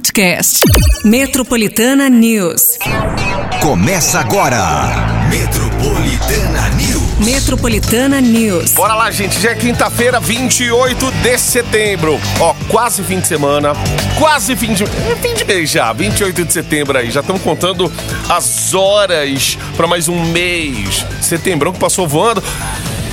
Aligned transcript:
podcast. 0.00 0.60
Metropolitana 1.04 2.08
News. 2.08 2.78
Começa 3.60 4.18
agora. 4.18 4.58
Metropolitana 5.28 6.70
News. 6.70 7.18
Metropolitana 7.18 8.20
News. 8.20 8.72
Bora 8.72 8.94
lá, 8.94 9.10
gente. 9.10 9.38
Já 9.38 9.50
é 9.50 9.54
quinta-feira, 9.54 10.18
28 10.18 11.10
de 11.22 11.36
setembro. 11.36 12.18
Ó, 12.40 12.54
quase 12.68 13.02
fim 13.02 13.20
de 13.20 13.26
semana. 13.26 13.72
Quase 14.18 14.56
fim 14.56 14.72
de. 14.72 14.84
É 14.84 15.16
fim 15.20 15.34
de 15.34 15.44
mês 15.44 15.70
já. 15.70 15.92
28 15.92 16.46
de 16.46 16.52
setembro 16.52 16.96
aí. 16.96 17.10
Já 17.10 17.20
estamos 17.20 17.42
contando 17.42 17.92
as 18.26 18.72
horas 18.72 19.58
para 19.76 19.86
mais 19.86 20.08
um 20.08 20.24
mês. 20.30 21.04
Setembro 21.20 21.74
que 21.74 21.78
passou 21.78 22.08
voando. 22.08 22.42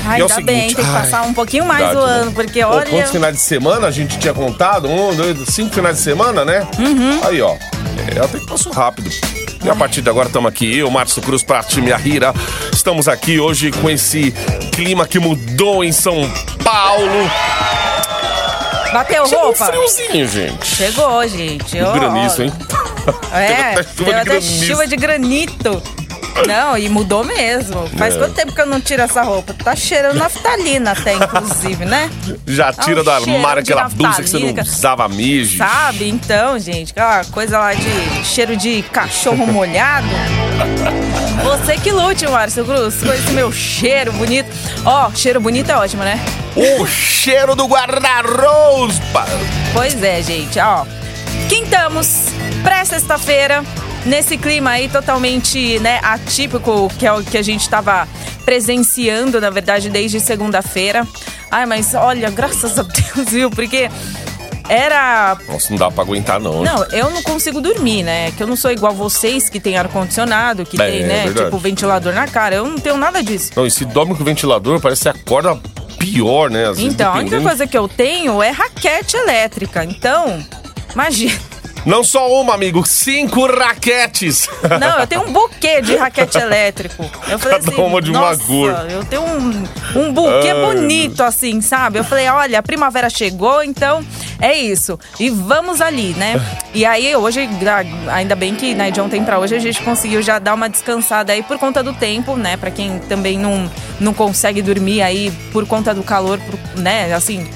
Ai, 0.08 0.20
E 0.20 0.21
é 0.21 0.24
ainda 0.24 0.34
seguinte, 0.36 0.46
bem, 0.46 0.68
tem 0.74 0.76
que 0.76 0.82
ai, 0.92 1.02
passar 1.02 1.21
um 1.24 1.34
pouquinho 1.34 1.66
mais 1.66 1.86
verdade, 1.86 2.05
o 2.05 2.07
né? 2.07 2.14
ano, 2.21 2.32
porque 2.32 2.64
Pô, 2.64 2.70
olha. 2.70 2.89
quantos 2.89 3.12
finais 3.12 3.36
de 3.36 3.42
semana 3.42 3.88
a 3.88 3.92
gente 3.92 4.18
tinha 4.18 4.34
contado? 4.34 4.88
Um, 4.88 5.14
dois, 5.16 5.38
cinco 5.50 5.74
finais 5.74 5.98
de 5.98 6.02
semana, 6.04 6.44
né? 6.46 6.66
Uhum. 6.80 7.20
Aí, 7.24 7.42
ó. 7.42 7.56
É, 8.16 8.20
até 8.24 8.39
que 8.39 8.46
passou 8.48 8.71
rápido. 8.71 9.10
E 9.64 9.70
a 9.70 9.75
partir 9.75 10.02
de 10.02 10.10
agora 10.10 10.28
estamos 10.28 10.47
aqui, 10.50 10.78
eu, 10.78 10.89
Márcio 10.89 11.21
Cruz, 11.21 11.43
Prati 11.43 11.82
Minha 11.82 11.97
Rira. 11.97 12.33
Estamos 12.71 13.07
aqui 13.07 13.39
hoje 13.39 13.71
com 13.71 13.89
esse 13.89 14.32
clima 14.71 15.06
que 15.07 15.20
mudou 15.20 15.83
em 15.83 15.92
São 15.92 16.16
Paulo. 16.64 17.30
Bateu 18.94 19.25
Chegou 19.25 19.44
um 19.44 19.47
roupa? 19.47 19.66
friozinho, 19.66 20.28
gente. 20.28 20.66
Chegou, 20.66 21.28
gente. 21.28 21.82
Ó, 21.82 21.92
Granizo, 21.94 22.44
hein? 22.44 22.54
É, 23.33 23.82
Teve 23.82 23.82
até 23.82 23.83
chuva 23.83 24.05
deu 24.05 24.14
de 24.14 24.19
até 24.19 24.42
chuva 24.42 24.88
de 24.88 24.96
granito. 24.97 25.83
Não, 26.46 26.77
e 26.77 26.89
mudou 26.89 27.23
mesmo. 27.23 27.87
Faz 27.97 28.15
É. 28.15 28.19
quanto 28.19 28.33
tempo 28.33 28.54
que 28.54 28.61
eu 28.61 28.65
não 28.65 28.79
tiro 28.82 29.01
essa 29.01 29.21
roupa? 29.23 29.54
Tá 29.54 29.75
cheirando 29.75 30.18
naftalina 30.18 30.91
até, 30.91 31.13
inclusive, 31.13 31.86
né? 31.86 32.09
Já 32.45 32.72
tira 32.73 33.02
um 33.02 33.03
do 33.03 33.11
armário 33.11 33.61
aquela 33.63 33.89
blusa 33.89 34.22
que 34.22 34.30
você 34.30 34.39
não 34.39 34.63
usava 34.63 35.08
mesmo. 35.08 35.58
Sabe? 35.58 36.08
Então, 36.09 36.59
gente, 36.59 36.91
aquela 36.91 37.23
coisa 37.25 37.58
lá 37.58 37.73
de 37.73 38.25
cheiro 38.25 38.55
de 38.55 38.81
cachorro 38.91 39.47
molhado. 39.47 40.08
Você 41.44 41.77
que 41.77 41.91
lute, 41.91 42.27
Márcio 42.27 42.66
Cruz, 42.66 42.95
com 43.03 43.13
esse 43.13 43.31
meu 43.31 43.51
cheiro 43.51 44.11
bonito. 44.13 44.49
Ó, 44.85 45.09
cheiro 45.13 45.39
bonito 45.39 45.72
é 45.72 45.75
ótimo, 45.77 46.03
né? 46.03 46.19
O 46.55 46.85
cheiro 46.85 47.55
do 47.55 47.66
guarda-roupa. 47.67 49.25
Pois 49.73 50.01
é, 50.03 50.22
gente, 50.22 50.59
ó. 50.59 50.85
Quintamos, 51.47 52.25
pré-sexta-feira, 52.63 53.63
nesse 54.08 54.38
clima 54.38 54.72
aí 54.72 54.88
totalmente, 54.89 55.80
né, 55.80 56.00
atípico, 56.03 56.91
que 56.97 57.05
é 57.05 57.13
o 57.13 57.23
que 57.23 57.38
a 57.38 57.41
gente 57.44 57.67
tava 57.69 58.08
presenciando, 58.45 59.39
na 59.39 59.50
verdade, 59.50 59.89
desde 59.89 60.19
segunda-feira. 60.19 61.05
Ai, 61.52 61.66
mas 61.66 61.94
olha, 61.94 62.30
graças 62.30 62.78
a 62.80 62.83
Deus, 62.83 63.28
viu? 63.31 63.50
Porque 63.50 63.89
era 64.69 65.38
Nossa, 65.47 65.67
não 65.69 65.78
dá 65.78 65.89
pra 65.91 66.03
aguentar, 66.03 66.39
não. 66.39 66.61
não, 66.63 66.83
eu 66.91 67.09
não 67.09 67.22
consigo 67.23 67.61
dormir, 67.61 68.03
né? 68.03 68.31
Que 68.31 68.44
eu 68.44 68.47
não 68.47 68.55
sou 68.55 68.72
igual 68.72 68.94
vocês 68.94 69.47
que 69.50 69.59
tem 69.59 69.78
ar-condicionado, 69.78 70.66
que 70.66 70.81
É, 70.81 70.89
tem, 70.89 71.03
é 71.03 71.08
né, 71.08 71.23
verdade. 71.25 71.45
tipo, 71.45 71.58
ventilador 71.58 72.13
na 72.13 72.28
cara. 72.28 72.55
Eu 72.55 72.66
não 72.66 72.78
tenho 72.78 72.97
nada 72.97 73.23
disso. 73.23 73.52
Não, 73.55 73.66
e 73.66 73.72
se 73.72 73.85
dorme 73.85 74.13
com 74.16 74.22
o 74.23 74.25
ventilador, 74.25 74.80
parece 74.81 75.03
que 75.03 75.09
acorda 75.09 75.58
pior, 75.97 76.50
né? 76.50 76.66
Vezes, 76.67 76.83
Então, 76.83 77.08
a 77.11 77.16
única 77.16 77.30
dependendo- 77.30 77.47
coisa 77.50 77.67
que 77.67 77.78
eu 77.78 77.88
tenho 77.88 78.44
é 78.44 78.50
raquete 78.50 79.16
elétrica. 79.16 79.85
Então, 79.85 80.44
imagina. 80.94 81.39
Não 81.86 82.03
só 82.03 82.30
uma, 82.42 82.53
amigo, 82.53 82.86
cinco 82.86 83.45
raquetes. 83.47 84.50
Não, 84.80 85.00
eu 85.00 85.08
tenho 85.08 85.22
um 85.23 85.31
buquê 85.31 85.81
de 85.81 85.95
raquete 85.95 86.38
elétrico. 86.38 87.03
Eu 87.30 87.39
falei 87.39 87.59
Cada 87.59 87.72
assim, 87.72 87.81
uma 87.81 88.02
de 88.02 88.11
uma 88.11 88.38
cor." 88.38 88.72
eu 88.89 89.06
tenho 89.06 89.22
um, 89.22 89.64
um 89.95 90.14
buquê 90.14 90.50
Ai, 90.50 90.61
bonito 90.66 91.23
assim, 91.23 91.61
sabe? 91.61 92.00
Eu 92.00 92.03
falei, 92.03 92.28
olha, 92.28 92.59
a 92.59 92.64
primavera 92.64 93.09
chegou, 93.09 93.64
então 93.64 94.03
é 94.39 94.56
isso. 94.56 95.00
E 95.19 95.30
vamos 95.30 95.81
ali, 95.81 96.14
né? 96.17 96.42
E 96.73 96.86
aí 96.86 97.16
hoje, 97.16 97.47
ainda 98.12 98.36
bem 98.36 98.56
que 98.56 98.73
né, 98.75 98.91
de 98.91 99.00
ontem 99.00 99.23
pra 99.23 99.39
hoje 99.39 99.56
a 99.56 99.59
gente 99.59 99.81
conseguiu 99.81 100.22
já 100.22 100.39
dar 100.39 100.53
uma 100.53 100.69
descansada 100.69 101.34
aí 101.34 101.41
por 101.41 101.58
conta 101.58 101.81
do 101.81 101.94
tempo, 101.94 102.36
né? 102.36 102.58
Pra 102.58 102.72
quem 102.72 103.00
também 103.00 103.38
não, 103.38 103.69
não 104.00 104.14
consegue 104.14 104.62
dormir 104.62 105.01
aí 105.01 105.31
por 105.51 105.66
conta 105.66 105.94
do 105.94 106.03
calor, 106.03 106.40
né? 106.75 107.13
Assim, 107.13 107.47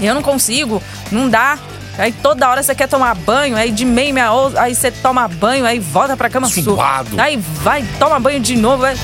eu 0.00 0.14
não 0.14 0.22
consigo, 0.22 0.82
não 1.10 1.28
dá. 1.28 1.58
Aí 1.98 2.12
toda 2.12 2.48
hora 2.48 2.62
você 2.62 2.74
quer 2.74 2.88
tomar 2.88 3.14
banho, 3.14 3.56
aí 3.56 3.70
de 3.70 3.84
meia, 3.84 4.12
meia 4.12 4.30
aí 4.58 4.74
você 4.74 4.90
toma 4.90 5.26
banho, 5.28 5.64
aí 5.64 5.78
volta 5.78 6.16
pra 6.16 6.28
cama 6.28 6.46
su- 6.48 6.62
Suado. 6.62 7.18
Aí 7.20 7.36
vai, 7.36 7.84
toma 7.98 8.18
banho 8.20 8.40
de 8.40 8.54
novo, 8.56 8.84
aí- 8.84 8.96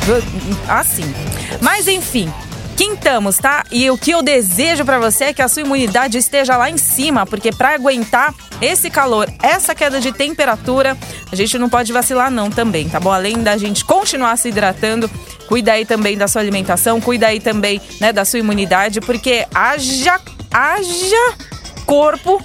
assim. 0.69 1.15
Mas 1.61 1.89
enfim, 1.89 2.33
quintamos, 2.77 3.39
tá? 3.39 3.65
E 3.71 3.91
o 3.91 3.97
que 3.97 4.11
eu 4.11 4.23
desejo 4.23 4.85
pra 4.85 4.99
você 4.99 5.25
é 5.25 5.33
que 5.33 5.41
a 5.43 5.49
sua 5.49 5.63
imunidade 5.63 6.19
esteja 6.19 6.57
lá 6.57 6.69
em 6.69 6.77
cima, 6.77 7.25
porque 7.27 7.51
pra 7.53 7.75
aguentar 7.75 8.35
esse 8.61 8.91
calor, 8.91 9.29
essa 9.43 9.75
queda 9.75 10.01
de 10.01 10.13
temperatura, 10.13 10.97
a 11.31 11.37
gente 11.37 11.59
não 11.59 11.69
pode 11.69 11.93
vacilar 11.93 12.31
não 12.31 12.51
também, 12.51 12.89
tá 12.89 13.01
bom? 13.01 13.11
Além 13.13 13.39
da 13.43 13.57
gente 13.57 13.85
continuar 13.85 14.37
se 14.37 14.49
hidratando, 14.49 15.11
cuida 15.49 15.73
aí 15.73 15.85
também 15.85 16.17
da 16.17 16.29
sua 16.29 16.41
alimentação, 16.43 17.01
cuida 17.01 17.27
aí 17.29 17.41
também, 17.41 17.81
né, 18.01 18.13
da 18.13 18.25
sua 18.25 18.39
imunidade, 18.39 19.01
porque 19.01 19.47
haja, 19.55 20.21
haja 20.53 21.35
corpo 21.87 22.41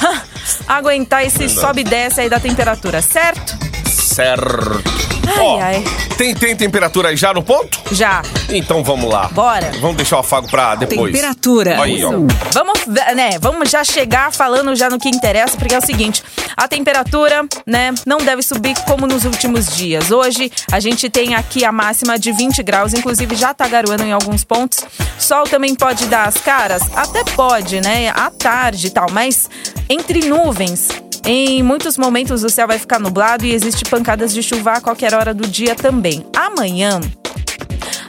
aguentar 0.66 1.24
esse 1.24 1.48
sobe 1.48 1.80
e 1.80 1.84
desce 1.84 2.20
aí 2.20 2.28
da 2.28 2.40
temperatura, 2.40 3.00
certo? 3.02 3.56
Certo. 3.88 5.15
Ai, 5.26 5.38
Ó, 5.38 5.60
ai. 5.60 5.84
Tem, 6.16 6.34
tem 6.34 6.56
temperatura 6.56 7.08
aí 7.10 7.16
já 7.16 7.34
no 7.34 7.42
ponto? 7.42 7.78
Já. 7.92 8.22
Então 8.48 8.82
vamos 8.82 9.10
lá. 9.10 9.28
Bora. 9.28 9.70
Vamos 9.80 9.96
deixar 9.96 10.16
o 10.16 10.20
afago 10.20 10.48
pra 10.48 10.74
depois. 10.74 11.12
Temperatura. 11.12 11.82
Aí, 11.82 12.02
ó. 12.04 12.10
Vamos, 12.52 12.86
né, 13.14 13.38
vamos 13.40 13.70
já 13.70 13.84
chegar 13.84 14.32
falando 14.32 14.74
já 14.74 14.88
no 14.88 14.98
que 14.98 15.08
interessa, 15.08 15.56
porque 15.56 15.74
é 15.74 15.78
o 15.78 15.84
seguinte, 15.84 16.22
a 16.56 16.66
temperatura, 16.66 17.44
né, 17.66 17.92
não 18.06 18.18
deve 18.18 18.42
subir 18.42 18.74
como 18.86 19.06
nos 19.06 19.24
últimos 19.24 19.76
dias. 19.76 20.10
Hoje 20.10 20.50
a 20.72 20.80
gente 20.80 21.10
tem 21.10 21.34
aqui 21.34 21.64
a 21.64 21.72
máxima 21.72 22.18
de 22.18 22.32
20 22.32 22.62
graus, 22.62 22.94
inclusive 22.94 23.34
já 23.34 23.52
tá 23.52 23.66
garoando 23.68 24.04
em 24.04 24.12
alguns 24.12 24.44
pontos. 24.44 24.84
Sol 25.18 25.44
também 25.44 25.74
pode 25.74 26.06
dar 26.06 26.28
as 26.28 26.36
caras? 26.38 26.82
Até 26.94 27.24
pode, 27.24 27.80
né, 27.80 28.08
à 28.10 28.30
tarde 28.30 28.86
e 28.86 28.90
tal, 28.90 29.06
mas 29.10 29.50
entre 29.88 30.26
nuvens. 30.28 30.88
Em 31.26 31.60
muitos 31.60 31.98
momentos 31.98 32.44
o 32.44 32.48
céu 32.48 32.68
vai 32.68 32.78
ficar 32.78 33.00
nublado 33.00 33.44
e 33.44 33.52
existe 33.52 33.84
pancadas 33.84 34.32
de 34.32 34.42
chuva 34.42 34.74
a 34.74 34.80
qualquer 34.80 35.12
hora 35.12 35.34
do 35.34 35.46
dia 35.46 35.74
também. 35.74 36.24
Amanhã 36.34 37.00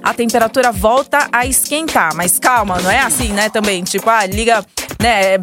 a 0.04 0.14
temperatura 0.14 0.72
volta 0.72 1.28
a 1.32 1.46
esquentar. 1.46 2.16
Mas 2.16 2.38
calma, 2.38 2.80
não 2.80 2.92
é 2.92 3.00
assim, 3.00 3.30
né? 3.30 3.50
Também, 3.50 3.84
tipo, 3.84 4.10
ah, 4.10 4.26
liga, 4.26 4.64
né? 5.02 5.38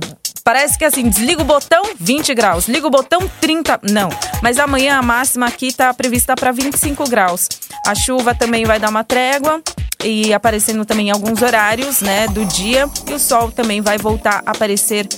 Parece 0.44 0.78
que 0.78 0.84
assim, 0.84 1.08
desliga 1.08 1.42
o 1.42 1.44
botão 1.44 1.82
20 1.98 2.34
graus, 2.34 2.68
liga 2.68 2.86
o 2.86 2.90
botão 2.90 3.28
30. 3.40 3.80
Não, 3.90 4.08
mas 4.40 4.58
amanhã 4.58 4.98
a 4.98 5.02
máxima 5.02 5.46
aqui 5.46 5.72
tá 5.72 5.92
prevista 5.92 6.34
para 6.34 6.52
25 6.52 7.08
graus. 7.10 7.48
A 7.86 7.94
chuva 7.94 8.34
também 8.34 8.64
vai 8.64 8.78
dar 8.78 8.88
uma 8.88 9.02
trégua 9.02 9.60
e 10.04 10.32
aparecendo 10.32 10.84
também 10.84 11.08
em 11.08 11.10
alguns 11.10 11.42
horários, 11.42 12.02
né, 12.02 12.28
do 12.28 12.44
dia, 12.44 12.88
e 13.08 13.14
o 13.14 13.18
sol 13.18 13.50
também 13.50 13.80
vai 13.80 13.96
voltar 13.96 14.42
a 14.44 14.50
aparecer 14.50 15.08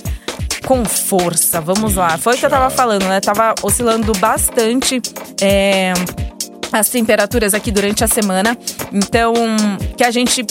com 0.67 0.83
força. 0.83 1.61
Vamos 1.61 1.95
lá. 1.95 2.17
Foi 2.17 2.35
o 2.35 2.37
que 2.37 2.45
eu 2.45 2.49
tava 2.49 2.69
falando, 2.69 3.03
né? 3.03 3.21
Tava 3.21 3.55
oscilando 3.63 4.11
bastante. 4.19 5.01
é, 5.41 5.93
as 6.69 6.89
temperaturas 6.89 7.53
aqui 7.53 7.71
durante 7.71 8.03
a 8.03 8.07
semana. 8.07 8.57
Então, 8.91 9.33
que 9.95 10.03
a 10.03 10.11
gente 10.11 10.45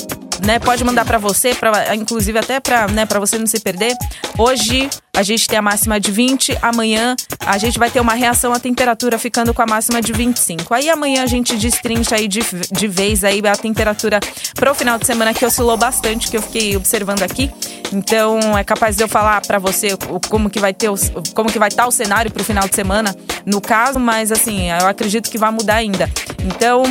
né, 0.47 0.59
pode 0.61 0.85
mandar 0.85 1.05
pra 1.05 1.19
você, 1.19 1.55
pra, 1.55 1.95
inclusive 1.95 2.39
até 2.39 2.61
pra, 2.61 2.87
né, 2.87 3.05
você 3.19 3.37
não 3.37 3.47
se 3.47 3.59
perder. 3.61 3.95
Hoje 4.39 4.89
a 5.17 5.23
gente 5.23 5.49
tem 5.49 5.59
a 5.59 5.63
máxima 5.63 5.99
de 5.99 6.13
20, 6.13 6.57
amanhã 6.63 7.17
a 7.45 7.59
gente 7.59 7.79
vai 7.79 7.91
ter 7.91 8.01
uma 8.01 8.15
reação 8.15 8.53
à 8.53 8.61
temperatura 8.61 9.19
ficando 9.19 9.53
com 9.53 9.61
a 9.63 9.67
máxima 9.67 10.01
de 10.01 10.13
25. 10.13 10.73
Aí 10.73 10.89
amanhã 10.89 11.23
a 11.25 11.27
gente 11.27 11.57
destrincha 11.57 12.15
aí 12.15 12.29
de, 12.29 12.41
de 12.71 12.87
vez 12.87 13.25
aí 13.25 13.41
a 13.47 13.57
temperatura 13.57 14.21
pro 14.55 14.75
final 14.75 14.99
de 14.99 15.07
semana 15.07 15.35
que 15.35 15.45
oscilou 15.45 15.77
bastante, 15.77 16.29
que 16.31 16.37
eu 16.37 16.43
fiquei 16.43 16.77
observando 16.77 17.23
aqui. 17.23 17.51
Então 17.93 18.57
é 18.57 18.63
capaz 18.63 18.97
de 18.97 19.03
eu 19.03 19.09
falar 19.09 19.41
pra 19.41 19.59
você 19.59 19.97
como 20.29 20.49
que 20.51 20.59
vai 20.61 20.73
ter 20.75 20.91
os- 20.91 21.11
como 21.35 21.51
que 21.51 21.59
vai 21.59 21.69
estar 21.69 21.87
o 21.87 21.91
cenário 21.91 22.31
pro 22.31 22.45
final 22.45 22.69
de 22.69 22.75
semana 22.75 23.15
no 23.45 23.61
caso, 23.61 23.99
mas 23.99 24.31
assim, 24.31 24.71
eu 24.71 24.87
acredito 24.87 25.31
que 25.31 25.39
vai 25.39 25.51
mudar 25.51 25.77
ainda. 25.77 26.11
Então, 26.45 26.83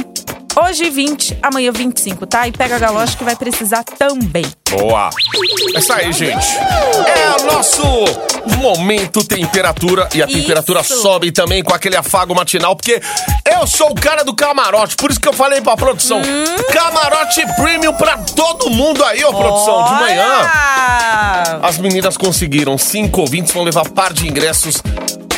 hoje 0.56 0.90
20, 0.90 1.38
amanhã 1.42 1.72
25, 1.72 2.26
tá? 2.26 2.48
E 2.48 2.52
pega 2.52 2.76
a 2.76 2.80
galocha 2.80 3.18
que 3.18 3.24
vai 3.24 3.36
precisar 3.36 3.84
também. 3.84 4.46
Boa. 4.70 5.10
É 5.74 5.80
isso 5.80 5.94
aí, 5.94 6.12
gente. 6.12 6.48
É 6.58 7.42
o 7.42 7.46
nosso 7.54 7.84
momento 8.58 9.24
temperatura. 9.24 10.10
E 10.14 10.22
a 10.22 10.26
Isso. 10.26 10.38
temperatura 10.40 10.84
sobe 10.84 11.32
também 11.32 11.64
com 11.64 11.74
aquele 11.74 11.96
afago 11.96 12.34
matinal, 12.36 12.76
porque 12.76 13.02
eu 13.52 13.66
sou 13.68 13.92
o 13.92 13.96
cara 13.96 14.24
do 14.24 14.34
camarote. 14.36 14.96
Por 14.96 15.12
isso 15.12 15.20
que 15.20 15.28
eu 15.28 15.34
falei 15.34 15.62
pra 15.62 15.76
produção: 15.78 16.20
Hum? 16.20 16.46
camarote 16.74 17.42
premium 17.56 17.94
pra 17.94 18.18
todo 18.18 18.70
mundo 18.70 19.04
aí, 19.04 19.24
ô 19.24 19.34
produção, 19.34 19.84
de 19.86 19.92
manhã. 20.02 20.26
Olha! 20.26 21.60
As 21.64 21.78
meninas 21.78 22.18
conseguiram. 22.18 22.78
Cinco 22.78 23.22
ouvintes 23.22 23.54
vão 23.54 23.64
levar 23.64 23.88
par 23.90 24.12
de 24.14 24.28
ingressos 24.28 24.82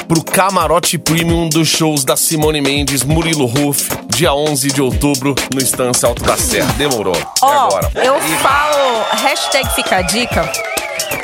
pro 0.08 0.24
camarote 0.24 0.98
premium 0.98 1.50
dos 1.50 1.68
shows 1.68 2.04
da 2.06 2.16
Simone 2.16 2.62
Mendes, 2.62 3.04
Murilo 3.04 3.46
Ruff, 3.46 3.90
dia 4.08 4.34
11 4.34 4.70
de 4.70 4.82
outubro, 4.82 5.36
no 5.54 5.62
Estância 5.62 6.08
Alto 6.08 6.24
da 6.24 6.38
Serra. 6.38 6.72
Demorou. 6.74 7.16
É 7.16 7.26
Ó, 7.42 7.68
agora. 7.68 7.92
eu 7.96 8.16
falo, 8.40 9.04
hashtag 9.22 9.68
fica 9.76 9.98
a 9.98 10.02
dica. 10.02 10.50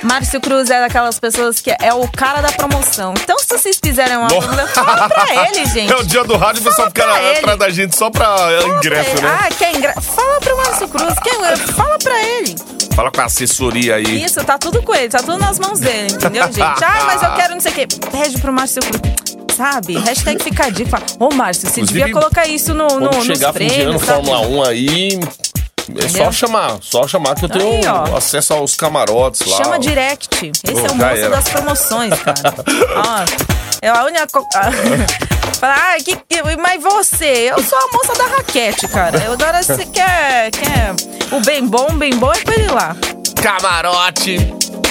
Márcio 0.03 0.39
Cruz 0.41 0.69
é 0.69 0.79
daquelas 0.81 1.17
pessoas 1.17 1.61
que 1.61 1.71
é 1.71 1.93
o 1.93 2.07
cara 2.09 2.41
da 2.41 2.51
promoção. 2.51 3.13
Então, 3.21 3.37
se 3.57 3.73
vocês 3.73 4.07
Nossa. 4.17 4.35
dúvida, 4.35 4.67
fala 4.67 5.09
pra 5.09 5.47
ele, 5.47 5.65
gente. 5.65 5.91
É 5.93 5.95
o 5.95 6.03
dia 6.03 6.23
do 6.23 6.37
rádio, 6.37 6.61
o 6.61 6.65
pessoal 6.65 6.87
fica 6.87 7.03
pra 7.03 7.31
atrás 7.31 7.59
da 7.59 7.69
gente 7.69 7.95
só 7.95 8.09
pra 8.09 8.35
ingresso, 8.77 9.21
né? 9.21 9.39
Ah, 9.41 9.49
quer 9.57 9.75
ingresso? 9.75 10.01
Fala 10.01 10.39
pro 10.39 10.57
Márcio 10.57 10.87
Cruz. 10.87 11.13
Quer... 11.19 11.57
Fala 11.73 11.99
pra 11.99 12.23
ele. 12.23 12.55
Fala 12.95 13.11
com 13.11 13.21
a 13.21 13.25
assessoria 13.25 13.95
aí. 13.95 14.23
Isso, 14.23 14.43
tá 14.43 14.57
tudo 14.57 14.81
com 14.81 14.93
ele, 14.93 15.09
tá 15.09 15.19
tudo 15.19 15.37
nas 15.37 15.59
mãos 15.59 15.79
dele, 15.79 16.13
entendeu, 16.13 16.45
gente? 16.51 16.83
Ah, 16.83 17.03
mas 17.05 17.21
eu 17.23 17.31
quero 17.33 17.53
não 17.53 17.61
sei 17.61 17.71
o 17.71 17.75
quê. 17.75 17.87
Pede 18.11 18.39
pro 18.39 18.53
Márcio 18.53 18.81
Cruz. 18.81 19.01
Sabe? 19.55 19.97
Hashtag 19.99 20.43
fica 20.43 20.65
a 20.65 20.69
dica. 20.69 20.89
Fala, 20.89 21.05
Ô, 21.19 21.33
Márcio, 21.33 21.69
você 21.69 21.81
Inclusive, 21.81 21.99
devia 21.99 22.13
colocar 22.13 22.47
isso 22.47 22.73
no, 22.73 22.87
no, 22.87 23.09
Quando 23.09 23.15
nos 23.15 23.25
chegar 23.25 23.53
fim 23.53 23.67
de 23.67 23.81
ano, 23.81 23.99
prêmios. 23.99 24.01
sabe? 24.03 24.25
Fórmula 24.25 24.47
1 24.47 24.63
aí. 24.63 25.19
É 25.97 26.07
só 26.07 26.31
chamar, 26.31 26.77
só 26.81 27.07
chamar 27.07 27.35
que 27.35 27.45
eu 27.45 27.49
tenho 27.49 27.73
Aí, 27.75 27.87
ó. 27.87 28.15
acesso 28.17 28.53
aos 28.53 28.75
camarotes 28.75 29.45
lá. 29.47 29.57
Chama 29.57 29.79
direct. 29.79 30.29
Esse 30.45 30.61
Pô, 30.73 30.79
é 30.79 30.91
o 30.91 30.95
moço 30.95 31.03
era. 31.05 31.29
das 31.29 31.49
promoções, 31.49 32.13
cara. 32.19 32.53
Ó, 32.95 33.25
é 33.81 33.89
a 33.89 34.03
única. 34.05 34.27
co- 34.27 34.47
Fala, 35.59 35.75
ah, 35.75 35.97
que, 36.03 36.15
que- 36.15 36.43
mas 36.57 36.81
você? 36.81 37.49
Eu 37.51 37.61
sou 37.63 37.77
a 37.77 37.87
moça 37.91 38.13
da 38.15 38.35
raquete, 38.37 38.87
cara. 38.87 39.17
Eu, 39.23 39.33
agora 39.33 39.61
você 39.63 39.85
quer, 39.85 40.51
quer 40.51 40.93
o 41.31 41.39
bem 41.41 41.65
bom, 41.65 41.87
bem 41.93 42.15
bom 42.15 42.31
é 42.33 42.39
com 42.41 42.51
ele 42.51 42.67
lá. 42.67 42.95
Camarote. 43.41 44.37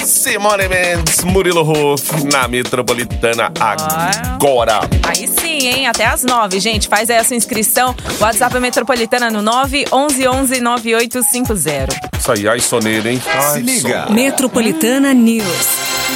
Simone 0.05 0.69
Mendes, 0.69 1.23
Murilo 1.25 1.63
Ruff, 1.63 2.25
na 2.33 2.49
Metropolitana 2.49 3.53
agora. 3.59 4.81
Aí 5.07 5.29
sim, 5.29 5.69
hein? 5.69 5.87
Até 5.87 6.07
às 6.07 6.23
nove, 6.23 6.59
gente. 6.61 6.89
Faz 6.89 7.09
aí 7.09 7.19
a 7.19 7.25
sua 7.25 7.37
inscrição. 7.37 7.95
WhatsApp 8.21 8.57
é 8.57 8.61
Metropolitana 8.61 9.31
no 9.31 9.43
911 9.43 10.61
9850. 10.61 11.97
Isso 12.19 12.33
aí, 12.33 12.49
ai 12.49 12.61
soneira, 12.61 13.11
hein? 13.11 13.23
Ai, 13.27 13.53
Se 13.53 13.61
liga. 13.61 14.07
Metropolitana 14.11 15.13
News. 15.15 15.47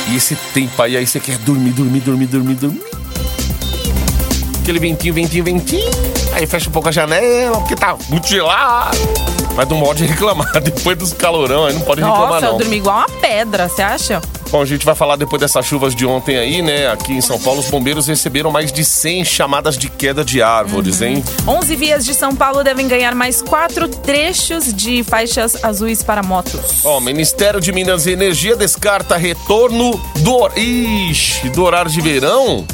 E 0.08 0.16
esse 0.16 0.34
tempo 0.54 0.80
aí, 0.82 0.96
aí 0.96 1.06
você 1.06 1.20
quer 1.20 1.38
dormir, 1.38 1.70
dormir, 1.70 2.00
dormir, 2.00 2.26
dormir, 2.26 2.54
dormir. 2.54 2.82
Aquele 4.60 4.78
ventinho, 4.80 5.14
ventinho, 5.14 5.44
ventinho. 5.44 5.90
Aí 6.32 6.46
fecha 6.46 6.68
um 6.68 6.72
pouco 6.72 6.88
a 6.88 6.92
janela, 6.92 7.58
porque 7.60 7.76
tá 7.76 7.96
muito 8.08 8.26
gelado. 8.26 8.96
Mas 9.56 9.68
não 9.68 9.80
pode 9.80 10.04
reclamar. 10.04 10.52
Depois 10.60 10.96
dos 10.98 11.12
calorão, 11.12 11.64
aí 11.64 11.72
não 11.72 11.80
pode 11.80 12.02
reclamar, 12.02 12.28
Nossa, 12.28 12.46
eu 12.46 12.52
não. 12.52 12.58
dormi 12.58 12.76
igual 12.76 12.98
uma 12.98 13.08
pedra, 13.08 13.68
você 13.68 13.82
acha? 13.82 14.20
Bom, 14.50 14.62
a 14.62 14.64
gente 14.64 14.86
vai 14.86 14.94
falar 14.94 15.16
depois 15.16 15.40
dessas 15.40 15.66
chuvas 15.66 15.92
de 15.92 16.06
ontem 16.06 16.36
aí, 16.36 16.62
né? 16.62 16.88
Aqui 16.88 17.12
em 17.12 17.20
São 17.20 17.36
Paulo, 17.36 17.58
os 17.58 17.68
bombeiros 17.68 18.06
receberam 18.06 18.50
mais 18.52 18.70
de 18.70 18.84
100 18.84 19.24
chamadas 19.24 19.76
de 19.76 19.88
queda 19.88 20.24
de 20.24 20.40
árvores, 20.40 21.02
hein? 21.02 21.24
11 21.48 21.74
vias 21.74 22.04
de 22.04 22.14
São 22.14 22.34
Paulo 22.34 22.62
devem 22.62 22.86
ganhar 22.86 23.12
mais 23.12 23.42
quatro 23.42 23.88
trechos 23.88 24.72
de 24.72 25.02
faixas 25.02 25.64
azuis 25.64 26.00
para 26.02 26.22
motos. 26.22 26.84
Ó, 26.84 26.98
o 26.98 27.00
Ministério 27.00 27.60
de 27.60 27.72
Minas 27.72 28.06
e 28.06 28.12
Energia 28.12 28.54
descarta 28.54 29.16
retorno 29.16 30.00
do... 30.20 30.48
Ixi, 30.56 31.48
do 31.50 31.64
horário 31.64 31.90
de 31.90 32.00
verão? 32.00 32.64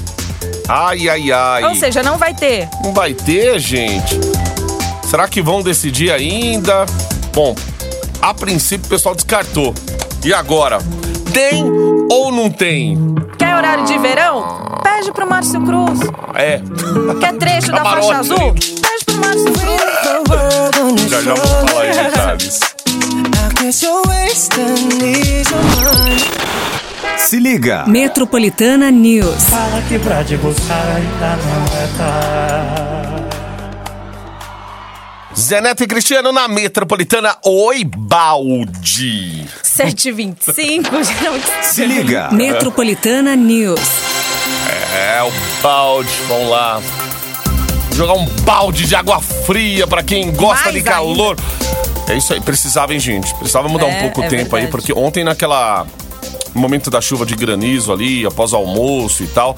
Ai, 0.69 1.09
ai, 1.09 1.33
ai. 1.33 1.65
Ou 1.65 1.75
seja, 1.75 2.03
não 2.03 2.19
vai 2.19 2.35
ter. 2.35 2.69
Não 2.85 2.93
vai 2.93 3.15
ter, 3.15 3.59
gente? 3.59 4.21
Será 5.13 5.29
que 5.29 5.43
vão 5.43 5.61
decidir 5.61 6.11
ainda? 6.11 6.87
Bom, 7.35 7.55
a 8.23 8.33
princípio 8.33 8.87
o 8.87 8.89
pessoal 8.89 9.15
descartou. 9.15 9.75
E 10.25 10.33
agora? 10.33 10.79
Tem 11.35 11.63
ou 12.11 12.33
não 12.33 12.49
tem? 12.49 12.97
Quer 13.39 13.55
horário 13.55 13.85
de 13.85 13.99
verão? 13.99 14.81
Pede 14.83 15.13
pro 15.13 15.29
Márcio 15.29 15.61
Cruz. 15.67 16.01
É. 16.35 16.63
Quer 17.21 17.35
trecho 17.37 17.71
da 17.71 17.77
Camarote. 17.85 18.07
faixa 18.07 18.21
azul? 18.21 18.55
Pede 18.55 19.05
pro 19.05 19.17
Márcio 19.17 19.53
Cruz. 19.53 21.11
Já 21.11 21.21
já 21.21 21.35
vou 21.35 21.69
falar 21.69 21.87
em 21.89 21.93
detalhes. 21.93 22.61
Se 27.19 27.39
liga. 27.39 27.85
Metropolitana 27.87 28.91
News. 28.91 29.45
Fala 29.45 29.83
que 29.91 29.99
pra 29.99 30.25
te 30.25 30.39
buscar 30.39 30.87
ainda 30.97 31.37
não 31.37 31.65
é 31.77 31.89
tarde. 31.99 32.92
Zé 35.53 35.61
Neto 35.61 35.85
e 35.85 35.87
Cristiano 35.87 36.33
na 36.33 36.49
Metropolitana. 36.49 37.37
Oi, 37.45 37.85
balde. 37.85 39.47
7h25, 39.63 41.05
geralmente. 41.05 41.47
Se 41.61 41.85
liga. 41.85 42.31
Metropolitana 42.33 43.37
News. 43.37 43.79
É, 44.95 45.23
o 45.23 45.31
balde. 45.63 46.09
Vamos 46.27 46.49
lá. 46.49 46.81
Jogar 47.95 48.15
um 48.15 48.25
balde 48.45 48.87
de 48.87 48.95
água 48.97 49.21
fria 49.21 49.87
pra 49.87 50.03
quem 50.03 50.33
gosta 50.33 50.65
Mais 50.71 50.75
de 50.75 50.83
calor. 50.83 51.37
É 52.09 52.17
isso 52.17 52.33
aí, 52.33 52.41
precisava, 52.41 52.95
hein, 52.95 52.99
gente? 52.99 53.35
Precisava 53.35 53.69
mudar 53.69 53.89
É, 53.89 53.99
um 53.99 54.01
pouco 54.05 54.23
o 54.23 54.25
é 54.25 54.29
tempo 54.29 54.57
aí, 54.57 54.63
verdade. 54.63 54.71
porque 54.71 54.95
ontem 54.95 55.23
naquela. 55.23 55.87
No 56.55 56.63
momento 56.63 56.89
da 56.91 57.03
chuva 57.03 57.27
de 57.27 57.37
granizo 57.37 57.93
ali, 57.93 58.25
após 58.25 58.55
o 58.55 58.57
almoço 58.57 59.23
e 59.23 59.27
tal. 59.27 59.55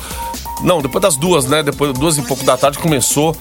Não, 0.61 0.83
depois 0.83 1.01
das 1.01 1.15
duas, 1.15 1.45
né? 1.47 1.63
Depois 1.63 1.93
das 1.93 2.01
duas 2.01 2.19
e 2.19 2.23
pouco 2.23 2.43
da 2.43 2.57
tarde 2.57 2.79
começou. 2.79 3.37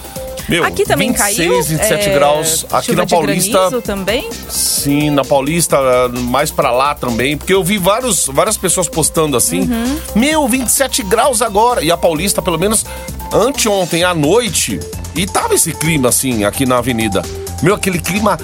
Meu, 0.48 0.64
Aqui 0.64 0.84
também 0.84 1.12
26, 1.12 1.38
caiu. 1.38 1.64
27 1.64 2.10
é, 2.10 2.14
graus. 2.14 2.66
Aqui 2.72 2.96
na 2.96 3.06
Paulista. 3.06 3.82
também. 3.82 4.30
Sim, 4.50 5.10
na 5.10 5.24
Paulista, 5.24 5.78
mais 6.10 6.52
pra 6.52 6.72
lá 6.72 6.94
também. 6.94 7.38
Porque 7.38 7.54
eu 7.54 7.64
vi 7.64 7.78
vários, 7.78 8.28
várias 8.28 8.58
pessoas 8.58 8.88
postando 8.90 9.38
assim. 9.38 9.62
Uhum. 9.62 10.00
Meu, 10.16 10.48
27 10.48 11.04
graus 11.04 11.42
agora. 11.42 11.84
E 11.84 11.92
a 11.92 11.98
Paulista, 11.98 12.42
pelo 12.42 12.60
menos 12.60 12.86
anteontem 13.32 14.04
à 14.04 14.14
noite. 14.14 14.80
E 15.16 15.26
tava 15.26 15.54
esse 15.54 15.72
clima 15.74 16.10
assim, 16.10 16.44
aqui 16.44 16.66
na 16.66 16.78
avenida. 16.78 17.22
Meu, 17.62 17.76
aquele 17.76 18.00
clima. 18.00 18.38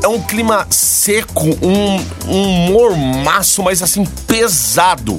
É 0.00 0.06
um 0.06 0.20
clima 0.22 0.64
seco, 0.70 1.44
um, 1.60 2.32
um 2.32 2.46
mormaço, 2.70 3.64
mas 3.64 3.82
assim, 3.82 4.04
pesado. 4.04 5.18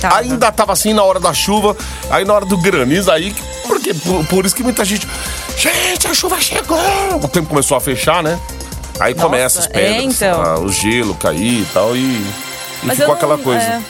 Tava. 0.00 0.18
Ainda 0.18 0.50
tava 0.50 0.72
assim 0.72 0.92
na 0.92 1.02
hora 1.02 1.20
da 1.20 1.32
chuva, 1.32 1.76
aí 2.10 2.24
na 2.24 2.34
hora 2.34 2.44
do 2.44 2.56
granizo, 2.56 3.10
aí. 3.10 3.34
Porque 3.66 3.94
por, 3.94 4.24
por 4.26 4.46
isso 4.46 4.54
que 4.54 4.62
muita 4.62 4.84
gente. 4.84 5.06
Gente, 5.56 6.06
a 6.06 6.14
chuva 6.14 6.40
chegou! 6.40 6.78
O 7.22 7.28
tempo 7.28 7.48
começou 7.48 7.76
a 7.76 7.80
fechar, 7.80 8.22
né? 8.22 8.38
Aí 9.00 9.14
Nossa, 9.14 9.26
começa 9.26 9.58
as 9.60 9.66
é, 9.66 9.68
pedras, 9.70 10.04
então. 10.04 10.42
ah, 10.42 10.58
o 10.58 10.70
gelo 10.72 11.14
cair 11.14 11.62
e 11.62 11.66
tal, 11.72 11.96
e, 11.96 12.00
e 12.00 12.26
Mas 12.82 12.92
ficou 12.96 13.08
não- 13.08 13.14
aquela 13.14 13.38
coisa. 13.38 13.62
é, 13.64 13.82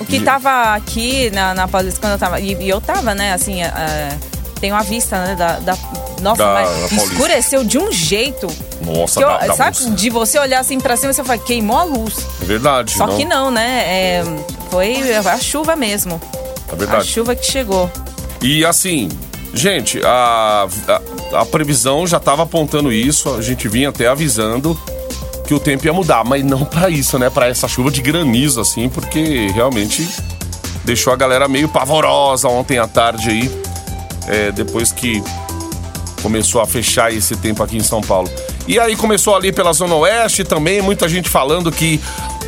o 0.00 0.04
que 0.04 0.18
De- 0.18 0.24
tava 0.24 0.74
aqui 0.74 1.30
na, 1.30 1.54
na 1.54 1.68
Paulista, 1.68 2.00
quando 2.00 2.12
eu 2.14 2.18
tava. 2.18 2.40
E, 2.40 2.54
e 2.54 2.68
eu 2.68 2.80
tava, 2.80 3.14
né, 3.14 3.32
assim. 3.32 3.62
é, 3.62 4.16
tem 4.60 4.70
uma 4.72 4.82
vista, 4.82 5.16
né, 5.24 5.34
da. 5.36 5.58
da- 5.60 5.78
nossa, 6.20 6.44
Da- 6.44 6.52
mas 6.54 6.90
da 6.90 6.96
escureceu 7.04 7.64
de 7.64 7.78
um 7.78 7.90
jeito. 7.90 8.46
Nossa, 8.80 9.18
que 9.20 9.24
eu- 9.24 9.28
da, 9.28 9.38
da 9.46 9.54
sabe, 9.56 9.76
música. 9.76 9.96
de 9.96 10.10
você 10.10 10.38
olhar 10.38 10.60
assim 10.60 10.78
pra 10.80 10.96
cima, 10.96 11.12
você 11.12 11.22
fala, 11.24 11.38
queimou 11.38 11.78
a 11.78 11.84
luz. 11.84 12.14
É 12.40 12.44
verdade. 12.44 12.92
Só 12.92 13.06
que 13.08 13.24
não, 13.24 13.50
né? 13.50 13.82
é, 13.86 14.24
foi 14.70 14.96
a 15.16 15.38
chuva 15.38 15.74
mesmo. 15.76 16.20
É 16.68 16.72
A 16.72 16.76
verdade. 16.76 17.06
chuva 17.08 17.34
que 17.36 17.44
chegou. 17.44 17.90
E 18.40 18.64
assim, 18.64 19.08
gente, 19.54 20.00
a, 20.04 20.66
a, 21.32 21.40
a 21.40 21.46
previsão 21.46 22.06
já 22.06 22.18
tava 22.18 22.42
apontando 22.42 22.92
isso, 22.92 23.34
a 23.34 23.42
gente 23.42 23.68
vinha 23.68 23.88
até 23.88 24.08
avisando 24.08 24.78
que 25.46 25.54
o 25.54 25.60
tempo 25.60 25.84
ia 25.84 25.92
mudar, 25.92 26.24
mas 26.24 26.44
não 26.44 26.64
pra 26.64 26.88
isso, 26.88 27.18
né? 27.18 27.28
Pra 27.28 27.48
essa 27.48 27.68
chuva 27.68 27.90
de 27.90 28.00
granizo, 28.00 28.60
assim, 28.60 28.88
porque 28.88 29.48
realmente 29.48 30.08
deixou 30.84 31.12
a 31.12 31.16
galera 31.16 31.48
meio 31.48 31.68
pavorosa 31.68 32.48
ontem 32.48 32.78
à 32.78 32.86
tarde 32.86 33.30
aí, 33.30 33.62
é, 34.26 34.52
depois 34.52 34.92
que 34.92 35.22
começou 36.22 36.60
a 36.60 36.66
fechar 36.66 37.12
esse 37.12 37.36
tempo 37.36 37.62
aqui 37.62 37.76
em 37.76 37.82
São 37.82 38.00
Paulo. 38.00 38.30
E 38.66 38.78
aí 38.78 38.94
começou 38.94 39.34
ali 39.34 39.52
pela 39.52 39.72
Zona 39.72 39.94
Oeste 39.96 40.44
também, 40.44 40.80
muita 40.80 41.08
gente 41.08 41.28
falando 41.28 41.72
que 41.72 42.00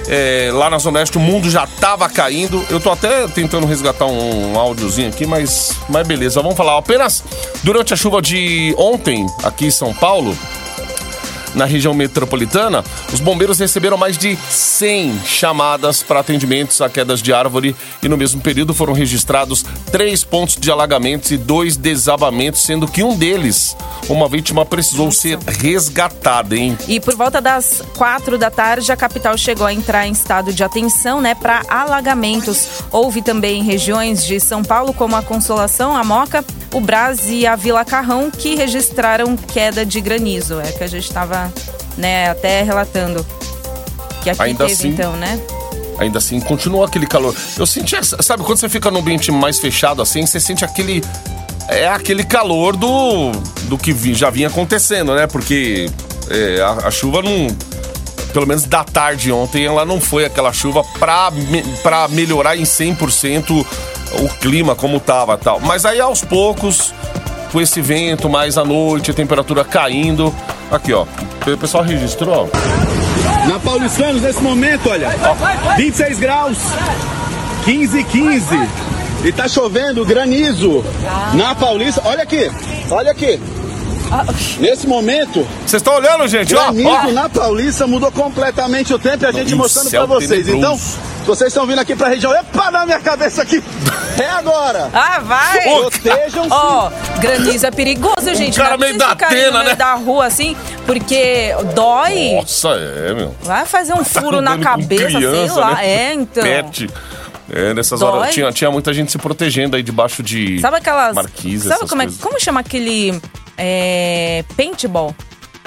é, 0.08 0.50
lá 0.52 0.68
na 0.70 0.78
Zona 0.78 0.98
Oeste 0.98 1.16
o 1.16 1.20
mundo 1.20 1.50
já 1.50 1.66
tava 1.66 2.08
caindo. 2.08 2.64
Eu 2.70 2.80
tô 2.80 2.90
até 2.90 3.26
tentando 3.28 3.66
resgatar 3.66 4.06
um, 4.06 4.52
um 4.52 4.58
áudiozinho 4.58 5.08
aqui, 5.08 5.26
mas, 5.26 5.76
mas 5.88 6.06
beleza, 6.06 6.40
vamos 6.42 6.56
falar. 6.56 6.78
Apenas 6.78 7.24
durante 7.62 7.94
a 7.94 7.96
chuva 7.96 8.20
de 8.20 8.74
ontem 8.78 9.26
aqui 9.42 9.66
em 9.66 9.70
São 9.70 9.94
Paulo, 9.94 10.36
na 11.54 11.64
região 11.64 11.94
metropolitana, 11.94 12.84
os 13.12 13.20
bombeiros 13.20 13.58
receberam 13.58 13.96
mais 13.96 14.18
de 14.18 14.36
100 14.36 15.20
chamadas 15.24 16.02
para 16.02 16.20
atendimentos 16.20 16.80
a 16.80 16.88
quedas 16.88 17.22
de 17.22 17.32
árvore 17.32 17.74
e 18.02 18.08
no 18.08 18.16
mesmo 18.16 18.40
período 18.40 18.74
foram 18.74 18.92
registrados 18.92 19.64
três 19.90 20.24
pontos 20.24 20.56
de 20.56 20.70
alagamentos 20.70 21.30
e 21.30 21.36
dois 21.36 21.76
desabamentos, 21.76 22.62
sendo 22.62 22.88
que 22.88 23.02
um 23.02 23.16
deles, 23.16 23.76
uma 24.08 24.28
vítima 24.28 24.64
precisou 24.64 25.10
ser 25.10 25.38
resgatada, 25.38 26.56
hein? 26.56 26.76
E 26.88 27.00
por 27.00 27.14
volta 27.14 27.40
das 27.40 27.82
quatro 27.96 28.36
da 28.36 28.50
tarde, 28.50 28.90
a 28.90 28.96
capital 28.96 29.36
chegou 29.36 29.66
a 29.66 29.72
entrar 29.72 30.06
em 30.06 30.12
estado 30.12 30.52
de 30.52 30.62
atenção, 30.62 31.20
né, 31.20 31.34
para 31.34 31.62
alagamentos. 31.68 32.68
Houve 32.90 33.22
também 33.22 33.62
regiões 33.62 34.24
de 34.24 34.40
São 34.40 34.62
Paulo, 34.62 34.92
como 34.92 35.16
a 35.16 35.22
Consolação, 35.22 35.96
a 35.96 36.04
Moca, 36.04 36.44
o 36.72 36.80
Brás 36.80 37.28
e 37.28 37.46
a 37.46 37.56
Vila 37.56 37.84
Carrão, 37.84 38.30
que 38.30 38.54
registraram 38.54 39.36
queda 39.36 39.84
de 39.86 40.00
granizo. 40.00 40.60
É 40.60 40.72
que 40.72 40.82
a 40.82 40.86
gente 40.86 41.04
estava, 41.04 41.43
né, 41.96 42.30
até 42.30 42.62
relatando. 42.62 43.24
Que 44.22 44.30
aqui 44.30 44.42
Ainda 44.42 44.66
teve, 44.66 44.72
assim, 44.72 44.88
então, 44.88 45.12
né? 45.16 45.38
Ainda 45.98 46.18
assim, 46.18 46.40
continua 46.40 46.86
aquele 46.86 47.06
calor. 47.06 47.34
Eu 47.58 47.66
senti, 47.66 47.94
sabe, 48.22 48.42
quando 48.42 48.58
você 48.58 48.68
fica 48.68 48.90
num 48.90 48.98
ambiente 49.00 49.30
mais 49.30 49.58
fechado 49.58 50.02
assim, 50.02 50.26
você 50.26 50.40
sente 50.40 50.64
aquele. 50.64 51.02
É 51.68 51.86
aquele 51.88 52.24
calor 52.24 52.76
do, 52.76 53.30
do 53.68 53.78
que 53.78 53.94
já 54.14 54.28
vinha 54.28 54.48
acontecendo, 54.48 55.14
né? 55.14 55.26
Porque 55.26 55.88
é, 56.30 56.60
a, 56.60 56.88
a 56.88 56.90
chuva 56.90 57.22
não. 57.22 57.46
Pelo 58.32 58.46
menos 58.46 58.64
da 58.64 58.82
tarde 58.82 59.30
ontem, 59.30 59.64
ela 59.64 59.84
não 59.84 60.00
foi 60.00 60.24
aquela 60.24 60.52
chuva 60.52 60.82
pra, 60.98 61.30
me- 61.30 61.62
pra 61.82 62.08
melhorar 62.08 62.56
em 62.56 62.64
100% 62.64 63.64
o 64.18 64.28
clima 64.40 64.74
como 64.74 64.98
tava 64.98 65.38
tal. 65.38 65.60
Mas 65.60 65.84
aí 65.84 66.00
aos 66.00 66.22
poucos, 66.22 66.92
com 67.54 67.60
esse 67.60 67.80
vento 67.80 68.28
mais 68.28 68.58
à 68.58 68.64
noite, 68.64 69.12
a 69.12 69.14
temperatura 69.14 69.64
caindo. 69.64 70.34
Aqui, 70.72 70.92
ó. 70.92 71.02
O 71.46 71.56
pessoal 71.56 71.84
registrou, 71.84 72.50
ó. 72.52 73.48
Na 73.48 73.60
Paulistanos, 73.60 74.22
nesse 74.22 74.42
momento, 74.42 74.88
olha, 74.90 75.08
26 75.76 76.18
graus, 76.18 76.58
15 77.64 78.00
e 78.00 78.02
15. 78.02 78.68
E 79.24 79.30
tá 79.32 79.46
chovendo 79.46 80.04
granizo 80.04 80.84
na 81.34 81.54
Paulista. 81.54 82.02
Olha 82.04 82.24
aqui, 82.24 82.50
olha 82.90 83.12
aqui. 83.12 83.40
Nesse 84.58 84.86
momento, 84.88 85.46
Vocês 85.64 85.74
estão 85.80 85.94
olhando, 85.94 86.26
gente? 86.26 86.54
Ó, 86.56 86.72
granizo 86.72 86.88
ó. 86.88 87.12
na 87.12 87.28
Paulista 87.28 87.86
mudou 87.86 88.10
completamente 88.10 88.92
o 88.92 88.98
tempo 88.98 89.24
e 89.24 89.26
a 89.28 89.32
gente 89.32 89.52
Ih, 89.52 89.54
mostrando 89.54 89.90
pra 89.90 90.06
vocês. 90.06 90.44
tenebroso. 90.44 90.56
Então, 90.58 91.24
vocês 91.24 91.48
estão 91.48 91.66
vindo 91.68 91.78
aqui 91.78 91.94
pra 91.94 92.08
região, 92.08 92.34
epa, 92.34 92.72
na 92.72 92.84
minha 92.84 92.98
cabeça 92.98 93.42
aqui. 93.42 93.62
É 94.18 94.26
agora. 94.30 94.90
Ah, 94.92 95.18
vai! 95.20 95.60
Protejam-se. 95.62 96.48
Ó, 96.50 96.90
granizo 97.20 97.66
é 97.66 97.70
perigoso, 97.70 98.34
gente. 98.34 98.56
cara 98.56 98.74
é 98.74 98.78
pra 98.78 98.86
meio 98.86 98.98
da 98.98 99.16
meio 99.30 99.52
né? 99.52 99.74
da 99.74 99.94
rua 99.94 100.26
assim, 100.26 100.56
porque 100.86 101.54
dói. 101.74 102.34
Nossa, 102.36 102.68
é, 102.70 103.14
meu. 103.14 103.34
Vai 103.42 103.66
fazer 103.66 103.94
um 103.94 104.04
furo 104.04 104.40
na 104.40 104.58
cabeça, 104.58 105.10
sei 105.10 105.16
criança, 105.16 105.60
lá. 105.60 105.74
né? 105.74 105.86
É, 105.86 106.14
então. 106.14 106.42
Pet. 106.42 106.88
É, 107.52 107.74
nessas 107.74 108.00
Dói. 108.00 108.10
horas 108.10 108.34
tinha, 108.34 108.50
tinha 108.52 108.70
muita 108.70 108.92
gente 108.92 109.12
se 109.12 109.18
protegendo 109.18 109.76
aí 109.76 109.82
debaixo 109.82 110.22
de 110.22 110.58
Sabe 110.60 110.78
aquelas. 110.78 111.14
marquises, 111.14 111.68
sabe 111.68 111.86
como, 111.88 112.02
é, 112.02 112.08
como 112.20 112.40
chama 112.40 112.60
aquele. 112.60 113.20
É, 113.56 114.42
paintball? 114.56 115.14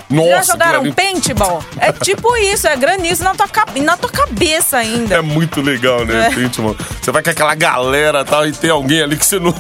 Nossa, 0.09 0.29
Já 0.29 0.41
jogaram 0.43 0.79
ali 0.79 0.93
paintball? 0.93 1.63
É 1.79 1.91
tipo 2.03 2.35
isso, 2.37 2.67
é 2.67 2.75
granizo 2.75 3.23
na 3.23 3.33
tua, 3.35 3.47
na 3.81 3.97
tua 3.97 4.09
cabeça 4.09 4.77
ainda. 4.77 5.15
É 5.15 5.21
muito 5.21 5.61
legal, 5.61 6.05
né? 6.05 6.27
É. 6.27 6.61
Mano. 6.61 6.75
Você 7.01 7.11
vai 7.11 7.21
com 7.21 7.29
aquela 7.29 7.55
galera 7.55 8.21
e 8.21 8.25
tal, 8.25 8.47
e 8.47 8.51
tem 8.51 8.69
alguém 8.69 9.01
ali 9.01 9.17
que 9.17 9.25
você 9.25 9.39
não, 9.39 9.53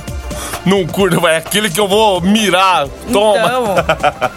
não 0.65 0.85
curte, 0.87 1.17
vai, 1.17 1.35
é 1.35 1.37
aquele 1.37 1.69
que 1.69 1.79
eu 1.79 1.87
vou 1.87 2.21
mirar. 2.21 2.87
Toma. 3.11 3.37
Então, 3.37 3.75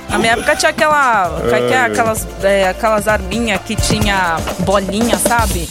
na 0.08 0.18
minha 0.18 0.32
época 0.32 0.56
tinha 0.56 0.70
aquela. 0.70 1.30
que 1.48 1.54
é 1.54 1.76
é? 1.76 1.80
Aquelas, 1.82 2.26
é, 2.42 2.68
aquelas 2.68 3.08
arminhas 3.08 3.60
que 3.62 3.76
tinha 3.76 4.36
bolinha, 4.60 5.16
sabe? 5.16 5.68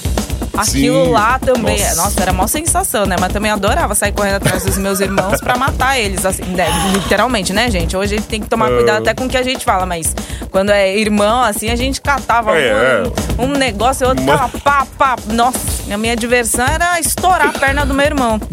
Aquilo 0.58 1.06
Sim. 1.06 1.12
lá 1.12 1.40
também. 1.40 1.80
Nossa. 1.80 1.96
Nossa. 1.96 2.22
era 2.22 2.34
mó 2.34 2.48
sensação, 2.48 3.06
né? 3.06 3.16
Mas 3.20 3.32
também 3.32 3.50
adorava 3.52 3.96
sair 3.96 4.12
correndo 4.12 4.36
atrás 4.36 4.64
dos 4.66 4.78
meus 4.78 5.00
irmãos 5.00 5.40
pra 5.40 5.56
matar 5.58 5.98
eles, 5.98 6.26
assim, 6.26 6.44
né? 6.44 6.68
literalmente, 6.94 7.54
né, 7.54 7.70
gente? 7.72 7.96
Hoje 7.96 8.16
a 8.16 8.18
gente 8.18 8.28
tem 8.28 8.42
que 8.42 8.48
tomar 8.48 8.70
cuidado 8.70 8.98
até 9.02 9.14
com 9.14 9.26
o 9.26 9.30
que 9.30 9.38
a 9.38 9.44
gente 9.44 9.64
fala, 9.64 9.86
mas 9.86 10.14
quando 10.52 10.72
é 10.72 10.98
irmão, 10.98 11.42
assim, 11.42 11.70
a 11.70 11.76
gente 11.76 12.02
catava 12.02 12.58
É, 12.58 13.04
um, 13.38 13.44
um 13.46 13.48
negócio 13.48 14.06
e 14.06 14.08
outro 14.08 14.24
Mas- 14.24 14.40
tava 14.40 14.60
pá, 14.60 14.88
pá. 14.98 15.16
Nossa, 15.28 15.60
a 15.92 15.98
minha 15.98 16.16
diversão 16.16 16.66
era 16.66 17.00
estourar 17.00 17.48
a 17.50 17.54
perna 17.60 17.86
do 17.86 17.94
meu 17.94 18.06
irmão. 18.06 18.40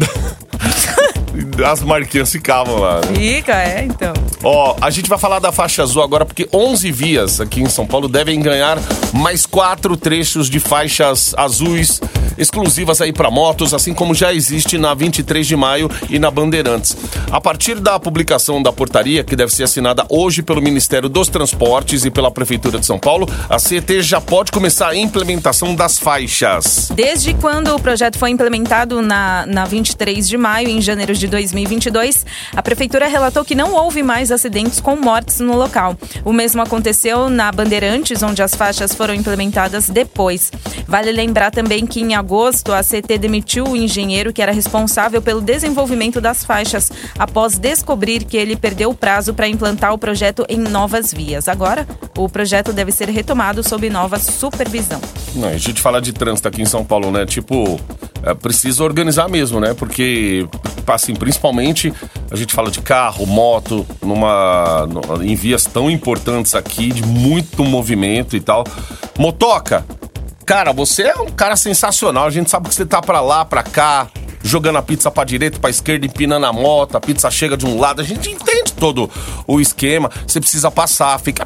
As 1.69 1.81
marquinhas 1.81 2.31
ficavam 2.31 2.77
lá, 2.79 2.95
né? 2.97 3.13
Fica, 3.15 3.53
é, 3.53 3.83
então. 3.83 4.13
Ó, 4.43 4.75
a 4.79 4.89
gente 4.89 5.09
vai 5.09 5.17
falar 5.17 5.39
da 5.39 5.51
faixa 5.51 5.83
azul 5.83 6.01
agora, 6.01 6.25
porque 6.25 6.47
11 6.53 6.91
vias 6.91 7.41
aqui 7.41 7.61
em 7.61 7.69
São 7.69 7.85
Paulo 7.85 8.07
devem 8.07 8.39
ganhar 8.39 8.77
mais 9.13 9.45
quatro 9.45 9.97
trechos 9.97 10.49
de 10.49 10.59
faixas 10.59 11.33
azuis 11.35 11.99
exclusivas 12.37 13.01
aí 13.01 13.11
para 13.11 13.31
motos, 13.31 13.73
assim 13.73 13.93
como 13.93 14.13
já 14.13 14.33
existe 14.33 14.77
na 14.77 14.93
23 14.93 15.45
de 15.45 15.55
maio 15.55 15.89
e 16.09 16.19
na 16.19 16.29
Bandeirantes. 16.29 16.95
A 17.31 17.41
partir 17.41 17.79
da 17.79 17.99
publicação 17.99 18.61
da 18.61 18.71
portaria, 18.71 19.23
que 19.23 19.35
deve 19.35 19.53
ser 19.53 19.63
assinada 19.63 20.05
hoje 20.09 20.41
pelo 20.41 20.61
Ministério 20.61 21.09
dos 21.09 21.27
Transportes 21.27 22.05
e 22.05 22.11
pela 22.11 22.31
Prefeitura 22.31 22.79
de 22.79 22.85
São 22.85 22.99
Paulo, 22.99 23.27
a 23.49 23.59
CET 23.59 24.01
já 24.01 24.21
pode 24.21 24.51
começar 24.51 24.89
a 24.89 24.95
implementação 24.95 25.75
das 25.75 25.97
faixas. 25.97 26.91
Desde 26.93 27.33
quando 27.33 27.75
o 27.75 27.79
projeto 27.79 28.17
foi 28.17 28.29
implementado 28.29 29.01
na, 29.01 29.45
na 29.45 29.65
23 29.65 30.27
de 30.27 30.37
maio, 30.37 30.69
em 30.69 30.81
janeiro 30.81 31.13
de 31.13 31.27
2022, 31.27 32.25
a 32.55 32.61
Prefeitura 32.61 33.07
relatou 33.07 33.43
que 33.43 33.55
não 33.55 33.73
houve 33.73 34.03
mais 34.03 34.31
acidentes 34.31 34.79
com 34.79 34.95
mortes 34.95 35.39
no 35.39 35.55
local. 35.55 35.95
O 36.23 36.31
mesmo 36.31 36.61
aconteceu 36.61 37.29
na 37.29 37.51
Bandeirantes, 37.51 38.21
onde 38.23 38.41
as 38.41 38.55
faixas 38.55 38.93
foram 38.93 39.13
implementadas 39.13 39.89
depois. 39.89 40.51
Vale 40.87 41.11
lembrar 41.11 41.51
também 41.51 41.85
que 41.85 41.99
em 41.99 42.15
agosto 42.15 42.26
a 42.73 42.83
CT 42.83 43.17
demitiu 43.17 43.65
o 43.65 43.75
engenheiro 43.75 44.33
que 44.33 44.41
era 44.41 44.51
responsável 44.51 45.21
pelo 45.21 45.41
desenvolvimento 45.41 46.19
das 46.19 46.43
faixas, 46.43 46.91
após 47.17 47.57
descobrir 47.57 48.23
que 48.23 48.37
ele 48.37 48.55
perdeu 48.55 48.89
o 48.89 48.95
prazo 48.95 49.33
para 49.33 49.47
implantar 49.47 49.93
o 49.93 49.97
projeto 49.97 50.45
em 50.49 50.57
novas 50.57 51.13
vias. 51.13 51.47
Agora, 51.47 51.87
o 52.17 52.27
projeto 52.27 52.73
deve 52.73 52.91
ser 52.91 53.09
retomado 53.09 53.63
sob 53.63 53.89
nova 53.89 54.19
supervisão. 54.19 54.99
Não, 55.35 55.47
a 55.47 55.57
gente 55.57 55.81
fala 55.81 56.01
de 56.01 56.11
trânsito 56.11 56.47
aqui 56.47 56.61
em 56.61 56.65
São 56.65 56.83
Paulo, 56.83 57.11
né? 57.11 57.25
Tipo, 57.25 57.79
é, 58.23 58.33
precisa 58.33 58.83
organizar 58.83 59.29
mesmo, 59.29 59.59
né? 59.59 59.73
Porque, 59.73 60.47
assim, 60.87 61.15
principalmente 61.15 61.93
a 62.29 62.35
gente 62.35 62.53
fala 62.53 62.69
de 62.69 62.81
carro, 62.81 63.25
moto, 63.25 63.85
numa, 64.01 64.87
em 65.21 65.35
vias 65.35 65.65
tão 65.65 65.89
importantes 65.89 66.55
aqui, 66.55 66.91
de 66.91 67.03
muito 67.05 67.63
movimento 67.63 68.35
e 68.35 68.39
tal. 68.39 68.63
Motoca, 69.17 69.85
cara, 70.47 70.71
você 70.71 71.03
é 71.03 71.15
um 71.17 71.29
cara 71.29 71.57
sensacional. 71.57 72.25
A 72.25 72.29
gente 72.29 72.49
sabe 72.49 72.69
que 72.69 72.73
você 72.73 72.85
tá 72.85 73.01
pra 73.01 73.19
lá, 73.19 73.43
pra 73.43 73.61
cá, 73.61 74.07
jogando 74.41 74.77
a 74.77 74.81
pizza 74.81 75.11
pra 75.11 75.25
direita, 75.25 75.59
pra 75.59 75.69
esquerda, 75.69 76.05
empinando 76.05 76.45
a 76.45 76.53
moto, 76.53 76.95
a 76.95 77.01
pizza 77.01 77.29
chega 77.29 77.57
de 77.57 77.65
um 77.65 77.77
lado. 77.77 78.01
A 78.01 78.03
gente 78.03 78.31
entende 78.31 78.66
todo 78.77 79.09
o 79.45 79.59
esquema. 79.59 80.09
Você 80.25 80.39
precisa 80.39 80.71
passar, 80.71 81.19
fica. 81.19 81.45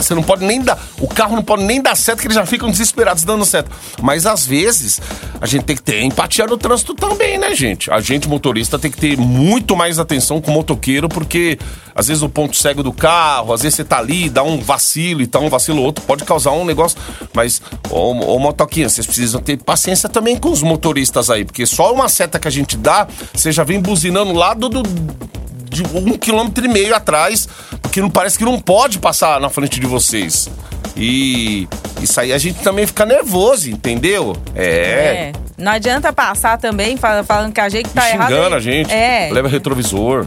Você 0.00 0.14
não 0.14 0.22
pode 0.22 0.44
nem 0.44 0.62
dar. 0.62 0.78
O 1.00 1.06
carro 1.08 1.36
não 1.36 1.42
pode 1.42 1.64
nem 1.64 1.82
dar 1.82 1.96
certo, 1.96 2.20
que 2.20 2.26
eles 2.26 2.36
já 2.36 2.46
ficam 2.46 2.70
desesperados 2.70 3.24
dando 3.24 3.44
certo. 3.44 3.70
Mas 4.00 4.24
às 4.26 4.46
vezes, 4.46 5.00
a 5.40 5.46
gente 5.46 5.64
tem 5.64 5.76
que 5.76 5.82
ter 5.82 6.02
empatia 6.02 6.46
no 6.46 6.56
trânsito 6.56 6.94
também, 6.94 7.38
né, 7.38 7.54
gente? 7.54 7.90
A 7.90 8.00
gente, 8.00 8.28
motorista, 8.28 8.78
tem 8.78 8.90
que 8.90 8.96
ter 8.96 9.16
muito 9.18 9.76
mais 9.76 9.98
atenção 9.98 10.40
com 10.40 10.50
o 10.50 10.54
motoqueiro, 10.54 11.08
porque 11.08 11.58
às 11.94 12.08
vezes 12.08 12.22
o 12.22 12.28
ponto 12.28 12.56
cego 12.56 12.82
do 12.82 12.92
carro, 12.92 13.52
às 13.52 13.62
vezes 13.62 13.76
você 13.76 13.84
tá 13.84 13.98
ali, 13.98 14.28
dá 14.30 14.42
um 14.42 14.58
vacilo 14.58 15.20
e 15.20 15.26
tá 15.26 15.38
um 15.38 15.48
vacilo 15.48 15.82
outro, 15.82 16.04
pode 16.04 16.24
causar 16.24 16.52
um 16.52 16.64
negócio. 16.64 16.96
Mas, 17.34 17.60
ô, 17.90 18.12
ô 18.12 18.38
motoquinha, 18.38 18.88
vocês 18.88 19.06
precisam 19.06 19.40
ter 19.40 19.58
paciência 19.58 20.08
também 20.08 20.36
com 20.36 20.50
os 20.50 20.62
motoristas 20.62 21.28
aí, 21.30 21.44
porque 21.44 21.66
só 21.66 21.92
uma 21.92 22.08
seta 22.08 22.38
que 22.38 22.48
a 22.48 22.50
gente 22.50 22.76
dá, 22.76 23.06
você 23.34 23.52
já 23.52 23.64
vem 23.64 23.80
buzinando 23.80 24.32
lá 24.32 24.54
do- 24.54 24.82
de 25.72 25.82
um 25.84 26.16
quilômetro 26.16 26.64
e 26.64 26.68
meio 26.68 26.94
atrás, 26.94 27.48
porque 27.80 28.00
não 28.00 28.10
parece 28.10 28.38
que 28.38 28.44
não 28.44 28.60
pode 28.60 28.98
passar 28.98 29.40
na 29.40 29.48
frente 29.48 29.80
de 29.80 29.86
vocês. 29.86 30.48
E 30.96 31.66
isso 32.00 32.20
aí 32.20 32.32
a 32.32 32.38
gente 32.38 32.58
também 32.60 32.86
fica 32.86 33.06
nervoso, 33.06 33.70
entendeu? 33.70 34.36
É. 34.54 34.64
É. 34.64 35.32
Não 35.56 35.72
adianta 35.72 36.12
passar 36.12 36.58
também 36.58 36.96
fal- 36.96 37.24
falando 37.24 37.52
que 37.52 37.60
a 37.60 37.68
gente 37.68 37.88
tá 37.90 38.08
errado. 38.10 38.28
Xingando 38.30 38.56
a 38.56 38.60
gente, 38.60 38.92
É. 38.92 39.30
leva 39.32 39.48
retrovisor. 39.48 40.26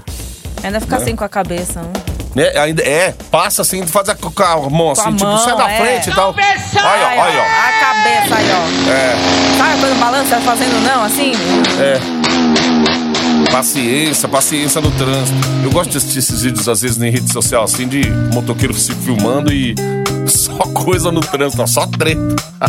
Ainda 0.63 0.79
fica 0.79 0.95
assim 0.97 1.15
com 1.15 1.23
a 1.23 1.29
cabeça. 1.29 1.81
Não? 1.81 2.15
Né? 2.33 2.49
Ainda, 2.57 2.81
é, 2.83 3.13
passa 3.31 3.61
assim, 3.61 3.85
faz 3.85 4.09
a, 4.09 4.15
com 4.15 4.29
a 4.43 4.69
mão 4.69 4.91
assim, 4.91 5.07
a 5.07 5.11
tipo, 5.11 5.23
mão, 5.25 5.37
sai 5.37 5.55
da 5.55 5.71
é. 5.71 5.77
frente 5.77 6.09
e 6.09 6.13
tal. 6.13 6.29
Olha, 6.31 7.21
olha, 7.21 7.39
ó. 7.39 7.45
A 7.45 7.85
cabeça 7.85 8.35
aí, 8.35 8.47
ó. 8.51 8.91
É, 8.91 9.57
Sabe 9.57 9.79
quando 9.79 9.99
balança 9.99 10.39
fazendo 10.41 10.81
não, 10.83 11.03
assim? 11.03 11.31
é. 11.79 13.04
Paciência, 13.51 14.27
paciência 14.27 14.81
no 14.81 14.91
trânsito. 14.91 15.37
Eu 15.63 15.71
gosto 15.71 15.91
de 15.91 15.97
assistir 15.97 16.19
esses 16.19 16.41
vídeos, 16.41 16.67
às 16.67 16.81
vezes, 16.81 17.01
em 17.01 17.09
rede 17.09 17.31
social, 17.31 17.63
assim, 17.63 17.87
de 17.87 18.01
motoqueiro 18.33 18.73
se 18.73 18.93
filmando 18.93 19.51
e 19.53 19.75
só 20.27 20.53
coisa 20.73 21.11
no 21.11 21.21
trânsito, 21.21 21.65
só 21.67 21.85
treta. 21.87 22.35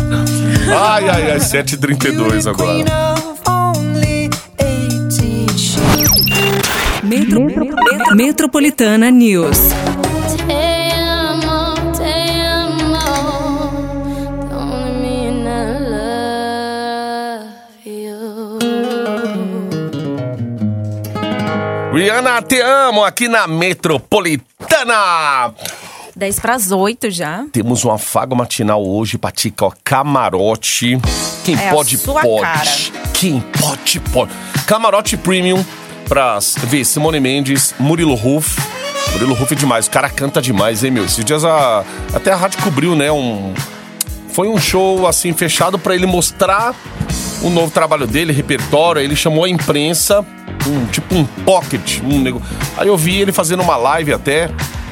Ai, 0.79 1.09
ai, 1.09 1.31
ai, 1.33 1.39
7h32 1.39 2.47
agora. 2.51 2.85
Metro, 7.05 7.41
Metro- 7.45 8.17
Metropolitana 8.17 9.11
News. 9.11 9.59
Rihanna, 21.97 22.43
te 22.43 22.61
amo 22.61 23.03
aqui 23.03 23.27
na 23.27 23.47
Metropolitana. 23.47 25.51
10 26.15 26.41
para 26.41 26.55
as 26.55 26.71
8 26.71 27.11
já. 27.11 27.47
Temos 27.51 27.87
um 27.87 27.91
afago 27.91 28.37
matinal 28.37 28.87
hoje 28.87 29.17
pra 29.17 29.31
ti, 29.31 29.53
ó, 29.61 29.73
camarote. 29.83 31.01
Quem 31.43 31.55
É 31.59 31.71
pode, 31.71 31.97
pode. 31.97 32.41
cara. 32.43 32.71
Quem 33.15 33.41
pode, 33.41 33.99
pode. 34.01 34.31
Camarote 34.67 35.17
premium 35.17 35.65
pra 36.07 36.39
ver 36.65 36.85
Simone 36.85 37.19
Mendes, 37.19 37.75
Murilo 37.79 38.15
Ruff. 38.15 38.61
Murilo 39.13 39.33
Ruff 39.35 39.55
é 39.55 39.57
demais, 39.57 39.87
o 39.87 39.91
cara 39.91 40.11
canta 40.11 40.43
demais, 40.43 40.85
hein, 40.85 40.91
meu? 40.91 41.07
Esses 41.07 41.25
dias 41.25 41.47
a, 41.47 41.83
até 42.15 42.31
a 42.31 42.37
rádio 42.37 42.61
cobriu, 42.63 42.95
né, 42.95 43.11
um... 43.11 43.55
Foi 44.37 44.49
um 44.49 44.59
show, 44.59 45.07
assim, 45.07 45.33
fechado 45.33 45.79
pra 45.79 45.95
ele 45.95 46.05
mostrar 46.05 46.75
o 47.41 47.49
novo 47.49 47.71
trabalho 47.71 48.07
dele, 48.07 48.35
repertório. 48.35 49.01
Ele 49.01 49.17
chamou 49.17 49.45
a 49.45 49.49
imprensa, 49.49 50.23
um, 50.67 50.85
tipo 50.89 51.15
um 51.15 51.25
pocket, 51.25 52.03
um 52.05 52.21
negócio. 52.21 52.47
Aí 52.77 52.87
eu 52.87 52.99
vi 52.99 53.19
ele 53.19 53.33
fazendo 53.33 53.63
uma 53.63 53.79
live 53.79 54.13
até 54.13 54.51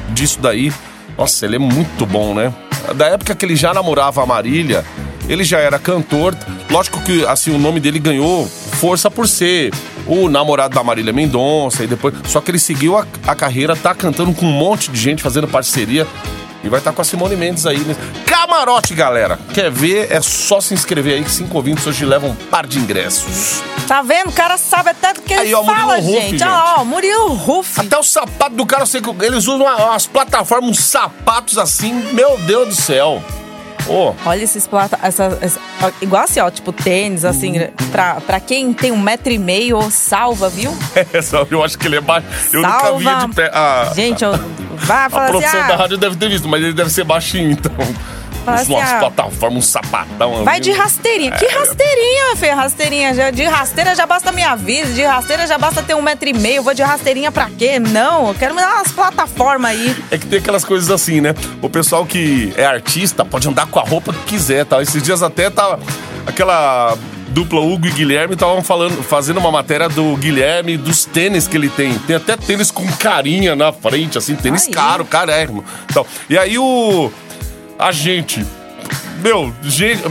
disso 0.09 0.39
daí. 0.41 0.73
Nossa, 1.15 1.45
ele 1.45 1.57
é 1.57 1.59
muito 1.59 2.07
bom, 2.07 2.33
né? 2.33 2.51
Da 2.95 3.05
época 3.05 3.35
que 3.35 3.45
ele 3.45 3.55
já 3.55 3.71
namorava 3.71 4.23
a 4.23 4.25
Marília, 4.25 4.83
ele 5.29 5.43
já 5.43 5.59
era 5.59 5.77
cantor. 5.77 6.35
Lógico 6.67 6.99
que, 7.01 7.23
assim, 7.27 7.53
o 7.53 7.59
nome 7.59 7.79
dele 7.79 7.99
ganhou 7.99 8.47
força 8.47 9.11
por 9.11 9.27
ser 9.27 9.71
o 10.07 10.27
namorado 10.27 10.73
da 10.73 10.83
Marília 10.83 11.13
Mendonça 11.13 11.83
e 11.83 11.87
depois. 11.87 12.15
Só 12.25 12.41
que 12.41 12.49
ele 12.49 12.57
seguiu 12.57 12.97
a, 12.97 13.05
a 13.27 13.35
carreira, 13.35 13.75
tá 13.75 13.93
cantando 13.93 14.33
com 14.33 14.47
um 14.47 14.51
monte 14.51 14.89
de 14.89 14.99
gente, 14.99 15.21
fazendo 15.21 15.47
parceria. 15.47 16.07
E 16.65 16.69
vai 16.69 16.79
estar 16.79 16.91
com 16.91 17.01
a 17.01 17.05
Simone 17.05 17.35
Mendes 17.35 17.65
aí. 17.67 17.77
Né? 17.77 17.95
Camarote, 18.25 18.93
galera! 18.95 19.37
Quer 19.53 19.69
ver? 19.71 20.11
É 20.11 20.19
só 20.21 20.59
se 20.59 20.73
inscrever 20.73 21.13
aí 21.15 21.23
que 21.23 21.29
cinco 21.31 21.55
ouvintes 21.57 21.85
hoje 21.85 22.03
levam 22.05 22.31
um 22.31 22.35
par 22.35 22.65
de 22.65 22.79
ingressos. 22.79 23.61
Tá 23.87 24.01
vendo? 24.01 24.29
O 24.29 24.33
cara 24.33 24.57
sabe 24.57 24.89
até 24.89 25.13
do 25.13 25.21
que 25.21 25.31
ele 25.31 25.41
Aí, 25.43 25.53
ó, 25.53 25.61
Murilo 25.61 25.79
fala, 25.79 25.99
Huff, 25.99 26.07
gente. 26.11 26.29
gente. 26.31 26.43
Olha 26.43 26.51
lá, 26.51 26.75
ó, 26.79 26.83
Murilo 26.85 27.33
Ruff. 27.35 27.79
Até 27.79 27.97
o 27.97 28.03
sapato 28.03 28.55
do 28.55 28.65
cara, 28.65 28.81
eu 28.81 28.87
sei 28.87 28.99
que 28.99 29.09
eles 29.23 29.45
usam 29.47 29.57
uma- 29.61 29.75
umas 29.89 30.07
plataformas, 30.07 30.71
uns 30.71 30.79
sapatos 30.83 31.59
assim, 31.59 31.93
meu 32.13 32.35
Deus 32.39 32.67
do 32.69 32.75
céu. 32.75 33.21
Ô, 33.87 34.13
Olha 34.25 34.43
esses 34.43 34.65
plata... 34.67 34.97
Essa, 35.01 35.37
essa- 35.41 35.59
igual 36.01 36.23
assim, 36.23 36.39
ó, 36.39 36.49
tipo 36.49 36.71
tênis, 36.71 37.23
assim, 37.25 37.59
Uhum. 37.59 37.67
pra, 37.91 38.15
pra 38.21 38.39
quem 38.39 38.73
tem 38.73 38.91
um 38.91 38.99
metro 38.99 39.31
e 39.31 39.37
meio, 39.37 39.79
salva, 39.91 40.49
viu? 40.49 40.75
essa, 41.13 41.45
eu 41.49 41.63
acho 41.63 41.77
que 41.77 41.87
ele 41.87 41.97
é 41.97 42.01
baixo. 42.01 42.27
Eu 42.51 42.61
salva. 42.61 42.99
nunca 42.99 43.19
vi 43.21 43.27
de 43.27 43.35
pé. 43.35 43.51
A, 43.53 43.91
Gente, 43.95 44.23
eu... 44.23 44.31
vai 44.75 45.05
a 45.05 45.09
falar 45.09 45.23
assim, 45.25 45.31
produção 45.33 45.67
da 45.67 45.73
ah, 45.73 45.77
rádio 45.77 45.97
deve 45.97 46.15
ter 46.15 46.29
visto, 46.29 46.47
mas 46.47 46.63
ele 46.63 46.73
deve 46.73 46.89
ser 46.89 47.03
baixinho, 47.03 47.51
então. 47.51 47.71
Fala 48.45 48.61
Usa 48.61 48.63
assim, 48.63 48.73
umas 48.73 48.91
ah, 48.91 48.99
plataformas, 48.99 49.57
um 49.57 49.61
sapatão. 49.61 50.43
vai 50.43 50.59
de 50.59 50.71
rasteirinha. 50.71 51.31
Que 51.31 51.47
rasteirinha, 51.47 52.35
filho? 52.35 52.55
Rasteirinha. 52.55 53.13
Já, 53.15 53.31
de 53.31 53.43
rasteira 53.43 53.95
já 53.95 54.05
basta 54.05 54.29
a 54.29 54.31
minha 54.31 54.55
vida. 54.55 54.93
De 54.93 55.03
rasteira 55.03 55.47
já 55.47 55.57
basta 55.57 55.81
ter 55.81 55.95
um 55.95 56.01
metro 56.01 56.29
e 56.29 56.33
meio. 56.33 56.57
Eu 56.57 56.63
vou 56.63 56.73
de 56.73 56.83
rasteirinha 56.83 57.31
pra 57.31 57.49
quê? 57.49 57.79
Não, 57.79 58.27
eu 58.27 58.35
quero 58.35 58.53
me 58.53 58.61
dar 58.61 58.75
umas 58.75 58.91
plataformas 58.91 59.71
aí. 59.71 59.95
É 60.11 60.17
que 60.17 60.27
tem 60.27 60.37
aquelas 60.37 60.63
coisas 60.63 60.91
assim, 60.91 61.21
né? 61.21 61.33
O 61.59 61.69
pessoal 61.69 62.05
que 62.05 62.53
é 62.55 62.65
artista 62.65 63.25
pode 63.25 63.47
andar 63.47 63.65
com 63.65 63.79
a 63.79 63.83
roupa 63.83 64.13
que 64.13 64.23
quiser, 64.25 64.63
tal. 64.65 64.79
Esses 64.79 65.01
dias 65.01 65.23
até 65.23 65.49
tava 65.49 65.79
aquela 66.27 66.95
dupla 67.29 67.59
Hugo 67.59 67.87
e 67.87 67.91
Guilherme 67.91 68.35
estavam 68.35 68.63
falando, 68.63 69.03
fazendo 69.03 69.39
uma 69.39 69.51
matéria 69.51 69.89
do 69.89 70.15
Guilherme 70.15 70.77
dos 70.77 71.03
tênis 71.03 71.47
que 71.47 71.57
ele 71.57 71.69
tem. 71.69 71.97
Tem 71.99 72.15
até 72.15 72.37
tênis 72.37 72.71
com 72.71 72.87
carinha 72.93 73.55
na 73.55 73.73
frente, 73.73 74.17
assim, 74.17 74.35
tênis 74.35 74.67
Aí. 74.67 74.71
caro, 74.71 75.03
carérrimo. 75.03 75.65
Então, 75.89 76.05
e 76.29 76.37
aí 76.37 76.57
o 76.57 77.11
a 77.77 77.91
gente, 77.91 78.45
meu, 79.21 79.53
gente, 79.63 80.01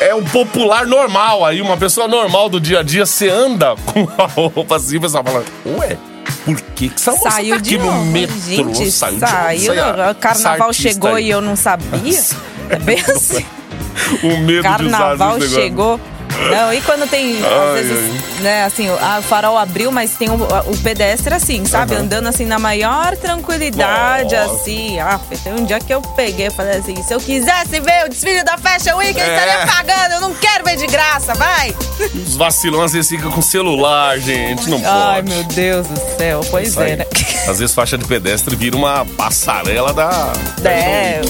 é 0.00 0.14
um 0.14 0.24
popular 0.24 0.86
normal 0.86 1.44
aí, 1.44 1.60
uma 1.60 1.76
pessoa 1.76 2.06
normal 2.08 2.48
do 2.48 2.60
dia 2.60 2.80
a 2.80 2.82
dia, 2.82 3.04
você 3.04 3.28
anda 3.28 3.74
com 3.86 4.08
a 4.18 4.26
roupa 4.26 4.76
assim, 4.76 4.96
o 4.96 5.00
pessoal 5.00 5.24
fala, 5.24 5.44
ué, 5.66 5.96
por 6.44 6.60
que 6.60 6.88
que 6.88 6.94
essa 6.94 7.12
moça 7.12 7.30
Saiu 7.30 7.56
tá 7.56 7.60
de 7.60 7.74
aqui 7.74 7.84
no 7.84 7.92
novo. 7.92 8.04
metrô? 8.06 8.36
Gente, 8.46 8.90
saiu, 8.90 9.18
saiu. 9.18 9.60
de 9.74 9.80
onde? 9.80 10.10
O 10.10 10.14
carnaval 10.14 10.72
chegou 10.72 11.14
aí. 11.14 11.26
e 11.26 11.30
eu 11.30 11.40
não 11.40 11.56
sabia. 11.56 11.90
É 12.70 12.78
bem 12.78 13.00
assim. 13.00 13.44
O 14.22 14.38
medo 14.38 14.62
Carnaval 14.62 15.38
de 15.38 15.44
usar 15.44 15.46
esse 15.46 15.56
negócio. 15.68 16.00
Não, 16.48 16.72
e 16.72 16.80
quando 16.82 17.08
tem, 17.08 17.38
às 17.38 17.44
Ai, 17.52 17.82
vezes, 17.82 18.40
né, 18.40 18.64
assim, 18.64 18.88
o- 18.88 18.98
a- 18.98 19.18
o 19.18 19.22
farol 19.22 19.58
abriu, 19.58 19.90
mas 19.92 20.12
tem 20.12 20.30
o, 20.30 20.34
o 20.34 20.76
pedestre 20.82 21.34
assim, 21.34 21.64
sabe? 21.64 21.94
Andando 21.94 22.26
assim 22.28 22.44
na 22.46 22.58
maior 22.58 23.16
tranquilidade, 23.16 24.34
Nossa. 24.34 24.54
assim. 24.54 24.98
Ah, 24.98 25.20
tem 25.42 25.52
um 25.54 25.64
dia 25.64 25.78
que 25.80 25.92
eu 25.92 26.00
peguei 26.00 26.46
e 26.46 26.50
falei 26.50 26.78
assim: 26.78 27.00
se 27.02 27.12
eu 27.12 27.20
quisesse 27.20 27.80
ver 27.80 28.06
o 28.06 28.08
desfile 28.08 28.42
da 28.42 28.56
Fashion 28.56 28.96
Week, 28.96 29.18
eu 29.18 29.24
É. 29.24 29.34
estaria 29.36 29.66
pagando, 29.66 30.12
eu 30.14 30.20
não 30.20 30.34
quero 30.34 30.64
ver 30.64 30.76
de 30.76 30.86
graça, 30.86 31.34
vai! 31.34 31.74
Os 32.14 32.36
vacilões 32.36 32.86
às 32.86 32.92
vezes 32.92 33.10
ficam 33.10 33.30
com 33.30 33.42
celular, 33.42 34.18
gente. 34.18 34.68
Não 34.68 34.80
pode. 34.80 34.90
Ai, 34.92 35.22
meu 35.22 35.44
Deus 35.44 35.86
do 35.86 36.00
céu, 36.16 36.40
pois 36.50 36.76
é, 36.76 36.96
né? 36.96 37.06
Às 37.48 37.58
vezes 37.58 37.74
faixa 37.74 37.96
de 37.98 38.04
pedestre 38.04 38.54
vira 38.56 38.76
uma 38.76 39.04
passarela 39.16 39.92
da. 39.92 40.32
da 40.60 40.70
É. 40.70 41.20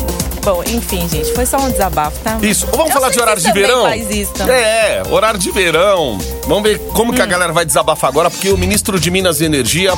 Bom, 0.42 0.62
enfim, 0.66 1.06
gente, 1.08 1.32
foi 1.34 1.44
só 1.44 1.58
um 1.58 1.70
desabafo, 1.70 2.18
tá? 2.24 2.38
Isso, 2.42 2.66
vamos 2.72 2.86
Eu 2.86 2.92
falar 2.92 3.10
de 3.10 3.20
horário 3.20 3.42
de 3.42 3.52
verão? 3.52 3.82
Faz 3.82 4.10
isso 4.10 4.32
também. 4.32 4.56
É, 4.56 5.02
horário 5.10 5.38
de 5.38 5.50
verão. 5.50 6.18
Vamos 6.46 6.62
ver 6.62 6.78
como 6.94 7.12
Hum. 7.12 7.14
que 7.14 7.22
a 7.22 7.26
galera 7.26 7.52
vai 7.52 7.64
desabafar 7.64 8.08
agora, 8.08 8.30
porque 8.30 8.48
o 8.48 8.56
ministro 8.56 8.98
de 8.98 9.10
Minas 9.10 9.40
e 9.40 9.44
Energia, 9.44 9.92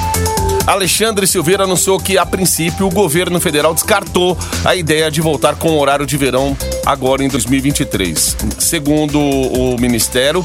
Alexandre 0.66 1.26
Silveira, 1.26 1.64
anunciou 1.64 1.98
que, 1.98 2.18
a 2.18 2.26
princípio, 2.26 2.86
o 2.86 2.90
governo 2.90 3.40
federal 3.40 3.72
descartou 3.74 4.36
a 4.64 4.74
ideia 4.74 5.10
de 5.10 5.20
voltar 5.20 5.54
com 5.56 5.70
o 5.70 5.78
horário 5.80 6.06
de 6.06 6.16
verão 6.16 6.56
agora 6.84 7.22
em 7.24 7.28
2023. 7.28 8.36
Segundo 8.58 9.18
o 9.20 9.76
ministério, 9.80 10.44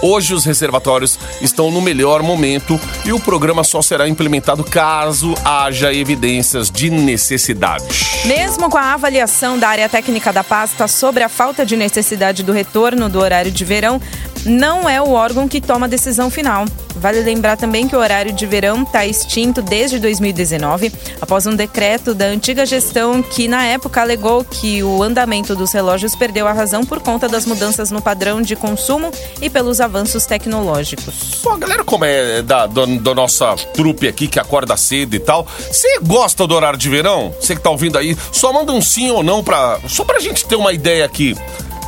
Hoje 0.00 0.32
os 0.32 0.44
reservatórios 0.44 1.18
estão 1.40 1.72
no 1.72 1.80
melhor 1.80 2.22
momento 2.22 2.80
e 3.04 3.12
o 3.12 3.18
programa 3.18 3.64
só 3.64 3.82
será 3.82 4.08
implementado 4.08 4.62
caso 4.62 5.34
haja 5.44 5.92
evidências 5.92 6.70
de 6.70 6.88
necessidade. 6.88 7.84
Mesmo 8.24 8.70
com 8.70 8.78
a 8.78 8.94
avaliação 8.94 9.58
da 9.58 9.68
área 9.68 9.88
técnica 9.88 10.32
da 10.32 10.44
pasta 10.44 10.86
sobre 10.86 11.24
a 11.24 11.28
falta 11.28 11.66
de 11.66 11.76
necessidade 11.76 12.44
do 12.44 12.52
retorno 12.52 13.08
do 13.08 13.18
horário 13.18 13.50
de 13.50 13.64
verão, 13.64 14.00
não 14.44 14.88
é 14.88 15.00
o 15.00 15.10
órgão 15.12 15.46
que 15.48 15.60
toma 15.60 15.86
a 15.86 15.88
decisão 15.88 16.30
final. 16.30 16.64
Vale 16.96 17.20
lembrar 17.20 17.56
também 17.56 17.86
que 17.86 17.94
o 17.94 17.98
horário 17.98 18.32
de 18.32 18.44
verão 18.44 18.82
está 18.82 19.06
extinto 19.06 19.62
desde 19.62 20.00
2019, 20.00 20.92
após 21.20 21.46
um 21.46 21.54
decreto 21.54 22.12
da 22.12 22.24
antiga 22.24 22.66
gestão 22.66 23.22
que, 23.22 23.46
na 23.46 23.64
época, 23.64 24.00
alegou 24.00 24.42
que 24.44 24.82
o 24.82 25.00
andamento 25.02 25.54
dos 25.54 25.72
relógios 25.72 26.16
perdeu 26.16 26.48
a 26.48 26.52
razão 26.52 26.84
por 26.84 26.98
conta 27.00 27.28
das 27.28 27.46
mudanças 27.46 27.90
no 27.92 28.02
padrão 28.02 28.42
de 28.42 28.56
consumo 28.56 29.12
e 29.40 29.48
pelos 29.48 29.80
avanços 29.80 30.26
tecnológicos. 30.26 31.40
A 31.46 31.56
galera 31.56 31.84
como 31.84 32.04
é 32.04 32.42
da, 32.42 32.66
do- 32.66 33.14
nossa 33.14 33.54
trupe 33.74 34.08
aqui, 34.08 34.26
que 34.26 34.40
acorda 34.40 34.76
cedo 34.76 35.14
e 35.14 35.20
tal, 35.20 35.46
você 35.70 36.00
gosta 36.02 36.46
do 36.46 36.54
horário 36.54 36.78
de 36.78 36.88
verão? 36.88 37.32
Você 37.40 37.54
que 37.54 37.62
tá 37.62 37.70
ouvindo 37.70 37.96
aí, 37.96 38.16
só 38.32 38.52
manda 38.52 38.72
um 38.72 38.82
sim 38.82 39.10
ou 39.10 39.22
não 39.22 39.42
pra... 39.44 39.78
Só 39.88 40.04
pra 40.04 40.18
gente 40.18 40.44
ter 40.46 40.56
uma 40.56 40.72
ideia 40.72 41.04
aqui. 41.04 41.36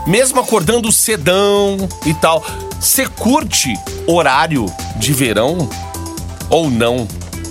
Mesmo 0.06 0.40
acordando 0.40 0.90
cedão 0.90 1.76
e 2.06 2.14
tal, 2.14 2.44
você 2.80 3.06
curte 3.06 3.74
horário 4.06 4.66
de 4.96 5.12
verão 5.12 5.68
ou 6.48 6.70
não? 6.70 7.06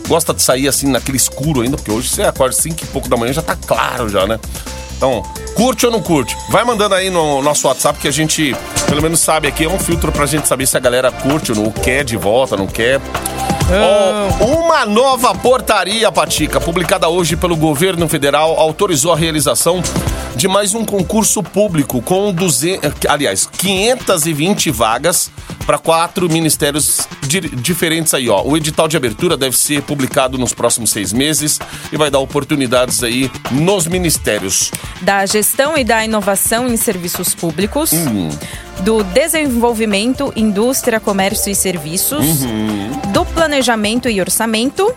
Gosta 0.08 0.34
de 0.34 0.42
sair 0.42 0.68
assim 0.68 0.88
naquele 0.88 1.18
escuro 1.18 1.62
ainda? 1.62 1.78
Porque 1.78 1.92
hoje 1.92 2.10
você 2.10 2.24
acorda 2.24 2.56
5 2.56 2.84
e 2.84 2.88
pouco 2.88 3.08
da 3.08 3.16
manhã 3.16 3.32
já 3.32 3.44
tá 3.44 3.56
claro 3.56 4.10
já, 4.10 4.26
né? 4.26 4.40
Então, 4.98 5.24
curte 5.54 5.86
ou 5.86 5.92
não 5.92 6.02
curte? 6.02 6.36
Vai 6.50 6.66
mandando 6.66 6.96
aí 6.96 7.10
no 7.10 7.42
nosso 7.42 7.68
WhatsApp 7.68 8.00
que 8.00 8.08
a 8.08 8.12
gente, 8.12 8.56
pelo 8.88 9.02
menos, 9.02 9.20
sabe 9.20 9.48
aqui. 9.48 9.64
É 9.64 9.70
um 9.70 9.80
filtro 9.80 10.12
pra 10.12 10.26
gente 10.26 10.48
saber 10.48 10.68
se 10.68 10.76
a 10.76 10.80
galera 10.80 11.12
curte 11.12 11.52
ou 11.52 11.58
não 11.58 11.72
quer 11.72 12.04
de 12.04 12.18
volta, 12.18 12.58
não 12.58 12.68
quer. 12.68 13.00
Ó, 13.72 14.46
uma 14.46 14.86
nova 14.86 15.36
portaria, 15.36 16.12
Patica, 16.12 16.60
publicada 16.60 17.08
hoje 17.08 17.36
pelo 17.36 17.56
governo 17.56 18.10
federal, 18.10 18.58
autorizou 18.60 19.14
a 19.14 19.16
realização 19.16 19.82
de 20.36 20.48
mais 20.48 20.74
um 20.74 20.84
concurso 20.84 21.44
público 21.44 22.02
com 22.02 22.32
200, 22.34 22.92
aliás, 23.08 23.48
520 23.58 24.72
vagas 24.72 25.30
para 25.68 25.78
quatro 25.78 26.28
ministérios 26.28 27.02
di- 27.28 27.42
diferentes 27.42 28.14
aí, 28.16 28.28
ó. 28.28 28.42
O 28.42 28.58
edital 28.58 28.88
de 28.88 28.98
abertura 28.98 29.38
deve 29.38 29.56
ser 29.56 29.84
publicado 29.84 30.36
nos 30.38 30.52
próximos 30.54 30.90
seis 30.90 31.14
meses 31.14 31.60
e 31.92 31.98
vai 31.98 32.10
dar 32.10 32.20
oportunidades 32.20 33.04
aí 33.04 33.30
nos 33.52 33.86
ministérios. 33.86 34.72
da 35.02 35.26
gestão 35.28 35.78
e 35.78 35.84
da 35.84 36.04
inovação 36.04 36.68
em 36.68 36.76
serviços 36.76 37.34
públicos, 37.36 37.94
Hum. 37.94 38.30
Do 38.82 39.04
desenvolvimento, 39.04 40.32
indústria, 40.36 41.00
comércio 41.00 41.52
e 41.52 41.56
serviços, 41.56 42.42
Uhum. 42.44 42.92
do 43.12 43.26
planejamento 43.26 44.10
e 44.10 44.20
orçamento 44.22 44.94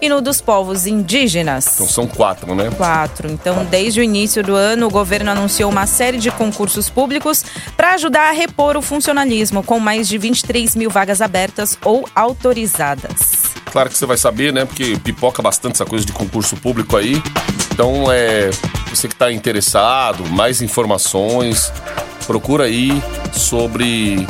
e 0.00 0.08
no 0.08 0.20
dos 0.20 0.40
povos 0.40 0.86
indígenas. 0.86 1.74
Então 1.74 1.86
são 1.88 2.06
quatro, 2.06 2.54
né? 2.54 2.70
Quatro. 2.76 3.30
Então, 3.30 3.64
desde 3.64 4.00
o 4.00 4.02
início 4.02 4.42
do 4.42 4.54
ano, 4.54 4.86
o 4.86 4.90
governo 4.90 5.30
anunciou 5.30 5.70
uma 5.70 5.86
série 5.86 6.18
de 6.18 6.30
concursos 6.30 6.88
públicos 6.90 7.44
para 7.76 7.94
ajudar 7.94 8.28
a 8.28 8.32
repor 8.32 8.76
o 8.76 8.82
funcionalismo, 8.82 9.62
com 9.62 9.78
mais 9.80 10.08
de 10.08 10.18
23 10.18 10.76
mil 10.76 10.90
vagas 10.90 11.20
abertas 11.20 11.78
ou 11.84 12.08
autorizadas. 12.14 13.46
Claro 13.72 13.90
que 13.90 13.98
você 13.98 14.06
vai 14.06 14.16
saber, 14.16 14.52
né? 14.52 14.64
Porque 14.64 14.96
pipoca 15.02 15.42
bastante 15.42 15.74
essa 15.74 15.84
coisa 15.84 16.04
de 16.04 16.12
concurso 16.12 16.56
público 16.56 16.96
aí. 16.96 17.22
Então, 17.72 18.10
é. 18.10 18.50
Você 18.90 19.08
que 19.08 19.14
está 19.14 19.30
interessado, 19.30 20.24
mais 20.30 20.62
informações, 20.62 21.70
procura 22.26 22.64
aí 22.64 23.02
sobre 23.32 24.26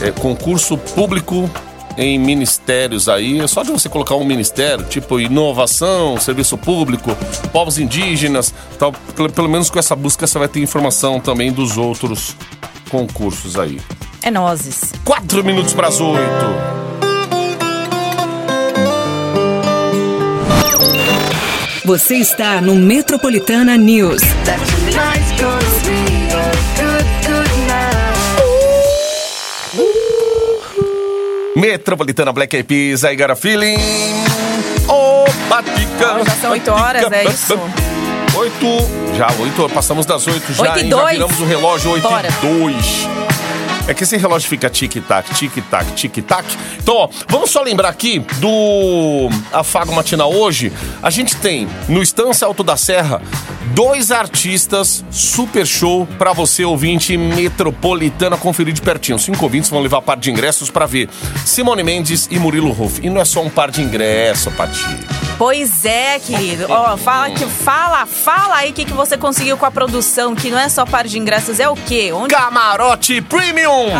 é, 0.00 0.10
concurso 0.10 0.76
público 0.76 1.48
em 1.96 2.18
ministérios 2.18 3.08
aí. 3.08 3.40
É 3.40 3.46
só 3.46 3.62
de 3.62 3.70
você 3.70 3.88
colocar 3.88 4.14
um 4.14 4.24
ministério, 4.24 4.84
tipo 4.84 5.20
inovação, 5.20 6.18
serviço 6.18 6.56
público, 6.56 7.16
povos 7.52 7.78
indígenas, 7.78 8.54
tal. 8.78 8.92
Pelo, 9.14 9.30
pelo 9.30 9.48
menos 9.48 9.70
com 9.70 9.78
essa 9.78 9.94
busca 9.94 10.26
você 10.26 10.38
vai 10.38 10.48
ter 10.48 10.60
informação 10.60 11.20
também 11.20 11.52
dos 11.52 11.76
outros 11.76 12.36
concursos 12.90 13.58
aí. 13.58 13.80
É 14.22 14.30
nozes. 14.30 14.92
Quatro 15.04 15.42
minutos 15.44 15.74
para 15.74 15.88
as 15.88 16.00
oito. 16.00 16.82
Você 21.84 22.14
está 22.14 22.60
no 22.60 22.76
Metropolitana 22.76 23.76
News. 23.76 24.22
Metropolitana 31.56 32.32
Black 32.32 32.56
Eyed 32.56 32.66
Peas, 32.66 33.04
I 33.04 33.14
got 33.14 33.30
a 33.30 33.36
feeling. 33.36 33.76
Oh, 34.88 35.24
Patica. 35.48 36.24
Já 36.24 36.36
são 36.40 36.50
oito 36.52 36.70
horas, 36.70 37.12
é 37.12 37.24
isso? 37.24 37.58
Oito. 38.36 38.66
Já, 39.16 39.28
oito. 39.40 39.68
Passamos 39.68 40.06
das 40.06 40.26
oito 40.26 40.52
já, 40.54 40.62
Oito 40.62 40.78
e 40.78 40.82
hein? 40.84 40.90
Já 40.90 40.96
dois. 40.96 41.12
viramos 41.12 41.40
o 41.40 41.44
relógio 41.44 41.90
oito 41.92 42.08
Bora. 42.08 42.28
e 42.28 42.46
dois. 42.46 43.06
É 43.86 43.92
que 43.92 44.04
esse 44.04 44.16
relógio 44.16 44.48
fica 44.48 44.70
tic-tac, 44.70 45.34
tic-tac, 45.34 45.92
tic-tac. 45.94 46.46
Então, 46.78 46.94
ó, 46.94 47.08
vamos 47.28 47.50
só 47.50 47.62
lembrar 47.62 47.88
aqui 47.88 48.20
do 48.38 49.28
Afago 49.52 49.92
Matinal 49.92 50.32
hoje. 50.32 50.72
A 51.02 51.10
gente 51.10 51.36
tem 51.36 51.68
no 51.88 52.00
Estância 52.00 52.46
Alto 52.46 52.62
da 52.62 52.76
Serra 52.76 53.20
dois 53.74 54.10
artistas 54.10 55.04
super 55.10 55.66
show 55.66 56.06
pra 56.18 56.32
você, 56.32 56.64
ouvinte 56.64 57.16
metropolitana, 57.16 58.36
conferir 58.36 58.74
de 58.74 58.82
pertinho. 58.82 59.18
Cinco 59.18 59.44
ouvintes 59.44 59.70
vão 59.70 59.80
levar 59.80 60.02
par 60.02 60.16
de 60.16 60.30
ingressos 60.30 60.70
pra 60.70 60.86
ver 60.86 61.08
Simone 61.44 61.82
Mendes 61.82 62.28
e 62.30 62.38
Murilo 62.38 62.70
Ruff. 62.70 63.00
E 63.02 63.10
não 63.10 63.20
é 63.20 63.24
só 63.24 63.42
um 63.42 63.50
par 63.50 63.70
de 63.70 63.82
ingressos, 63.82 64.52
Pati. 64.54 64.84
Pois 65.38 65.84
é, 65.84 66.18
querido. 66.18 66.66
Ó, 66.68 66.96
fala 66.96 67.30
que 67.30 67.44
fala, 67.46 68.06
fala 68.06 68.56
aí 68.56 68.70
o 68.70 68.72
que, 68.74 68.84
que 68.84 68.92
você 68.92 69.16
conseguiu 69.16 69.56
com 69.56 69.66
a 69.66 69.70
produção, 69.70 70.34
que 70.34 70.50
não 70.50 70.58
é 70.58 70.68
só 70.68 70.84
par 70.84 71.06
de 71.06 71.18
ingressos, 71.18 71.58
é 71.58 71.68
o 71.68 71.74
quê? 71.74 72.12
Onde 72.12 72.34
Camarote 72.34 73.20
Premium! 73.22 73.90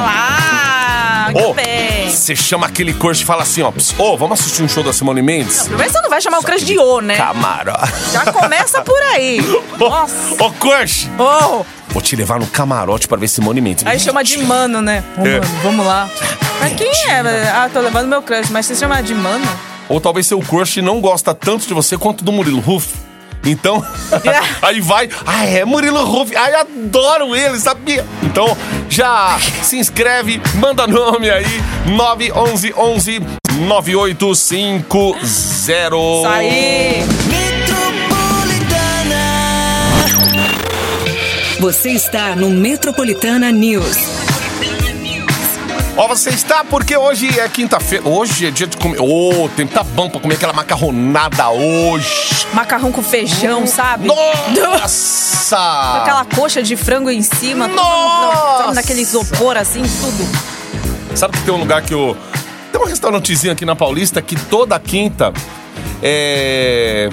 Ah, 1.28 1.30
Ô, 1.48 1.54
bem. 1.54 2.08
Você 2.10 2.34
chama 2.34 2.66
aquele 2.66 2.92
crush 2.92 3.20
e 3.22 3.24
fala 3.24 3.42
assim, 3.42 3.62
ó, 3.62 3.70
"Ps, 3.70 3.94
ô, 3.98 4.16
vamos 4.16 4.40
assistir 4.40 4.62
um 4.62 4.68
show 4.68 4.82
da 4.82 4.92
Simone 4.92 5.22
Mendes? 5.22 5.62
Primeiro 5.62 5.92
você 5.92 6.00
não 6.00 6.10
vai 6.10 6.20
chamar 6.20 6.38
o 6.38 6.42
crush 6.42 6.64
de 6.64 6.78
O, 6.78 7.00
né? 7.00 7.16
Camarote. 7.16 7.92
Já 8.12 8.32
começa 8.32 8.82
por 8.82 9.00
aí. 9.14 9.38
Nossa. 9.78 10.42
Ô, 10.42 10.50
crush! 10.52 11.08
Oh, 11.18 11.64
Vou 11.88 12.00
te 12.00 12.16
levar 12.16 12.40
no 12.40 12.46
camarote 12.46 13.06
pra 13.06 13.18
ver 13.18 13.28
Simone 13.28 13.60
Mendes. 13.60 13.86
aí 13.86 14.00
chama 14.00 14.24
de 14.24 14.38
mano, 14.38 14.80
né? 14.80 15.04
Ô, 15.18 15.26
É. 15.26 15.40
mano, 15.40 15.46
vamos 15.62 15.86
lá. 15.86 16.08
Mas 16.60 16.72
quem 16.74 16.90
é? 17.08 17.20
Ah, 17.54 17.68
tô 17.72 17.80
levando 17.80 18.08
meu 18.08 18.22
crush, 18.22 18.48
mas 18.50 18.64
você 18.66 18.74
chama 18.74 19.02
de 19.02 19.14
mano? 19.14 19.46
Ou 19.88 20.00
talvez 20.00 20.26
seu 20.26 20.38
crush 20.40 20.80
não 20.80 21.00
gosta 21.00 21.34
tanto 21.34 21.66
de 21.66 21.74
você 21.74 21.98
quanto 21.98 22.24
do 22.24 22.32
Murilo 22.32 22.60
Ruff. 22.60 22.94
Então, 23.44 23.84
aí 24.62 24.80
vai, 24.80 25.08
ah, 25.26 25.44
é 25.44 25.64
Murilo 25.64 26.04
Ruff, 26.04 26.34
ai, 26.36 26.54
adoro 26.54 27.34
ele, 27.34 27.58
sabia? 27.58 28.06
Então, 28.22 28.56
já 28.88 29.38
se 29.62 29.76
inscreve, 29.76 30.40
manda 30.56 30.86
nome 30.86 31.28
aí, 31.30 31.44
911 31.86 33.20
9850. 33.66 35.16
Isso 35.22 36.26
aí. 36.26 37.04
Você 41.60 41.90
está 41.90 42.34
no 42.34 42.50
Metropolitana 42.50 43.52
News. 43.52 44.21
Ó, 45.94 46.08
você 46.08 46.30
está 46.30 46.64
porque 46.64 46.96
hoje 46.96 47.38
é 47.38 47.46
quinta-feira, 47.48 48.08
hoje 48.08 48.46
é 48.46 48.50
dia 48.50 48.66
de 48.66 48.78
comer, 48.78 48.98
ô, 48.98 49.44
o 49.44 49.48
tempo 49.50 49.74
tá 49.74 49.82
bom 49.82 50.08
pra 50.08 50.20
comer 50.20 50.36
aquela 50.36 50.54
macarronada 50.54 51.50
hoje. 51.50 52.46
Macarrão 52.54 52.90
com 52.90 53.02
feijão, 53.02 53.66
sabe? 53.66 54.06
Nossa! 54.06 55.58
Aquela 56.00 56.24
coxa 56.24 56.62
de 56.62 56.76
frango 56.76 57.10
em 57.10 57.20
cima, 57.20 57.68
tudo 57.68 57.76
Nossa! 57.76 58.62
sabe, 58.62 58.74
naquele 58.74 59.02
isopor 59.02 59.56
assim, 59.58 59.82
tudo. 59.82 60.26
Sabe 61.14 61.36
que 61.36 61.44
tem 61.44 61.52
um 61.52 61.58
lugar 61.58 61.82
que 61.82 61.92
eu. 61.92 62.16
Tem 62.72 62.80
um 62.80 62.86
restaurantezinho 62.86 63.52
aqui 63.52 63.66
na 63.66 63.76
Paulista 63.76 64.22
que 64.22 64.34
toda 64.34 64.78
quinta 64.78 65.30
é. 66.02 67.10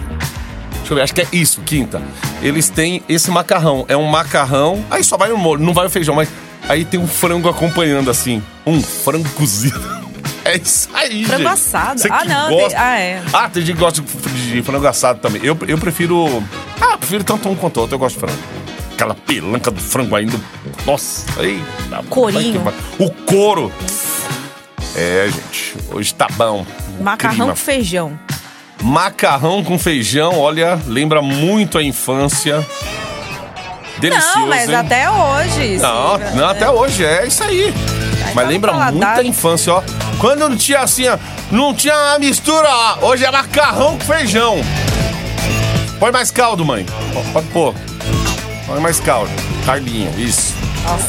Deixa 0.78 0.94
eu 0.94 0.96
ver, 0.96 1.02
acho 1.02 1.14
que 1.14 1.22
é 1.22 1.28
isso, 1.34 1.60
quinta. 1.62 2.02
Eles 2.42 2.70
têm 2.70 3.04
esse 3.10 3.30
macarrão. 3.30 3.84
É 3.90 3.98
um 3.98 4.06
macarrão. 4.06 4.84
Aí 4.90 5.04
só 5.04 5.18
vai 5.18 5.34
o 5.34 5.38
molho, 5.38 5.62
não 5.62 5.74
vai 5.74 5.86
o 5.86 5.90
feijão, 5.90 6.16
mas 6.16 6.30
aí 6.70 6.86
tem 6.86 6.98
um 7.00 7.08
frango 7.08 7.50
acompanhando 7.50 8.10
assim. 8.10 8.42
Um 8.66 8.82
frango 8.82 9.28
cozido. 9.32 10.00
É 10.46 10.56
isso 10.58 10.90
aí, 10.94 11.26
Frango 11.26 11.44
gente. 11.44 11.52
assado. 11.54 12.00
Você 12.00 12.08
Ah, 12.10 12.24
não, 12.26 12.50
Gosta... 12.50 12.70
tem- 12.70 12.78
ah, 12.80 13.00
é. 13.00 13.22
Ah, 13.34 13.50
tem 13.50 13.62
gente 13.64 13.76
que 13.76 13.80
gosta 13.82 14.02
de, 14.02 14.62
frango 14.64 14.88
assado 14.88 15.20
também. 15.20 15.42
Eu, 15.44 15.56
eu 15.68 15.78
prefiro. 15.78 16.42
Ah, 16.82 16.98
prefiro 16.98 17.24
tanto 17.26 17.50
um 17.50 17.56
quanto 17.56 17.82
outro. 17.82 17.94
Eu 17.96 18.00
gosto 18.00 18.16
de 18.16 18.22
frango. 18.22 18.40
Aquela 18.94 19.14
pelanca 19.14 19.70
do 19.70 19.80
frango 19.82 20.16
ainda. 20.16 20.40
Nossa, 20.88 21.26
aí. 21.40 21.62
Corinho. 22.10 22.64
O 22.98 23.12
couro. 23.12 23.72
É, 24.96 25.30
gente. 25.30 25.76
Hoje 25.92 26.14
tá 26.16 26.28
bom. 26.32 26.66
Macarrão 27.00 27.36
Clima. 27.36 27.52
com 27.52 27.56
feijão. 27.58 28.20
Macarrão 28.82 29.64
com 29.64 29.78
feijão, 29.78 30.40
olha, 30.40 30.80
lembra 30.88 31.22
muito 31.22 31.78
a 31.78 31.84
infância. 31.84 32.66
Delicioso. 34.00 34.40
não, 34.40 34.48
mas 34.48 34.70
hein? 34.70 34.76
até 34.76 35.10
hoje. 35.10 35.78
Não, 35.78 36.18
sim. 36.18 36.36
não, 36.36 36.50
até 36.50 36.70
hoje, 36.70 37.06
é 37.06 37.28
isso 37.28 37.44
aí. 37.44 37.72
tá 37.74 38.32
Mas 38.34 38.46
no 38.46 38.52
lembra 38.52 38.72
paladar. 38.72 38.94
muito 38.94 39.20
a 39.20 39.24
infância, 39.24 39.74
ó. 39.74 39.84
Quando 40.20 40.50
não 40.50 40.56
tinha 40.58 40.80
assim, 40.80 41.08
ó, 41.08 41.18
não 41.52 41.74
tinha 41.74 41.94
a 42.14 42.20
mistura, 42.20 42.68
ó. 42.70 43.06
Hoje 43.08 43.26
é 43.26 43.32
macarrão 43.32 43.98
com 43.98 44.06
feijão. 44.06 44.58
Põe 46.00 46.12
mais 46.12 46.32
caldo, 46.32 46.66
mãe. 46.66 46.86
Pode 47.34 47.48
pôr. 47.48 47.76
Põe 48.66 48.80
mais 48.80 49.00
caldo. 49.00 49.32
Carlinho, 49.66 50.12
isso. 50.18 50.54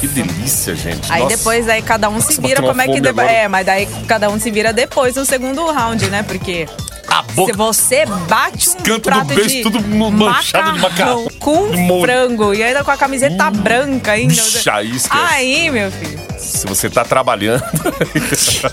Que 0.01 0.09
delícia, 0.09 0.75
gente. 0.75 1.11
Aí 1.11 1.23
Nossa. 1.23 1.37
depois 1.37 1.69
aí 1.69 1.81
cada 1.81 2.09
um 2.09 2.21
se 2.21 2.29
Nossa, 2.29 2.43
vira 2.43 2.55
bateu 2.57 2.65
uma 2.65 2.71
como 2.85 2.97
é 2.97 3.01
que 3.01 3.09
agora. 3.09 3.31
É, 3.31 3.49
mas 3.49 3.65
daí 3.65 3.89
cada 4.07 4.29
um 4.29 4.39
se 4.39 4.51
vira 4.51 4.73
depois 4.73 5.15
no 5.15 5.25
segundo 5.25 5.65
round, 5.71 6.11
né? 6.11 6.23
Porque 6.23 6.69
A 7.11 7.23
boca. 7.23 7.53
se 7.53 7.59
você 7.59 8.07
bate 8.07 8.71
um 8.71 8.75
cantos 8.75 8.95
do 8.95 9.01
prato 9.01 9.35
beijo 9.35 9.49
de 9.49 9.63
tudo 9.63 9.81
manchado 10.13 10.73
de 10.75 10.79
macarrão. 10.81 11.27
com 11.41 11.71
De 11.71 12.01
frango 12.01 12.55
e 12.55 12.63
ainda 12.63 12.85
com 12.85 12.91
a 12.93 12.97
camiseta 12.97 13.51
branca 13.51 14.13
ainda. 14.13 14.33
Vixe, 14.33 14.71
aí. 14.71 14.93
Aí, 15.11 15.71
meu 15.71 15.91
filho, 15.91 16.21
Se 16.39 16.67
você 16.67 16.89
tá 16.89 17.05
trabalhando. 17.05 17.63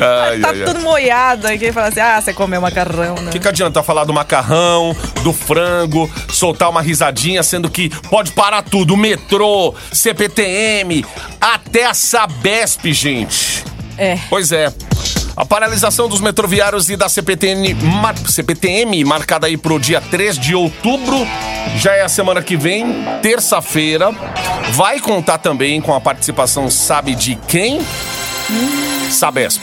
ai, 0.00 0.40
tá 0.40 0.48
ai, 0.48 0.60
ai. 0.60 0.64
tudo 0.64 0.80
moiado 0.80 1.46
aqui 1.46 1.66
e 1.66 1.72
fala 1.72 1.88
assim: 1.88 2.00
"Ah, 2.00 2.20
você 2.20 2.32
comeu 2.32 2.60
macarrão, 2.60 3.14
né?" 3.16 3.28
O 3.28 3.32
que, 3.32 3.38
que 3.38 3.48
adianta 3.48 3.82
falar 3.82 4.04
do 4.04 4.12
macarrão, 4.12 4.94
do 5.22 5.32
frango, 5.32 6.10
soltar 6.28 6.68
uma 6.70 6.82
risadinha, 6.82 7.42
sendo 7.42 7.70
que 7.70 7.88
pode 8.08 8.32
parar 8.32 8.62
tudo. 8.62 8.96
Metrô, 8.96 9.74
CPTM, 9.92 11.04
até 11.40 11.86
a 11.86 11.94
Sabesp, 11.94 12.92
gente. 12.92 13.64
É. 13.96 14.18
Pois 14.28 14.50
é. 14.52 14.72
A 15.36 15.44
paralisação 15.46 16.08
dos 16.08 16.20
metroviários 16.20 16.90
e 16.90 16.96
da 16.96 17.08
CPTM, 17.08 17.74
mar- 17.74 18.14
CPTM 18.18 19.02
marcada 19.04 19.46
aí 19.46 19.56
pro 19.56 19.78
dia 19.80 20.00
3 20.00 20.38
de 20.38 20.54
outubro, 20.54 21.16
já 21.76 21.94
é 21.94 22.02
a 22.02 22.08
semana 22.08 22.42
que 22.42 22.56
vem, 22.56 22.84
terça-feira. 23.22 24.10
Vai 24.72 25.00
contar 25.00 25.38
também 25.38 25.80
com 25.80 25.94
a 25.94 26.00
participação, 26.00 26.68
sabe 26.70 27.14
de 27.14 27.34
quem? 27.48 27.80
Sabesp. 29.10 29.62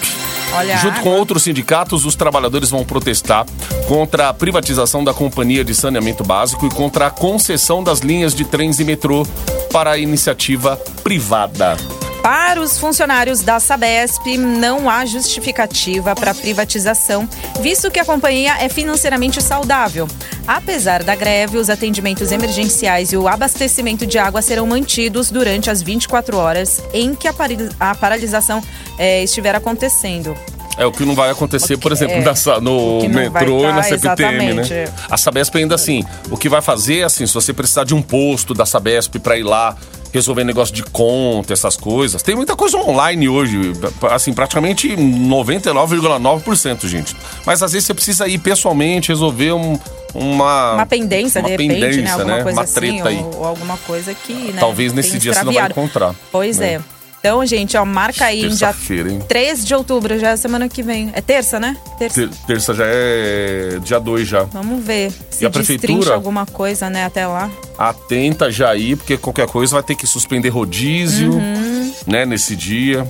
Olha, 0.51 0.77
Junto 0.77 1.01
com 1.01 1.10
outros 1.10 1.43
sindicatos, 1.43 2.03
os 2.05 2.15
trabalhadores 2.15 2.71
vão 2.71 2.84
protestar 2.84 3.45
contra 3.88 4.29
a 4.29 4.34
privatização 4.34 5.03
da 5.03 5.13
Companhia 5.13 5.63
de 5.63 5.75
Saneamento 5.75 6.23
Básico 6.23 6.65
e 6.65 6.69
contra 6.71 7.05
a 7.05 7.12
concessão 7.12 7.84
das 7.84 7.99
linhas 7.99 8.34
de 8.34 8.43
trens 8.43 8.79
e 8.79 8.84
metrô 8.84 9.27
para 9.71 9.91
a 9.91 9.97
iniciativa 9.99 10.75
privada. 11.03 11.77
Para 12.21 12.62
os 12.62 12.77
funcionários 12.77 13.41
da 13.41 13.60
Sabesp, 13.62 14.38
não 14.38 14.89
há 14.89 15.05
justificativa 15.05 16.13
para 16.13 16.34
privatização, 16.34 17.27
visto 17.62 17.89
que 17.89 17.99
a 17.99 18.03
companhia 18.03 18.58
é 18.60 18.67
financeiramente 18.67 19.41
saudável. 19.41 20.05
Apesar 20.45 21.01
da 21.01 21.15
greve, 21.15 21.58
os 21.58 21.69
atendimentos 21.69 22.32
emergenciais 22.32 23.13
e 23.13 23.17
o 23.17 23.27
abastecimento 23.27 24.05
de 24.05 24.17
água 24.17 24.41
serão 24.41 24.67
mantidos 24.67 25.32
durante 25.32 25.69
as 25.69 25.82
24 25.82 26.36
horas 26.38 26.82
em 26.93 27.15
que 27.15 27.27
a, 27.27 27.95
paralisação 27.95 28.62
eh, 28.97 29.23
estiver 29.23 29.55
acontecendo. 29.55 30.36
É 30.77 30.86
o 30.86 30.91
que 30.91 31.03
não 31.05 31.13
vai 31.13 31.29
acontecer, 31.29 31.77
por 31.77 31.91
exemplo, 31.91 32.15
é, 32.15 32.21
na 32.21 32.36
sa- 32.36 32.60
no 32.62 33.01
metrô 33.10 33.63
e 33.63 33.67
na 33.67 33.75
tá, 33.75 33.84
CPTM, 33.84 34.53
né? 34.53 34.62
exatamente. 34.62 34.91
A 35.10 35.17
Sabesp 35.17 35.58
ainda 35.58 35.75
assim, 35.75 36.05
o 36.32 36.38
que 36.38 36.47
vai 36.47 36.62
fazer, 36.62 37.03
assim, 37.03 37.27
se 37.27 37.34
você 37.34 37.53
precisar 37.53 37.84
de 37.84 37.93
um 37.93 38.01
posto 38.01 38.53
da 38.53 38.65
Sabesp 38.65 39.19
para 39.19 39.38
ir 39.38 39.43
lá 39.43 39.75
resolver 40.13 40.43
negócio 40.43 40.74
de 40.74 40.84
conta, 40.84 41.54
essas 41.54 41.76
coisas. 41.78 42.22
Tem 42.22 42.36
muita 42.36 42.56
coisa 42.56 42.78
online 42.78 43.30
hoje, 43.30 43.74
assim, 44.10 44.34
praticamente 44.34 44.89
99,9%, 44.89 46.88
gente. 46.88 47.15
Mas 47.45 47.62
às 47.62 47.72
vezes 47.72 47.86
você 47.86 47.93
precisa 47.93 48.28
ir 48.28 48.39
pessoalmente 48.39 49.10
resolver 49.10 49.54
um, 49.54 49.80
uma 50.13 50.74
Uma 50.74 50.86
pendência, 50.86 51.41
uma 51.41 51.45
de 51.45 51.52
repente, 51.52 51.74
pendência, 51.74 52.02
né? 52.04 52.12
Alguma 52.12 52.43
coisa 52.43 52.58
Uma 52.60 52.63
assim, 52.63 52.74
treta 52.74 53.10
aí. 53.10 53.17
ou, 53.17 53.38
ou 53.38 53.45
alguma 53.45 53.78
coisa 53.78 54.13
que, 54.13 54.34
né? 54.34 54.60
Talvez 54.60 54.93
nesse 54.93 55.17
dia 55.17 55.34
você 55.34 55.43
não 55.43 55.54
vai 55.54 55.67
encontrar. 55.67 56.15
Pois 56.32 56.58
né? 56.58 56.74
é. 56.74 56.82
Então, 57.19 57.45
gente, 57.45 57.75
ó, 57.75 57.84
marca 57.84 58.25
aí 58.25 58.39
em 58.45 58.47
dia 58.49 58.67
Terça-feira, 58.67 59.12
hein? 59.12 59.19
3 59.27 59.65
de 59.65 59.75
outubro, 59.75 60.17
já 60.17 60.29
é 60.29 60.38
semana 60.38 60.69
que 60.69 60.82
vem. 60.82 61.12
É 61.13 61.19
terça, 61.19 61.60
né? 61.60 61.75
Terça. 61.97 62.21
Ter- 62.27 62.29
Terça 62.47 62.73
já 62.73 62.86
é 62.88 63.77
dia 63.84 63.99
2 63.99 64.25
já. 64.27 64.43
Vamos 64.43 64.84
ver 64.86 65.12
se 65.29 65.43
E 65.43 65.47
a 65.47 65.49
prefeitura? 65.49 66.13
alguma 66.13 66.45
coisa, 66.45 66.89
né, 66.89 67.03
até 67.05 67.27
lá. 67.27 67.49
atenta 67.77 68.49
já 68.51 68.69
aí, 68.69 68.95
porque 68.95 69.17
qualquer 69.17 69.47
coisa 69.47 69.73
vai 69.75 69.84
ter 69.84 69.95
que 69.95 70.08
suspender 70.08 70.49
rodízio, 70.49 71.32
Uhum. 71.34 71.93
né, 72.08 72.25
nesse 72.25 72.55
dia. 72.55 73.05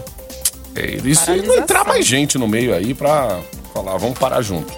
É, 0.75 0.97
isso 1.03 1.31
e 1.31 1.41
não 1.41 1.55
entrar 1.55 1.83
mais 1.85 2.05
gente 2.05 2.37
no 2.37 2.47
meio 2.47 2.73
aí 2.73 2.93
pra 2.93 3.39
falar, 3.73 3.97
vamos 3.97 4.17
parar 4.17 4.41
junto. 4.41 4.71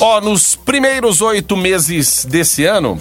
Ó, 0.00 0.20
nos 0.20 0.54
primeiros 0.56 1.20
oito 1.22 1.56
meses 1.56 2.24
desse 2.24 2.64
ano, 2.64 2.98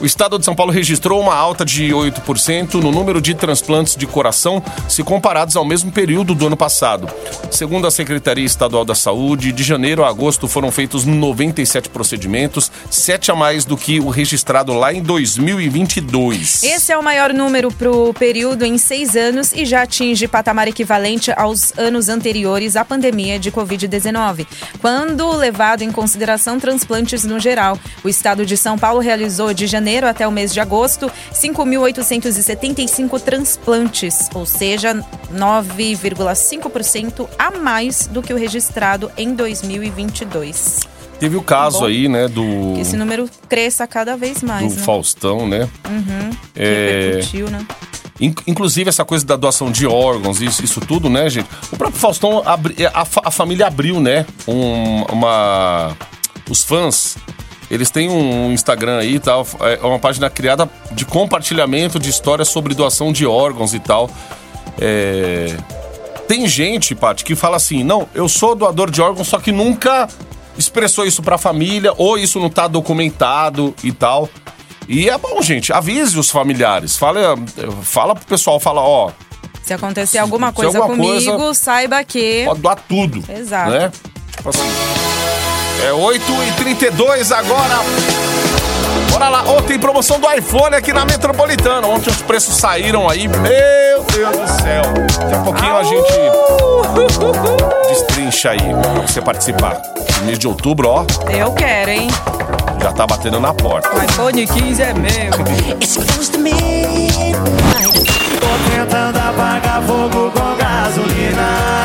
O 0.00 0.06
estado 0.06 0.38
de 0.38 0.44
São 0.44 0.54
Paulo 0.54 0.70
registrou 0.70 1.20
uma 1.20 1.34
alta 1.34 1.64
de 1.64 1.88
8% 1.88 2.74
no 2.74 2.92
número 2.92 3.20
de 3.20 3.34
transplantes 3.34 3.96
de 3.96 4.06
coração 4.06 4.62
se 4.88 5.02
comparados 5.02 5.56
ao 5.56 5.64
mesmo 5.64 5.90
período 5.90 6.36
do 6.36 6.46
ano 6.46 6.56
passado. 6.56 7.08
Segundo 7.50 7.84
a 7.84 7.90
Secretaria 7.90 8.44
Estadual 8.44 8.84
da 8.84 8.94
Saúde, 8.94 9.50
de 9.50 9.64
janeiro 9.64 10.04
a 10.04 10.08
agosto 10.08 10.46
foram 10.46 10.70
feitos 10.70 11.04
97 11.04 11.88
procedimentos, 11.88 12.70
7 12.88 13.32
a 13.32 13.34
mais 13.34 13.64
do 13.64 13.76
que 13.76 13.98
o 13.98 14.08
registrado 14.08 14.72
lá 14.72 14.92
em 14.92 15.02
2022. 15.02 16.62
Esse 16.62 16.92
é 16.92 16.98
o 16.98 17.02
maior 17.02 17.32
número 17.34 17.72
para 17.72 17.90
o 17.90 18.14
período 18.14 18.64
em 18.64 18.78
seis 18.78 19.16
anos 19.16 19.52
e 19.52 19.64
já 19.64 19.82
atinge 19.82 20.28
patamar 20.28 20.68
equivalente 20.68 21.32
aos 21.36 21.76
anos 21.76 22.08
anteriores 22.08 22.76
à 22.76 22.84
pandemia 22.84 23.36
de 23.36 23.50
Covid-19, 23.50 24.46
quando 24.80 25.28
levado 25.32 25.82
em 25.82 25.90
consideração 25.90 26.60
transplantes 26.60 27.24
no 27.24 27.40
geral. 27.40 27.76
O 28.04 28.08
estado 28.08 28.46
de 28.46 28.56
São 28.56 28.78
Paulo 28.78 29.00
realizou 29.00 29.52
de 29.52 29.66
janeiro 29.88 30.06
até 30.06 30.28
o 30.28 30.30
mês 30.30 30.52
de 30.52 30.60
agosto 30.60 31.10
5.875 31.32 33.18
transplantes, 33.20 34.28
ou 34.34 34.44
seja, 34.44 34.94
9,5% 35.34 37.26
a 37.38 37.50
mais 37.52 38.06
do 38.06 38.22
que 38.22 38.32
o 38.34 38.36
registrado 38.36 39.10
em 39.16 39.34
2022. 39.34 40.80
Teve 41.18 41.36
o 41.36 41.42
caso 41.42 41.80
Bom, 41.80 41.86
aí, 41.86 42.06
né, 42.06 42.28
do, 42.28 42.74
Que 42.74 42.82
esse 42.82 42.96
número 42.96 43.28
cresça 43.48 43.86
cada 43.86 44.14
vez 44.16 44.42
mais, 44.42 44.72
do 44.74 44.78
né? 44.78 44.84
Faustão, 44.86 45.48
né? 45.48 45.68
Que 46.54 46.60
É, 46.62 47.00
repercutiu, 47.06 47.50
né? 47.50 47.66
In- 48.20 48.34
Inclusive, 48.46 48.88
essa 48.90 49.04
coisa 49.04 49.24
da 49.24 49.36
doação 49.36 49.70
de 49.72 49.86
órgãos, 49.86 50.40
isso, 50.42 50.62
isso 50.64 50.80
tudo, 50.80 51.08
né, 51.08 51.28
gente? 51.30 51.48
O 51.72 51.76
próprio 51.76 51.98
Faustão, 52.00 52.42
abri- 52.44 52.84
a, 52.86 53.06
a 53.24 53.30
família 53.30 53.66
abriu, 53.66 54.00
né? 54.00 54.26
um- 54.46 55.02
uma. 55.10 55.96
Os 56.50 56.62
fãs. 56.64 57.16
Eles 57.70 57.90
têm 57.90 58.08
um 58.08 58.50
Instagram 58.52 58.98
aí 58.98 59.16
e 59.16 59.18
tal, 59.20 59.46
é 59.60 59.86
uma 59.86 59.98
página 59.98 60.30
criada 60.30 60.68
de 60.92 61.04
compartilhamento 61.04 61.98
de 61.98 62.08
histórias 62.08 62.48
sobre 62.48 62.74
doação 62.74 63.12
de 63.12 63.26
órgãos 63.26 63.74
e 63.74 63.78
tal. 63.78 64.10
É, 64.80 65.54
Tem 66.26 66.46
gente, 66.48 66.94
Paty, 66.94 67.24
que 67.24 67.34
fala 67.34 67.56
assim: 67.56 67.82
não, 67.84 68.08
eu 68.14 68.28
sou 68.28 68.54
doador 68.54 68.90
de 68.90 69.00
órgãos, 69.02 69.28
só 69.28 69.38
que 69.38 69.52
nunca 69.52 70.08
expressou 70.56 71.04
isso 71.06 71.22
pra 71.22 71.36
família, 71.38 71.92
ou 71.96 72.18
isso 72.18 72.38
não 72.40 72.50
tá 72.50 72.66
documentado 72.66 73.74
e 73.84 73.92
tal. 73.92 74.28
E 74.88 75.08
é 75.10 75.18
bom, 75.18 75.40
gente, 75.42 75.70
avise 75.72 76.18
os 76.18 76.30
familiares. 76.30 76.96
Fala, 76.96 77.36
fala 77.82 78.14
pro 78.14 78.24
pessoal, 78.24 78.58
fala, 78.58 78.80
ó, 78.80 79.10
Se 79.62 79.74
acontecer 79.74 80.16
alguma 80.18 80.50
coisa 80.52 80.78
alguma 80.78 80.96
comigo, 80.96 81.36
coisa- 81.36 81.54
saiba 81.54 82.02
que. 82.02 82.44
pode 82.46 82.60
doar 82.60 82.76
tudo. 82.88 83.22
Exato. 83.30 83.70
Né? 83.70 83.92
Tipo 84.34 84.48
assim. 84.48 84.62
É 85.86 85.90
8h32 85.90 87.32
agora. 87.32 87.78
Bora 89.10 89.28
lá. 89.28 89.42
Ô, 89.50 89.62
tem 89.62 89.78
promoção 89.78 90.18
do 90.20 90.30
iPhone 90.30 90.74
aqui 90.74 90.92
na 90.92 91.04
Metropolitana. 91.04 91.86
Ontem 91.86 92.10
os 92.10 92.20
preços 92.22 92.56
saíram 92.56 93.08
aí. 93.08 93.28
Meu 93.28 94.04
Deus 94.12 94.36
do 94.36 94.62
céu. 94.62 94.82
Daqui 95.20 95.34
a 95.34 95.38
pouquinho 95.38 95.76
a 95.76 95.82
gente 95.82 96.12
destrincha 97.88 98.50
aí 98.50 98.58
pra 98.58 99.02
você 99.02 99.20
participar. 99.20 99.80
No 100.20 100.26
mês 100.26 100.38
de 100.38 100.48
outubro, 100.48 100.88
ó, 100.88 101.04
Eu 101.30 101.52
quero, 101.52 101.90
hein? 101.90 102.08
já 102.80 102.92
tá 102.92 103.06
batendo 103.06 103.40
na 103.40 103.54
porta. 103.54 103.88
O 103.94 104.02
iPhone 104.02 104.46
15 104.46 104.82
é 104.82 104.92
meu. 104.94 105.30
Tô 108.40 108.70
tentando 108.70 109.18
apagar 109.18 109.82
fogo 109.82 110.30
com 110.30 110.56
gasolina. 110.56 111.77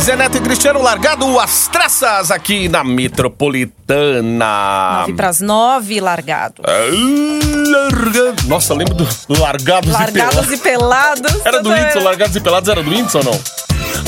Zé 0.00 0.14
Neto 0.16 0.36
e 0.36 0.40
Cristiano 0.40 0.80
largado 0.80 1.38
as 1.40 1.66
traças 1.68 2.30
aqui 2.30 2.68
na 2.68 2.84
Metropolitana. 2.84 4.98
Nove 5.00 5.12
pras 5.14 5.40
nove, 5.40 6.00
largado. 6.00 6.62
É, 6.66 6.90
largado. 7.70 8.46
Nossa, 8.46 8.72
lembro 8.72 8.94
do 8.94 9.06
Largados, 9.40 9.92
Largados 9.92 10.50
e 10.50 10.54
e 10.54 10.58
pelados. 10.58 11.44
Era 11.44 11.60
do. 11.62 11.70
Whindersson, 11.70 12.00
Largados 12.04 12.36
e 12.36 12.40
Pelados 12.40 12.68
era 12.68 12.82
do 12.82 12.90
Whindersson 12.90 13.18
ou 13.18 13.24
não? 13.24 13.40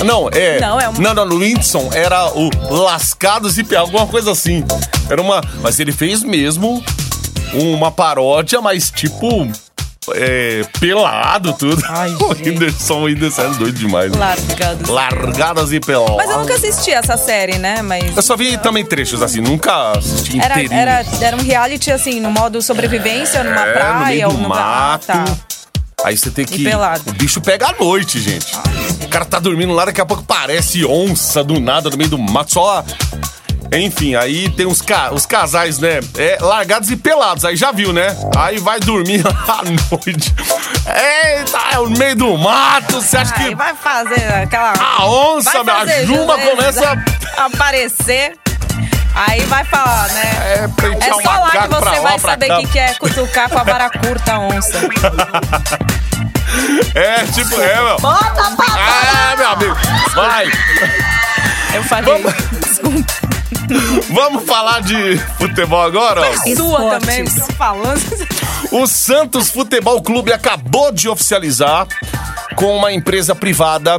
Não, 0.04 0.28
é. 0.32 0.60
Não, 0.60 0.80
é 0.80 0.88
uma- 0.88 1.00
Não, 1.00 1.14
não, 1.14 1.24
no 1.26 1.36
Whindersson 1.36 1.90
era 1.92 2.26
o 2.32 2.48
Lascados 2.70 3.58
e 3.58 3.64
Pelados, 3.64 3.90
alguma 3.92 4.10
coisa 4.10 4.30
assim. 4.32 4.64
Era 5.10 5.20
uma. 5.20 5.40
Mas 5.60 5.78
ele 5.80 5.92
fez 5.92 6.22
mesmo 6.22 6.82
uma 7.54 7.90
paródia, 7.90 8.60
mas 8.60 8.90
tipo. 8.90 9.48
É, 10.14 10.62
pelado 10.80 11.52
tudo. 11.52 11.80
Ai, 11.88 12.10
o. 12.20 12.28
Whindersson, 12.32 12.94
o 12.94 13.04
Whindersson 13.04 13.42
é 13.42 13.48
doido 13.50 13.78
demais. 13.78 14.10
né? 14.10 14.18
Largados. 14.18 14.88
Largadas 14.88 15.72
e 15.72 15.78
Pelados. 15.80 16.16
Mas 16.16 16.30
eu 16.30 16.38
nunca 16.40 16.54
assisti 16.54 16.90
essa 16.90 17.16
série, 17.16 17.58
né? 17.58 17.82
Mas. 17.82 18.16
Eu 18.16 18.22
só 18.22 18.36
vi 18.36 18.58
também 18.58 18.84
trechos 18.84 19.22
assim, 19.22 19.40
nunca 19.40 19.92
assisti 19.92 20.40
Era, 20.40 20.54
inteirinho. 20.54 20.80
era, 20.80 21.04
era 21.20 21.36
um 21.36 21.42
reality, 21.42 21.90
assim, 21.92 22.20
no 22.20 22.30
modo 22.32 22.60
sobrevivência, 22.60 23.44
numa 23.44 23.62
É, 23.62 23.66
no 23.66 23.72
praia 23.72 24.06
meio 24.06 24.26
ou 24.28 24.34
do 24.34 24.42
no 24.42 24.48
mato. 24.48 25.04
Ah, 25.10 25.24
tá. 25.24 25.24
Aí 26.04 26.16
você 26.16 26.30
tem 26.30 26.44
que. 26.44 26.64
pelado. 26.64 27.08
O 27.08 27.12
bicho 27.12 27.40
pega 27.40 27.68
à 27.68 27.72
noite, 27.78 28.18
gente. 28.20 28.46
O 29.04 29.08
cara 29.08 29.24
tá 29.24 29.38
dormindo 29.38 29.72
lá, 29.72 29.84
daqui 29.84 30.00
a 30.00 30.06
pouco 30.06 30.24
parece 30.24 30.84
onça 30.84 31.44
do 31.44 31.60
nada 31.60 31.88
no 31.90 31.96
meio 31.96 32.10
do 32.10 32.18
mato, 32.18 32.52
só. 32.54 32.84
A- 33.72 33.78
Enfim, 33.78 34.14
aí 34.14 34.48
tem 34.50 34.66
os, 34.66 34.80
ca... 34.82 35.12
os 35.12 35.24
casais, 35.26 35.78
né? 35.78 36.00
É, 36.18 36.38
largados 36.40 36.90
e 36.90 36.96
pelados, 36.96 37.44
aí 37.44 37.56
já 37.56 37.72
viu, 37.72 37.92
né? 37.92 38.16
Aí 38.36 38.58
vai 38.58 38.78
dormir 38.80 39.22
à 39.26 39.62
noite. 39.64 40.34
Eita, 40.86 41.58
é 41.72 41.76
no 41.76 41.90
meio 41.90 42.16
do 42.16 42.36
mato, 42.38 43.00
você 43.00 43.16
acha 43.18 43.34
Aí 43.36 43.48
que. 43.50 43.54
vai 43.54 43.74
fazer 43.74 44.32
aquela. 44.34 44.72
A 44.72 45.06
onça, 45.06 45.64
fazer 45.64 46.06
juma 46.06 46.36
começa 46.38 47.04
a 47.36 47.44
aparecer. 47.46 48.36
Aí 49.14 49.42
vai 49.42 49.62
falar, 49.64 50.08
né? 50.08 50.22
É, 50.42 50.58
É 51.08 51.14
um 51.14 51.20
só 51.22 51.30
lá 51.30 51.50
que 51.50 51.68
você 51.68 52.00
vai 52.00 52.18
saber 52.18 52.50
o 52.50 52.56
que, 52.60 52.66
que 52.68 52.78
é 52.78 52.94
cutucar 52.94 53.48
com 53.50 53.58
a 53.58 53.62
vara 53.62 53.90
curta 53.90 54.32
a 54.34 54.38
onça. 54.40 54.80
É, 56.94 57.24
tipo, 57.32 57.58
é, 57.60 57.82
meu. 57.82 57.96
Bota 57.98 58.50
pra 58.56 58.66
Ah, 58.68 59.34
meu 59.36 59.48
amigo. 59.48 59.76
Vai. 60.14 60.46
Eu 61.74 61.82
falei. 61.84 62.22
Desculpa. 62.60 63.12
Vamos 64.12 64.44
falar 64.44 64.80
de 64.82 65.16
futebol 65.38 65.82
agora, 65.82 66.20
ó. 66.20 66.32
Sua 66.34 66.48
Esportes. 66.50 67.00
também, 67.00 67.24
tô 67.24 67.52
falando. 67.54 68.28
O 68.70 68.86
Santos 68.86 69.50
Futebol 69.50 70.02
Clube 70.02 70.32
acabou 70.32 70.92
de 70.92 71.08
oficializar 71.08 71.86
com 72.56 72.76
uma 72.76 72.92
empresa 72.92 73.34
privada 73.34 73.98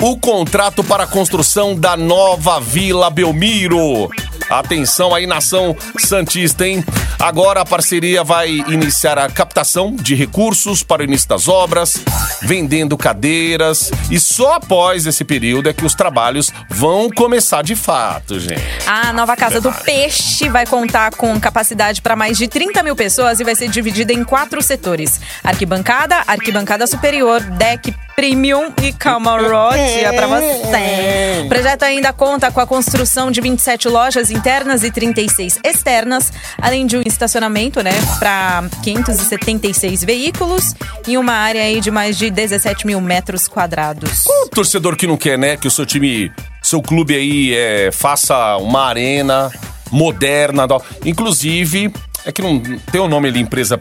o 0.00 0.16
contrato 0.18 0.82
para 0.82 1.04
a 1.04 1.06
construção 1.06 1.74
da 1.74 1.96
nova 1.96 2.58
Vila 2.60 3.10
Belmiro. 3.10 4.08
Atenção 4.50 5.14
aí, 5.14 5.28
nação 5.28 5.76
Santista, 5.96 6.66
hein? 6.66 6.84
Agora 7.20 7.60
a 7.60 7.64
parceria 7.64 8.24
vai 8.24 8.48
iniciar 8.48 9.16
a 9.16 9.30
captação 9.30 9.94
de 9.94 10.16
recursos 10.16 10.82
para 10.82 11.02
o 11.02 11.04
início 11.04 11.28
das 11.28 11.46
obras, 11.46 12.02
vendendo 12.42 12.98
cadeiras, 12.98 13.92
e 14.10 14.18
só 14.18 14.54
após 14.54 15.06
esse 15.06 15.22
período 15.22 15.68
é 15.68 15.72
que 15.72 15.84
os 15.84 15.94
trabalhos 15.94 16.50
vão 16.68 17.08
começar 17.10 17.62
de 17.62 17.76
fato, 17.76 18.40
gente. 18.40 18.60
A 18.86 19.12
nova 19.12 19.36
Casa 19.36 19.60
do 19.60 19.70
Peixe 19.70 20.48
vai 20.48 20.66
contar 20.66 21.14
com 21.14 21.38
capacidade 21.38 22.02
para 22.02 22.16
mais 22.16 22.36
de 22.36 22.48
30 22.48 22.82
mil 22.82 22.96
pessoas 22.96 23.38
e 23.38 23.44
vai 23.44 23.54
ser 23.54 23.68
dividida 23.68 24.12
em 24.12 24.24
quatro 24.24 24.60
setores: 24.62 25.20
arquibancada, 25.44 26.24
arquibancada 26.26 26.86
superior, 26.86 27.40
deck 27.40 27.94
premium 28.20 28.70
e 28.82 28.92
camarote. 28.92 29.78
É 29.78 30.12
pra 30.12 30.26
você. 30.26 31.42
O 31.42 31.48
projeto 31.48 31.84
ainda 31.84 32.12
conta 32.12 32.52
com 32.52 32.60
a 32.60 32.66
construção 32.66 33.30
de 33.30 33.40
27 33.40 33.88
lojas 33.88 34.30
internas 34.30 34.84
e 34.84 34.90
36 34.90 35.58
externas, 35.64 36.30
além 36.58 36.86
de 36.86 36.98
um 36.98 37.02
estacionamento, 37.06 37.82
né, 37.82 37.92
para 38.18 38.64
576 38.82 40.04
veículos 40.04 40.74
e 41.08 41.16
uma 41.16 41.32
área 41.32 41.62
aí 41.62 41.80
de 41.80 41.90
mais 41.90 42.18
de 42.18 42.30
17 42.30 42.86
mil 42.86 43.00
metros 43.00 43.48
quadrados. 43.48 44.26
O 44.26 44.48
torcedor 44.48 44.96
que 44.96 45.06
não 45.06 45.16
quer, 45.16 45.38
né, 45.38 45.56
que 45.56 45.66
o 45.66 45.70
seu 45.70 45.86
time, 45.86 46.30
seu 46.62 46.82
clube 46.82 47.14
aí 47.14 47.54
é, 47.54 47.90
faça 47.90 48.58
uma 48.58 48.84
arena 48.84 49.50
moderna, 49.90 50.68
inclusive, 51.06 51.90
é 52.26 52.30
que 52.30 52.42
não 52.42 52.60
tem 52.60 53.00
o 53.00 53.08
nome 53.08 53.28
ali 53.28 53.40
empresa 53.40 53.78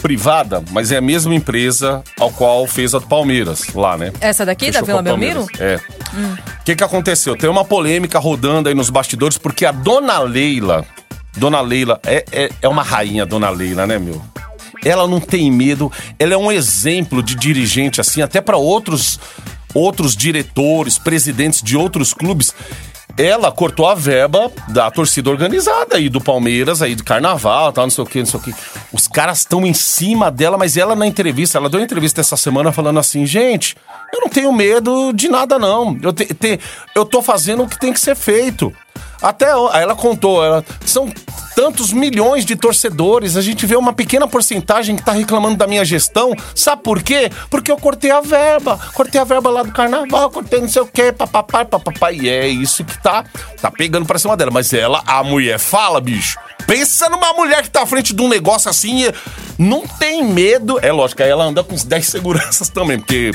privada, 0.00 0.62
mas 0.70 0.90
é 0.90 0.96
a 0.96 1.00
mesma 1.00 1.34
empresa 1.34 2.02
ao 2.18 2.30
qual 2.30 2.66
fez 2.66 2.94
a 2.94 2.98
do 2.98 3.06
Palmeiras 3.06 3.72
lá, 3.74 3.96
né? 3.96 4.12
Essa 4.20 4.44
daqui, 4.44 4.66
Fechou 4.66 4.80
da 4.80 4.86
Vila. 4.86 5.02
Belmiro? 5.02 5.46
É. 5.58 5.76
O 6.60 6.64
que 6.64 6.74
que 6.74 6.84
aconteceu? 6.84 7.36
Tem 7.36 7.48
uma 7.48 7.64
polêmica 7.64 8.18
rodando 8.18 8.68
aí 8.68 8.74
nos 8.74 8.90
bastidores 8.90 9.38
porque 9.38 9.64
a 9.64 9.72
Dona 9.72 10.18
Leila, 10.20 10.84
Dona 11.36 11.60
Leila 11.60 12.00
é, 12.04 12.24
é, 12.32 12.50
é 12.62 12.68
uma 12.68 12.82
rainha, 12.82 13.24
Dona 13.24 13.50
Leila, 13.50 13.86
né, 13.86 13.98
meu? 13.98 14.20
Ela 14.84 15.06
não 15.06 15.20
tem 15.20 15.50
medo, 15.50 15.92
ela 16.18 16.32
é 16.32 16.36
um 16.36 16.50
exemplo 16.50 17.22
de 17.22 17.34
dirigente 17.34 18.00
assim, 18.00 18.22
até 18.22 18.40
para 18.40 18.56
outros 18.56 19.20
outros 19.74 20.16
diretores, 20.16 20.98
presidentes 20.98 21.62
de 21.62 21.76
outros 21.76 22.12
clubes. 22.12 22.54
Ela 23.22 23.52
cortou 23.52 23.86
a 23.86 23.94
verba 23.94 24.50
da 24.68 24.90
torcida 24.90 25.28
organizada 25.28 25.96
aí 25.96 26.08
do 26.08 26.20
Palmeiras, 26.20 26.80
aí 26.80 26.94
do 26.94 27.04
Carnaval, 27.04 27.70
tal, 27.72 27.84
não 27.84 27.90
sei 27.90 28.02
o 28.02 28.06
que, 28.06 28.18
não 28.20 28.26
sei 28.26 28.40
o 28.40 28.42
que. 28.42 28.54
Os 28.92 29.06
caras 29.06 29.40
estão 29.40 29.66
em 29.66 29.74
cima 29.74 30.30
dela, 30.30 30.56
mas 30.56 30.76
ela 30.76 30.96
na 30.96 31.06
entrevista, 31.06 31.58
ela 31.58 31.68
deu 31.68 31.78
uma 31.80 31.84
entrevista 31.84 32.20
essa 32.22 32.36
semana 32.36 32.72
falando 32.72 32.98
assim, 32.98 33.26
gente, 33.26 33.76
eu 34.12 34.20
não 34.20 34.28
tenho 34.28 34.50
medo 34.52 35.12
de 35.12 35.28
nada 35.28 35.58
não. 35.58 35.98
Eu, 36.02 36.12
te, 36.14 36.24
te- 36.32 36.58
eu 36.94 37.04
tô 37.04 37.20
fazendo 37.20 37.64
o 37.64 37.68
que 37.68 37.78
tem 37.78 37.92
que 37.92 38.00
ser 38.00 38.14
feito. 38.16 38.72
Até 39.20 39.50
ela 39.50 39.94
contou, 39.94 40.42
ela, 40.42 40.64
são 40.86 41.12
tantos 41.54 41.92
milhões 41.92 42.44
de 42.44 42.56
torcedores, 42.56 43.36
a 43.36 43.42
gente 43.42 43.66
vê 43.66 43.76
uma 43.76 43.92
pequena 43.92 44.26
porcentagem 44.26 44.96
que 44.96 45.02
tá 45.02 45.12
reclamando 45.12 45.56
da 45.56 45.66
minha 45.66 45.84
gestão. 45.84 46.34
Sabe 46.54 46.82
por 46.82 47.02
quê? 47.02 47.30
Porque 47.48 47.70
eu 47.70 47.76
cortei 47.76 48.10
a 48.10 48.20
verba, 48.20 48.78
cortei 48.94 49.20
a 49.20 49.24
verba 49.24 49.50
lá 49.50 49.62
do 49.62 49.72
carnaval, 49.72 50.30
cortei 50.30 50.60
não 50.60 50.68
sei 50.68 50.82
o 50.82 50.86
quê, 50.86 51.12
papapá, 51.12 51.64
papapá. 51.64 52.12
E 52.12 52.28
é 52.28 52.48
isso 52.48 52.84
que 52.84 52.98
tá, 53.00 53.24
tá 53.60 53.70
pegando 53.70 54.06
pra 54.06 54.18
cima 54.18 54.36
dela. 54.36 54.50
Mas 54.50 54.72
ela, 54.72 55.02
a 55.06 55.22
mulher, 55.22 55.58
fala, 55.58 56.00
bicho. 56.00 56.38
Pensa 56.66 57.08
numa 57.08 57.32
mulher 57.32 57.62
que 57.62 57.70
tá 57.70 57.82
à 57.82 57.86
frente 57.86 58.14
de 58.14 58.22
um 58.22 58.28
negócio 58.28 58.70
assim, 58.70 59.06
e 59.06 59.14
não 59.58 59.86
tem 59.86 60.24
medo. 60.24 60.78
É 60.80 60.92
lógico, 60.92 61.22
aí 61.22 61.28
ela 61.28 61.44
anda 61.44 61.64
com 61.64 61.74
uns 61.74 61.84
10 61.84 62.06
seguranças 62.06 62.68
também, 62.68 62.98
porque 62.98 63.32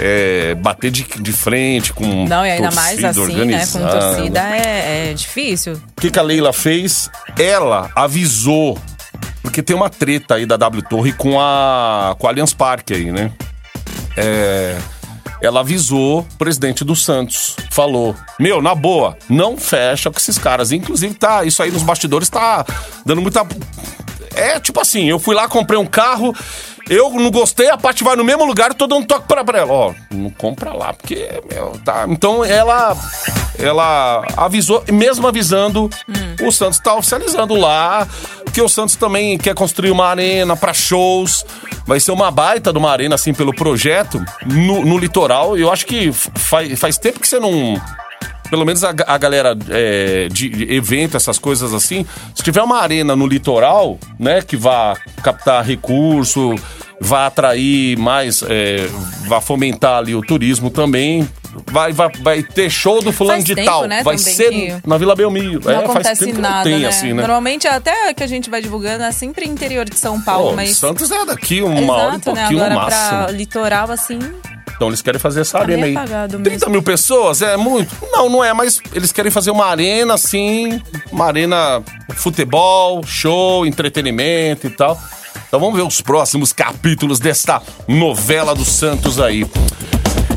é, 0.00 0.54
bater 0.54 0.90
de, 0.90 1.02
de 1.02 1.32
frente 1.32 1.92
com 1.92 2.26
Não, 2.26 2.46
e 2.46 2.50
ainda 2.50 2.70
mais 2.70 3.02
assim, 3.02 3.44
né? 3.44 3.66
Com 3.66 3.78
torcida 3.80 4.56
é, 4.56 5.10
é 5.10 5.14
difícil. 5.14 5.74
O 5.74 6.00
que, 6.00 6.10
que 6.10 6.18
a 6.18 6.22
Leila 6.22 6.52
fez? 6.52 7.10
Ela 7.42 7.90
avisou. 7.96 8.78
Porque 9.42 9.62
tem 9.62 9.74
uma 9.74 9.90
treta 9.90 10.36
aí 10.36 10.46
da 10.46 10.56
W 10.56 10.82
Torre 10.88 11.12
com 11.12 11.40
a, 11.40 12.14
com 12.18 12.26
a 12.26 12.30
Allianz 12.30 12.54
Parque 12.54 12.94
aí, 12.94 13.10
né? 13.10 13.32
É, 14.16 14.78
ela 15.42 15.60
avisou 15.60 16.20
o 16.20 16.36
presidente 16.38 16.84
do 16.84 16.94
Santos. 16.94 17.56
Falou: 17.70 18.14
Meu, 18.38 18.62
na 18.62 18.74
boa, 18.74 19.18
não 19.28 19.58
fecha 19.58 20.10
com 20.10 20.18
esses 20.18 20.38
caras. 20.38 20.70
Inclusive, 20.70 21.14
tá, 21.14 21.44
isso 21.44 21.62
aí 21.62 21.72
nos 21.72 21.82
bastidores 21.82 22.30
tá 22.30 22.64
dando 23.04 23.20
muita. 23.20 23.44
É 24.34 24.60
tipo 24.60 24.80
assim, 24.80 25.10
eu 25.10 25.18
fui 25.18 25.34
lá, 25.34 25.48
comprei 25.48 25.78
um 25.78 25.84
carro, 25.84 26.34
eu 26.88 27.10
não 27.10 27.30
gostei, 27.30 27.68
a 27.68 27.76
parte 27.76 28.02
vai 28.04 28.16
no 28.16 28.24
mesmo 28.24 28.44
lugar, 28.44 28.70
eu 28.70 28.74
tô 28.74 28.86
dando 28.86 29.06
toque 29.06 29.26
pra, 29.26 29.44
pra 29.44 29.58
ela. 29.58 29.72
Ó, 29.72 29.94
não 30.10 30.30
compra 30.30 30.72
lá, 30.72 30.92
porque, 30.92 31.28
meu, 31.52 31.72
tá. 31.84 32.06
Então 32.08 32.44
ela. 32.44 32.96
Ela 33.58 34.24
avisou, 34.34 34.82
mesmo 34.90 35.28
avisando, 35.28 35.90
o 36.44 36.52
Santos 36.52 36.78
tá 36.78 36.94
oficializando 36.94 37.54
lá, 37.54 38.06
que 38.52 38.60
o 38.60 38.68
Santos 38.68 38.96
também 38.96 39.38
quer 39.38 39.54
construir 39.54 39.90
uma 39.90 40.06
arena 40.06 40.56
pra 40.56 40.72
shows. 40.74 41.44
Vai 41.86 41.98
ser 41.98 42.12
uma 42.12 42.30
baita 42.30 42.72
de 42.72 42.78
uma 42.78 42.90
arena, 42.90 43.14
assim, 43.14 43.34
pelo 43.34 43.54
projeto, 43.54 44.22
no, 44.46 44.84
no 44.84 44.98
litoral. 44.98 45.56
Eu 45.56 45.72
acho 45.72 45.86
que 45.86 46.12
faz, 46.12 46.78
faz 46.78 46.98
tempo 46.98 47.20
que 47.20 47.28
você 47.28 47.40
não 47.40 47.80
pelo 48.52 48.66
menos 48.66 48.84
a, 48.84 48.90
a 49.06 49.16
galera 49.16 49.56
é, 49.70 50.28
de 50.30 50.50
de 50.50 50.74
evento, 50.74 51.16
essas 51.16 51.38
coisas 51.38 51.72
assim, 51.72 52.04
se 52.34 52.42
tiver 52.42 52.60
uma 52.62 52.82
arena 52.82 53.16
no 53.16 53.26
litoral, 53.26 53.98
né, 54.18 54.42
que 54.42 54.58
vá 54.58 54.94
captar 55.22 55.64
recurso, 55.64 56.54
vá 57.00 57.26
atrair 57.28 57.98
mais, 57.98 58.42
é, 58.42 58.86
vá 59.26 59.40
fomentar 59.40 59.98
ali 59.98 60.14
o 60.14 60.20
turismo 60.20 60.68
também. 60.68 61.26
Vai, 61.72 61.92
vai, 61.92 62.10
vai 62.20 62.42
ter 62.42 62.68
show 62.70 63.02
do 63.02 63.12
fulano 63.12 63.36
Faz 63.36 63.44
de 63.44 63.54
tempo, 63.54 63.66
tal. 63.66 63.86
né, 63.86 64.02
vai 64.02 64.18
ser 64.18 64.50
que 64.50 64.76
na 64.86 64.98
Vila 64.98 65.16
Belmiro. 65.16 65.60
Não 65.64 65.70
é, 65.70 65.74
faz 65.74 65.90
acontece 65.90 66.32
nada, 66.34 66.64
tem 66.64 66.80
né? 66.80 66.88
assim, 66.88 67.12
né? 67.14 67.22
Normalmente 67.22 67.66
até 67.66 68.12
que 68.12 68.22
a 68.22 68.26
gente 68.26 68.50
vai 68.50 68.60
divulgando 68.60 69.04
é 69.04 69.10
sempre 69.10 69.48
interior 69.48 69.88
de 69.88 69.98
São 69.98 70.20
Paulo, 70.20 70.50
Pô, 70.50 70.56
mas. 70.56 70.76
Santos 70.76 71.10
é 71.10 71.24
daqui 71.24 71.62
uma 71.62 71.74
hora 71.74 71.80
e 71.80 72.16
Exato, 72.16 72.32
né? 72.32 72.40
pouquinho 72.42 72.60
Agora 72.60 72.74
no 72.74 72.80
máximo. 72.80 73.24
pra 73.24 73.30
litoral, 73.32 73.90
assim. 73.90 74.18
Então 74.74 74.88
eles 74.88 75.00
querem 75.00 75.18
fazer 75.20 75.42
essa 75.42 75.58
arena 75.58 75.82
meio 75.82 75.98
aí. 75.98 76.04
apagado 76.04 76.38
30 76.38 76.50
mesmo. 76.50 76.70
mil 76.70 76.82
pessoas 76.82 77.40
é 77.40 77.56
muito? 77.56 77.94
Não, 78.10 78.28
não 78.28 78.44
é, 78.44 78.52
mas 78.52 78.80
eles 78.92 79.12
querem 79.12 79.30
fazer 79.30 79.50
uma 79.50 79.66
arena 79.66 80.14
assim, 80.14 80.80
uma 81.10 81.26
arena 81.26 81.82
futebol, 82.16 83.02
show, 83.04 83.64
entretenimento 83.64 84.66
e 84.66 84.70
tal. 84.70 85.00
Então 85.46 85.60
vamos 85.60 85.76
ver 85.76 85.82
os 85.82 86.00
próximos 86.00 86.52
capítulos 86.52 87.18
desta 87.18 87.62
novela 87.86 88.54
do 88.54 88.64
Santos 88.64 89.20
aí. 89.20 89.46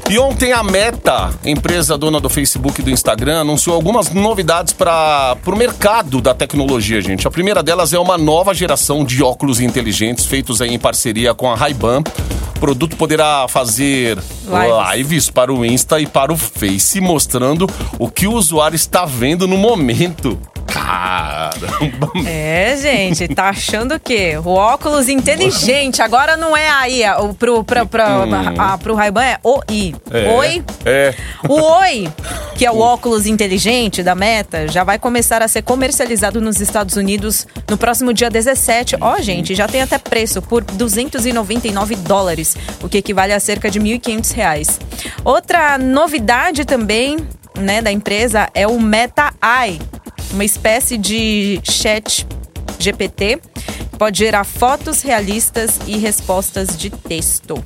E 0.08 0.20
ontem 0.20 0.54
a 0.54 0.62
Meta, 0.62 1.34
empresa 1.44 1.98
dona 1.98 2.20
do 2.20 2.30
Facebook 2.30 2.80
e 2.80 2.84
do 2.84 2.92
Instagram, 2.92 3.42
anunciou 3.42 3.76
algumas 3.76 4.12
novidades 4.12 4.72
para 4.72 5.36
o 5.44 5.56
mercado 5.56 6.22
da 6.22 6.32
tecnologia, 6.32 7.02
gente. 7.02 7.28
A 7.28 7.32
primeira 7.32 7.64
delas 7.64 7.92
é 7.92 7.98
uma 7.98 8.16
nova 8.16 8.54
geração 8.54 9.04
de 9.04 9.24
óculos 9.24 9.60
inteligentes 9.60 10.26
feitos 10.26 10.62
aí 10.62 10.72
em 10.72 10.78
parceria 10.78 11.34
com 11.34 11.52
a 11.52 11.56
Ray-Ban. 11.56 12.04
O 12.56 12.60
produto 12.60 12.96
poderá 12.96 13.48
fazer 13.48 14.18
Lives. 14.18 14.96
lives 14.96 15.30
para 15.32 15.52
o 15.52 15.66
Insta 15.66 16.00
e 16.00 16.06
para 16.06 16.32
o 16.32 16.38
Face, 16.38 17.02
mostrando 17.02 17.68
o 17.98 18.08
que 18.08 18.28
o 18.28 18.34
usuário 18.34 18.76
está 18.76 19.06
vendo 19.06 19.48
no 19.48 19.58
momento. 19.58 20.40
Caramba! 20.86 22.12
É, 22.28 22.76
gente, 22.78 23.28
tá 23.28 23.50
achando 23.50 23.96
o 23.96 24.00
quê? 24.00 24.38
O 24.44 24.50
óculos 24.50 25.10
inteligente. 25.10 26.02
Agora 26.02 26.38
não 26.38 26.56
é 26.56 26.70
aí. 26.70 27.02
O, 27.20 27.34
pro, 27.34 27.64
pra, 27.64 27.86
pra, 27.86 28.26
a, 28.58 28.78
pro 28.78 28.96
Ray-Ban 28.96 29.24
é 29.24 29.40
OI. 29.44 29.96
É, 30.12 30.30
Oi? 30.32 30.64
É. 30.86 31.14
O 31.48 31.62
Oi, 31.62 32.10
que 32.56 32.66
é 32.66 32.72
o 32.72 32.80
óculos 32.80 33.26
inteligente 33.26 34.02
da 34.02 34.16
Meta, 34.16 34.68
já 34.68 34.84
vai 34.84 34.98
começar 34.98 35.42
a 35.42 35.48
ser 35.48 35.62
comercializado 35.62 36.42
nos 36.42 36.60
Estados 36.60 36.96
Unidos 36.96 37.48
no 37.70 37.78
próximo 37.78 38.14
dia 38.14 38.30
17. 38.30 38.98
Ó, 39.02 39.20
gente, 39.20 39.54
já 39.56 39.68
tem 39.68 39.82
até 39.82 39.98
preço 39.98 40.42
por 40.42 40.64
299 40.64 41.96
dólares, 41.98 42.56
o 42.82 42.90
que 42.90 42.98
equivale 42.98 43.34
a 43.34 43.40
cerca 43.40 43.70
de 43.70 43.80
1.500 43.80 44.34
reais. 44.34 44.80
Outra 45.24 45.78
novidade 45.78 46.66
também, 46.66 47.18
né, 47.58 47.82
da 47.82 47.92
empresa 47.92 48.50
é 48.54 48.68
o 48.68 48.80
Meta 48.80 49.34
Eye, 49.42 49.80
uma 50.32 50.44
espécie 50.46 50.98
de 50.98 51.60
chat 51.64 52.26
GPT 52.80 53.40
que 53.92 53.98
pode 53.98 54.20
gerar 54.20 54.44
fotos 54.44 55.02
realistas 55.02 55.80
e 55.88 55.98
respostas 55.98 56.78
de 56.78 56.90
texto. 56.90 57.64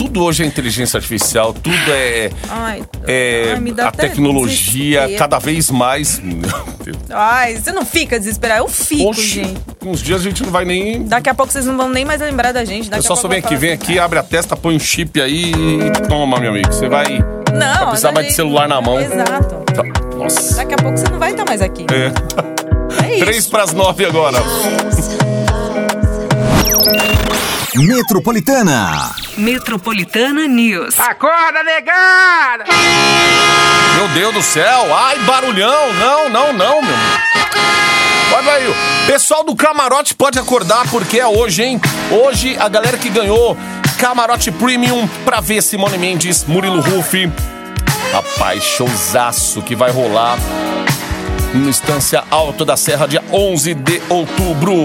Tudo 0.00 0.24
hoje 0.24 0.42
é 0.42 0.46
inteligência 0.46 0.96
artificial, 0.96 1.52
tudo 1.52 1.76
é. 1.88 2.30
Ai, 2.48 2.82
é 3.06 3.52
ai, 3.54 3.86
a 3.86 3.92
tecnologia 3.92 5.00
desespero. 5.00 5.18
cada 5.18 5.38
vez 5.38 5.70
mais. 5.70 6.22
Ai, 7.12 7.56
você 7.56 7.70
não 7.70 7.84
fica 7.84 8.18
desesperado. 8.18 8.62
Eu 8.62 8.68
fico, 8.68 9.10
Oxe, 9.10 9.20
gente. 9.20 9.60
uns 9.84 10.00
dias 10.02 10.22
a 10.22 10.24
gente 10.24 10.42
não 10.42 10.50
vai 10.50 10.64
nem. 10.64 11.04
Daqui 11.04 11.28
a 11.28 11.34
pouco 11.34 11.52
vocês 11.52 11.66
não 11.66 11.76
vão 11.76 11.90
nem 11.90 12.06
mais 12.06 12.22
lembrar 12.22 12.50
da 12.52 12.64
gente. 12.64 12.88
Daqui 12.88 13.06
a 13.06 13.14
só 13.14 13.28
vem 13.28 13.40
eu 13.40 13.44
aqui, 13.44 13.56
vem 13.56 13.72
assim, 13.72 13.82
aqui, 13.82 13.98
abre 13.98 14.18
a 14.18 14.22
testa, 14.22 14.56
põe 14.56 14.74
um 14.74 14.80
chip 14.80 15.20
aí 15.20 15.52
e 15.52 16.08
toma, 16.08 16.40
meu 16.40 16.50
amigo. 16.50 16.72
Você 16.72 16.88
vai. 16.88 17.18
Não, 17.52 17.74
vai 17.74 17.86
precisar 17.88 18.12
mais 18.12 18.28
de 18.28 18.32
celular 18.32 18.66
na 18.66 18.80
mão. 18.80 18.98
Exato. 18.98 19.54
Tá, 19.74 19.82
Nossa. 20.16 20.56
Daqui 20.56 20.72
a 20.72 20.76
pouco 20.78 20.96
você 20.96 21.08
não 21.10 21.18
vai 21.50 21.58
mais 21.58 21.62
aqui. 21.62 21.86
É. 21.90 23.16
É. 23.16 23.18
Três 23.18 23.46
pras 23.46 23.72
nove 23.72 24.04
agora. 24.04 24.38
Metropolitana. 27.74 29.10
Metropolitana 29.36 30.46
News. 30.46 30.96
Meu 33.96 34.08
Deus 34.08 34.34
do 34.34 34.42
céu. 34.42 34.94
Ai, 34.94 35.18
barulhão. 35.20 35.92
Não, 35.94 36.28
não, 36.28 36.52
não, 36.52 36.82
meu. 36.82 36.94
Olha 38.36 38.52
aí. 38.52 38.68
o 38.68 38.74
Pessoal 39.06 39.42
do 39.42 39.56
camarote 39.56 40.14
pode 40.14 40.38
acordar 40.38 40.88
porque 40.90 41.18
é 41.18 41.26
hoje, 41.26 41.62
hein? 41.62 41.80
Hoje 42.10 42.56
a 42.58 42.68
galera 42.68 42.96
que 42.96 43.08
ganhou 43.08 43.56
camarote 43.98 44.50
premium 44.52 45.08
pra 45.24 45.40
ver 45.40 45.62
Simone 45.62 45.98
Mendes, 45.98 46.44
Murilo 46.44 46.80
Rufi. 46.80 47.30
Rapaz, 48.12 48.62
showzaço 48.62 49.62
que 49.62 49.74
vai 49.74 49.90
rolar 49.90 50.38
no 51.54 51.68
Estância 51.68 52.22
Alto 52.30 52.64
da 52.64 52.76
Serra, 52.76 53.06
dia 53.06 53.22
11 53.32 53.74
de 53.74 54.00
outubro. 54.08 54.84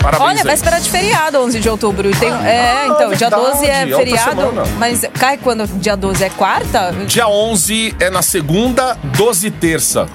Parabéns 0.00 0.28
Olha, 0.30 0.40
aí. 0.40 0.46
véspera 0.46 0.78
de 0.78 0.90
feriado, 0.90 1.38
11 1.38 1.60
de 1.60 1.68
outubro. 1.68 2.10
Tem, 2.18 2.30
é, 2.30 2.84
então, 2.86 3.08
dia 3.14 3.30
verdade, 3.30 3.42
12 3.42 3.66
é 3.66 3.86
feriado. 3.86 4.52
Mas 4.78 5.04
cai 5.18 5.38
quando? 5.38 5.66
Dia 5.66 5.96
12 5.96 6.24
é 6.24 6.30
quarta? 6.30 6.92
Dia 7.06 7.26
11 7.26 7.96
é 7.98 8.10
na 8.10 8.22
segunda, 8.22 8.98
12 9.16 9.50
terça. 9.50 10.06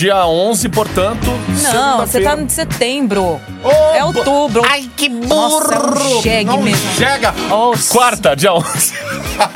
Dia 0.00 0.24
11, 0.26 0.66
portanto, 0.70 1.26
Não, 1.74 1.98
você 1.98 2.22
tá 2.22 2.34
no 2.34 2.48
setembro. 2.48 3.38
Ô, 3.62 3.70
é 3.94 4.02
outubro. 4.02 4.62
Ai, 4.66 4.88
que 4.96 5.10
Nossa, 5.10 5.74
é 5.74 5.78
um 5.78 5.82
burro! 5.92 6.22
jegue 6.22 6.44
Não 6.46 6.62
mesmo. 6.62 6.90
chega! 6.94 7.32
Nossa. 7.50 7.92
Quarta, 7.92 8.34
dia 8.34 8.54
11. 8.54 8.94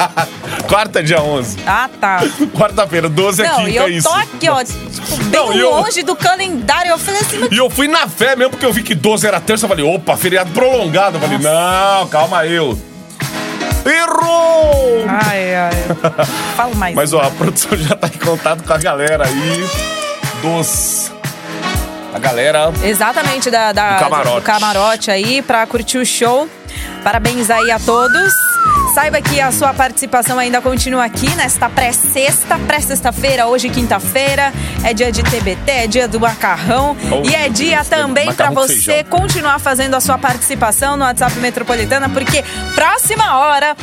Quarta, 0.69 1.03
dia 1.03 1.23
11. 1.23 1.57
Ah, 1.67 1.89
tá. 1.99 2.21
Quarta-feira, 2.55 3.09
12 3.09 3.41
é 3.41 3.49
Não, 3.49 3.57
quinta, 3.61 3.71
e 3.71 3.79
é 3.79 3.83
eu 3.85 3.89
isso. 3.89 4.07
tô 4.07 4.15
aqui, 4.15 4.47
ó, 4.51 4.63
tipo, 4.63 5.17
bem 5.17 5.31
Não, 5.41 5.51
e 5.55 5.61
eu- 5.61 5.71
longe 5.71 6.03
do 6.03 6.15
calendário. 6.15 6.91
Eu 6.91 6.99
falei 6.99 7.23
assim, 7.23 7.39
mas 7.39 7.51
E 7.51 7.57
eu 7.57 7.71
fui 7.71 7.89
na 7.89 8.07
fé 8.07 8.37
mesmo, 8.37 8.51
porque 8.51 8.67
eu 8.67 8.73
vi 8.75 8.83
que 8.83 8.95
12 8.95 9.27
era 9.27 9.41
terça. 9.41 9.65
Eu 9.65 9.71
falei, 9.71 9.87
opa, 9.87 10.15
feriado 10.15 10.51
prolongado. 10.51 11.17
Eu 11.17 11.21
falei, 11.23 11.39
não, 11.39 12.07
calma 12.09 12.45
eu. 12.45 12.79
Errou! 13.87 15.07
Ai, 15.09 15.55
ai. 15.55 15.73
Fala 16.55 16.75
mais. 16.75 16.95
Mas 16.95 17.15
ó, 17.15 17.23
a 17.23 17.31
produção 17.31 17.75
já 17.79 17.97
tá 17.97 18.09
em 18.09 18.19
contato 18.19 18.63
com 18.63 18.73
a 18.75 18.79
galera 18.79 19.25
aí 19.27 20.04
dos. 20.45 21.11
A 22.15 22.19
galera. 22.19 22.71
Exatamente, 22.83 23.51
da, 23.51 23.73
da- 23.73 23.95
Do 23.97 24.01
camarote. 24.05 24.37
do 24.37 24.43
camarote 24.43 25.11
aí, 25.11 25.43
pra 25.43 25.67
curtir 25.67 25.99
o 25.99 26.07
show. 26.07 26.49
Parabéns 27.03 27.51
aí 27.51 27.71
a 27.71 27.79
todos. 27.79 28.33
Saiba 28.95 29.21
que 29.21 29.41
a 29.41 29.51
sua 29.51 29.75
participação 29.75 30.39
ainda 30.39 30.61
continua 30.61 31.05
aqui 31.05 31.29
nesta 31.35 31.69
pré-sexta, 31.69 32.57
pré-sexta-feira, 32.59 33.47
hoje 33.47 33.69
quinta-feira. 33.69 34.53
É 34.85 34.95
dia 34.95 35.11
de 35.11 35.23
TBT, 35.25 35.71
é 35.73 35.87
dia 35.89 36.07
do 36.07 36.21
macarrão. 36.21 36.97
Oh, 37.11 37.29
e 37.29 37.35
é 37.35 37.49
dia 37.49 37.79
Deus, 37.79 37.89
também 37.89 38.33
com 38.33 38.55
você 38.55 38.75
feijão. 38.75 39.05
continuar 39.11 39.59
fazendo 39.59 39.95
a 39.97 40.01
sua 40.01 40.17
participação 40.17 40.97
no 40.97 41.05
WhatsApp 41.05 41.37
Metropolitana, 41.41 42.09
porque 42.09 42.45
próxima 42.77 43.39
hora 43.39 43.77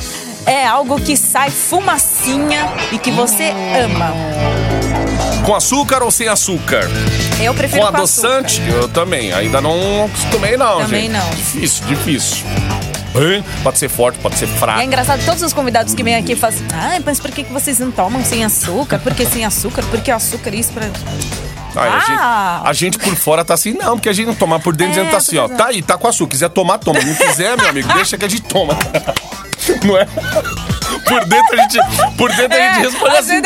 é 0.46 0.66
algo 0.66 1.00
que 1.02 1.18
sai 1.18 1.50
fumacinha 1.52 2.70
e 2.94 2.98
que 2.98 3.12
você 3.12 3.52
ama. 3.84 4.14
Com 5.46 5.56
açúcar 5.56 6.04
ou 6.04 6.12
sem 6.12 6.28
açúcar? 6.28 6.90
Eu 7.42 7.54
prefiro 7.54 7.82
Com 7.86 7.92
com, 7.92 7.98
adoçante? 7.98 8.62
Eu 8.68 8.88
também. 8.88 9.34
Ainda 9.34 9.60
não 9.60 10.06
acostumei, 10.06 10.56
não, 10.58 10.82
Também 10.82 11.04
gente. 11.04 11.12
não. 11.14 11.30
Difícil, 11.32 11.86
difícil. 11.88 12.46
Hein? 13.16 13.44
Pode 13.64 13.78
ser 13.78 13.90
forte, 13.90 14.18
pode 14.20 14.38
ser 14.38 14.48
E 14.48 14.54
é 14.54 14.58
fraco. 14.58 14.82
engraçado, 14.82 15.26
todos 15.26 15.42
os 15.42 15.52
convidados 15.52 15.94
que 15.94 16.02
vêm 16.04 16.16
aqui 16.16 16.34
assim, 16.42 16.66
ah, 16.74 16.98
mas 17.06 17.20
por 17.20 17.30
que 17.32 17.44
vocês 17.44 17.78
não 17.80 17.92
tomam 17.92 18.24
sem 18.24 18.46
açúcar? 18.46 19.00
Por 19.00 19.14
que 19.14 19.26
sem 19.26 19.44
açúcar? 19.44 19.84
Por 19.84 20.00
que 20.00 20.12
o 20.12 20.16
açúcar 20.16 20.54
isso 20.56 20.72
pra... 20.72 20.86
Ai, 21.76 21.90
a, 21.90 21.94
Ah! 21.98 22.02
gente, 22.04 22.68
a 22.70 22.74
gente 22.74 22.98
por 23.00 23.16
fora 23.16 23.44
tá 23.44 23.54
assim, 23.54 23.74
não, 23.74 23.98
porque 23.98 24.08
a 24.10 24.14
gente 24.14 24.28
não 24.28 24.36
toma 24.36 24.60
por 24.60 24.76
dentro, 24.76 24.94
É, 24.98 25.00
a 25.00 25.04
gente 25.04 25.12
tá 25.12 25.18
assim, 25.18 25.38
ó. 25.38 25.46
é. 25.46 25.50
Tá 25.50 25.66
aí, 25.68 25.82
tá 25.82 25.98
com 25.98 26.08
açúcar. 26.08 26.32
Quiser 26.32 26.50
tomar, 26.50 26.78
toma. 26.78 27.02
Não 27.02 27.16
quiser, 27.16 27.58
meu 27.58 27.68
amigo, 27.68 27.92
deixa 27.94 28.18
que 28.18 28.24
a 28.26 28.30
gente 28.30 28.44
toma. 28.44 28.78
Não 29.86 29.96
é? 29.98 30.08
Por 31.08 31.26
dentro 31.26 31.60
a 31.60 31.62
gente, 31.64 31.80
por 32.18 32.30
dentro 32.36 32.58
a 32.58 32.62
gente 32.74 32.80
responde 32.88 33.18
assim. 33.18 33.42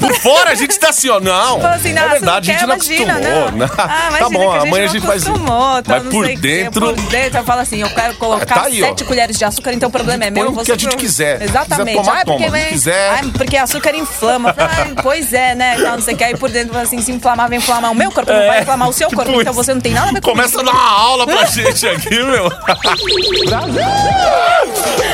Por 0.00 0.14
fora 0.20 0.50
a 0.50 0.54
gente 0.54 0.78
tá 0.78 0.88
assim, 0.88 1.08
ó. 1.08 1.20
Não. 1.20 1.60
Fala 1.60 1.74
assim, 1.74 1.92
não, 1.92 2.02
é 2.02 2.08
verdade, 2.08 2.50
a 2.50 2.54
gente 2.54 2.66
não 2.66 2.78
quer, 2.78 2.94
acostumou. 2.94 3.18
imagina, 3.18 3.50
né? 3.50 3.70
Ah, 3.72 3.86
tá 3.86 4.06
imagina 4.08 4.28
bom, 4.30 4.50
amanhã 4.52 4.82
a 4.82 4.86
não 4.86 4.92
gente 4.92 5.06
faz. 5.06 5.26
acostumou, 5.26 5.82
tá, 5.82 5.94
Mas 5.94 6.04
não 6.04 6.10
por 6.10 6.26
dentro. 6.36 6.94
Por 6.94 7.02
dentro 7.10 7.38
eu 7.38 7.44
falo 7.44 7.60
assim, 7.60 7.80
eu 7.80 7.90
quero 7.90 8.14
colocar 8.16 8.46
Tá 8.54 8.62
aí, 8.66 8.82
ó. 8.82 8.86
sete 8.88 9.04
colheres 9.04 9.38
de 9.38 9.44
açúcar, 9.44 9.72
então 9.72 9.88
o 9.88 9.92
problema 9.92 10.24
é 10.24 10.30
meu. 10.30 10.50
o 10.50 10.64
que 10.64 10.72
a 10.72 10.76
gente 10.76 10.96
quiser. 10.96 11.40
Exatamente. 11.42 11.98
Quiser 11.98 12.04
tomar, 12.04 12.20
ah, 12.20 12.24
porque 12.24 12.44
toma. 12.44 12.56
vem- 12.58 12.68
Quiser- 12.68 13.10
Ah, 13.12 13.20
porque 13.36 13.56
açúcar 13.56 13.94
inflama. 13.94 14.54
Pois 15.02 15.32
é, 15.32 15.54
né? 15.54 15.76
Então, 15.78 15.92
não 15.92 16.02
sei 16.02 16.14
o 16.14 16.16
que. 16.16 16.24
Aí 16.24 16.36
por 16.36 16.50
dentro, 16.50 16.76
assim, 16.78 17.00
se 17.00 17.12
inflamar, 17.12 17.48
vai 17.48 17.58
inflamar 17.58 17.90
o 17.92 17.94
meu 17.94 18.10
corpo, 18.10 18.32
não 18.32 18.46
vai 18.46 18.60
inflamar 18.62 18.88
o 18.88 18.92
seu 18.92 19.08
corpo. 19.08 19.24
tipo 19.30 19.40
Então 19.40 19.52
isso. 19.52 19.62
você 19.62 19.74
não 19.74 19.80
tem 19.80 19.92
nada 19.92 20.08
a 20.10 20.12
ver 20.12 20.20
com 20.20 20.30
Começa 20.32 20.60
a 20.60 20.64
dar 20.64 20.72
uma 20.72 20.90
aula 20.90 21.26
pra 21.26 21.44
gente 21.46 21.86
aqui, 21.86 22.22
meu. 22.22 22.50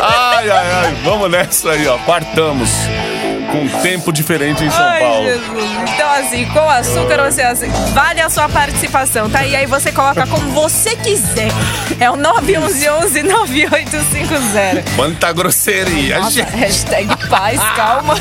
ai, 0.00 0.50
ai, 0.50 0.72
ai. 0.72 0.94
Vamos 1.04 1.30
nessa 1.48 1.70
aí, 1.70 1.86
ó. 1.88 1.96
Quartamos. 1.98 2.70
Com 3.50 3.62
um 3.62 3.68
tempo 3.80 4.12
diferente 4.12 4.62
em 4.62 4.68
São 4.68 4.84
Ai, 4.84 5.00
Paulo. 5.00 5.24
Jesus. 5.24 5.70
Então, 5.94 6.10
assim, 6.10 6.44
com 6.46 6.68
açúcar 6.68 7.24
ou 7.24 7.32
sem 7.32 7.44
açúcar, 7.44 7.72
vale 7.94 8.20
a 8.20 8.28
sua 8.28 8.46
participação, 8.46 9.30
tá? 9.30 9.42
E 9.46 9.56
aí 9.56 9.64
você 9.64 9.90
coloca 9.90 10.26
como 10.26 10.50
você 10.50 10.94
quiser. 10.96 11.48
É 11.98 12.10
o 12.10 12.16
911 12.16 13.22
9850. 13.22 14.84
Quanta 14.96 15.32
grosseria, 15.32 16.18
Nossa, 16.18 16.30
gente. 16.32 16.50
hashtag 16.50 17.08
paz, 17.28 17.58
calma. 17.74 18.14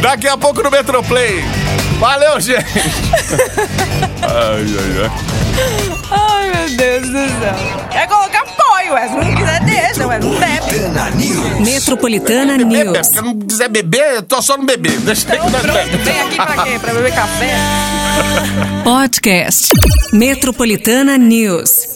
Daqui 0.00 0.26
a 0.26 0.38
pouco 0.38 0.62
no 0.62 0.70
Metroplay. 0.70 1.44
Valeu, 2.00 2.40
gente. 2.40 2.64
ai, 4.22 4.64
ai, 4.64 5.02
ai. 5.02 5.10
Ai, 6.10 6.50
meu 6.50 6.76
Deus 6.76 7.02
do 7.02 7.12
céu. 7.12 7.54
Quer 7.90 8.08
colocar 8.08 8.40
apoio, 8.40 8.94
ué. 8.94 9.08
Se 9.08 9.14
não 9.14 9.34
quiser, 9.36 9.60
deixa, 9.64 10.06
ué. 10.06 10.18
Não 10.18 10.30
bebe. 10.30 11.60
Metropolitana 11.70 12.56
News. 12.56 13.06
se 13.06 13.20
não 13.20 13.38
quiser 13.38 13.68
beber, 13.68 14.14
eu 14.14 14.22
tô 14.22 14.40
só 14.40 14.56
no 14.56 14.64
beber. 14.64 14.98
Deixa 15.00 15.26
que 15.26 15.36
nós 15.36 15.50
Pronto, 15.60 15.98
vem 16.02 16.20
aqui 16.22 16.36
pra 16.36 16.64
quê? 16.64 16.78
Pra 16.80 16.94
beber 16.94 17.14
café? 17.14 17.54
Podcast. 18.82 19.68
Metropolitana 20.12 21.18
News. 21.18 21.89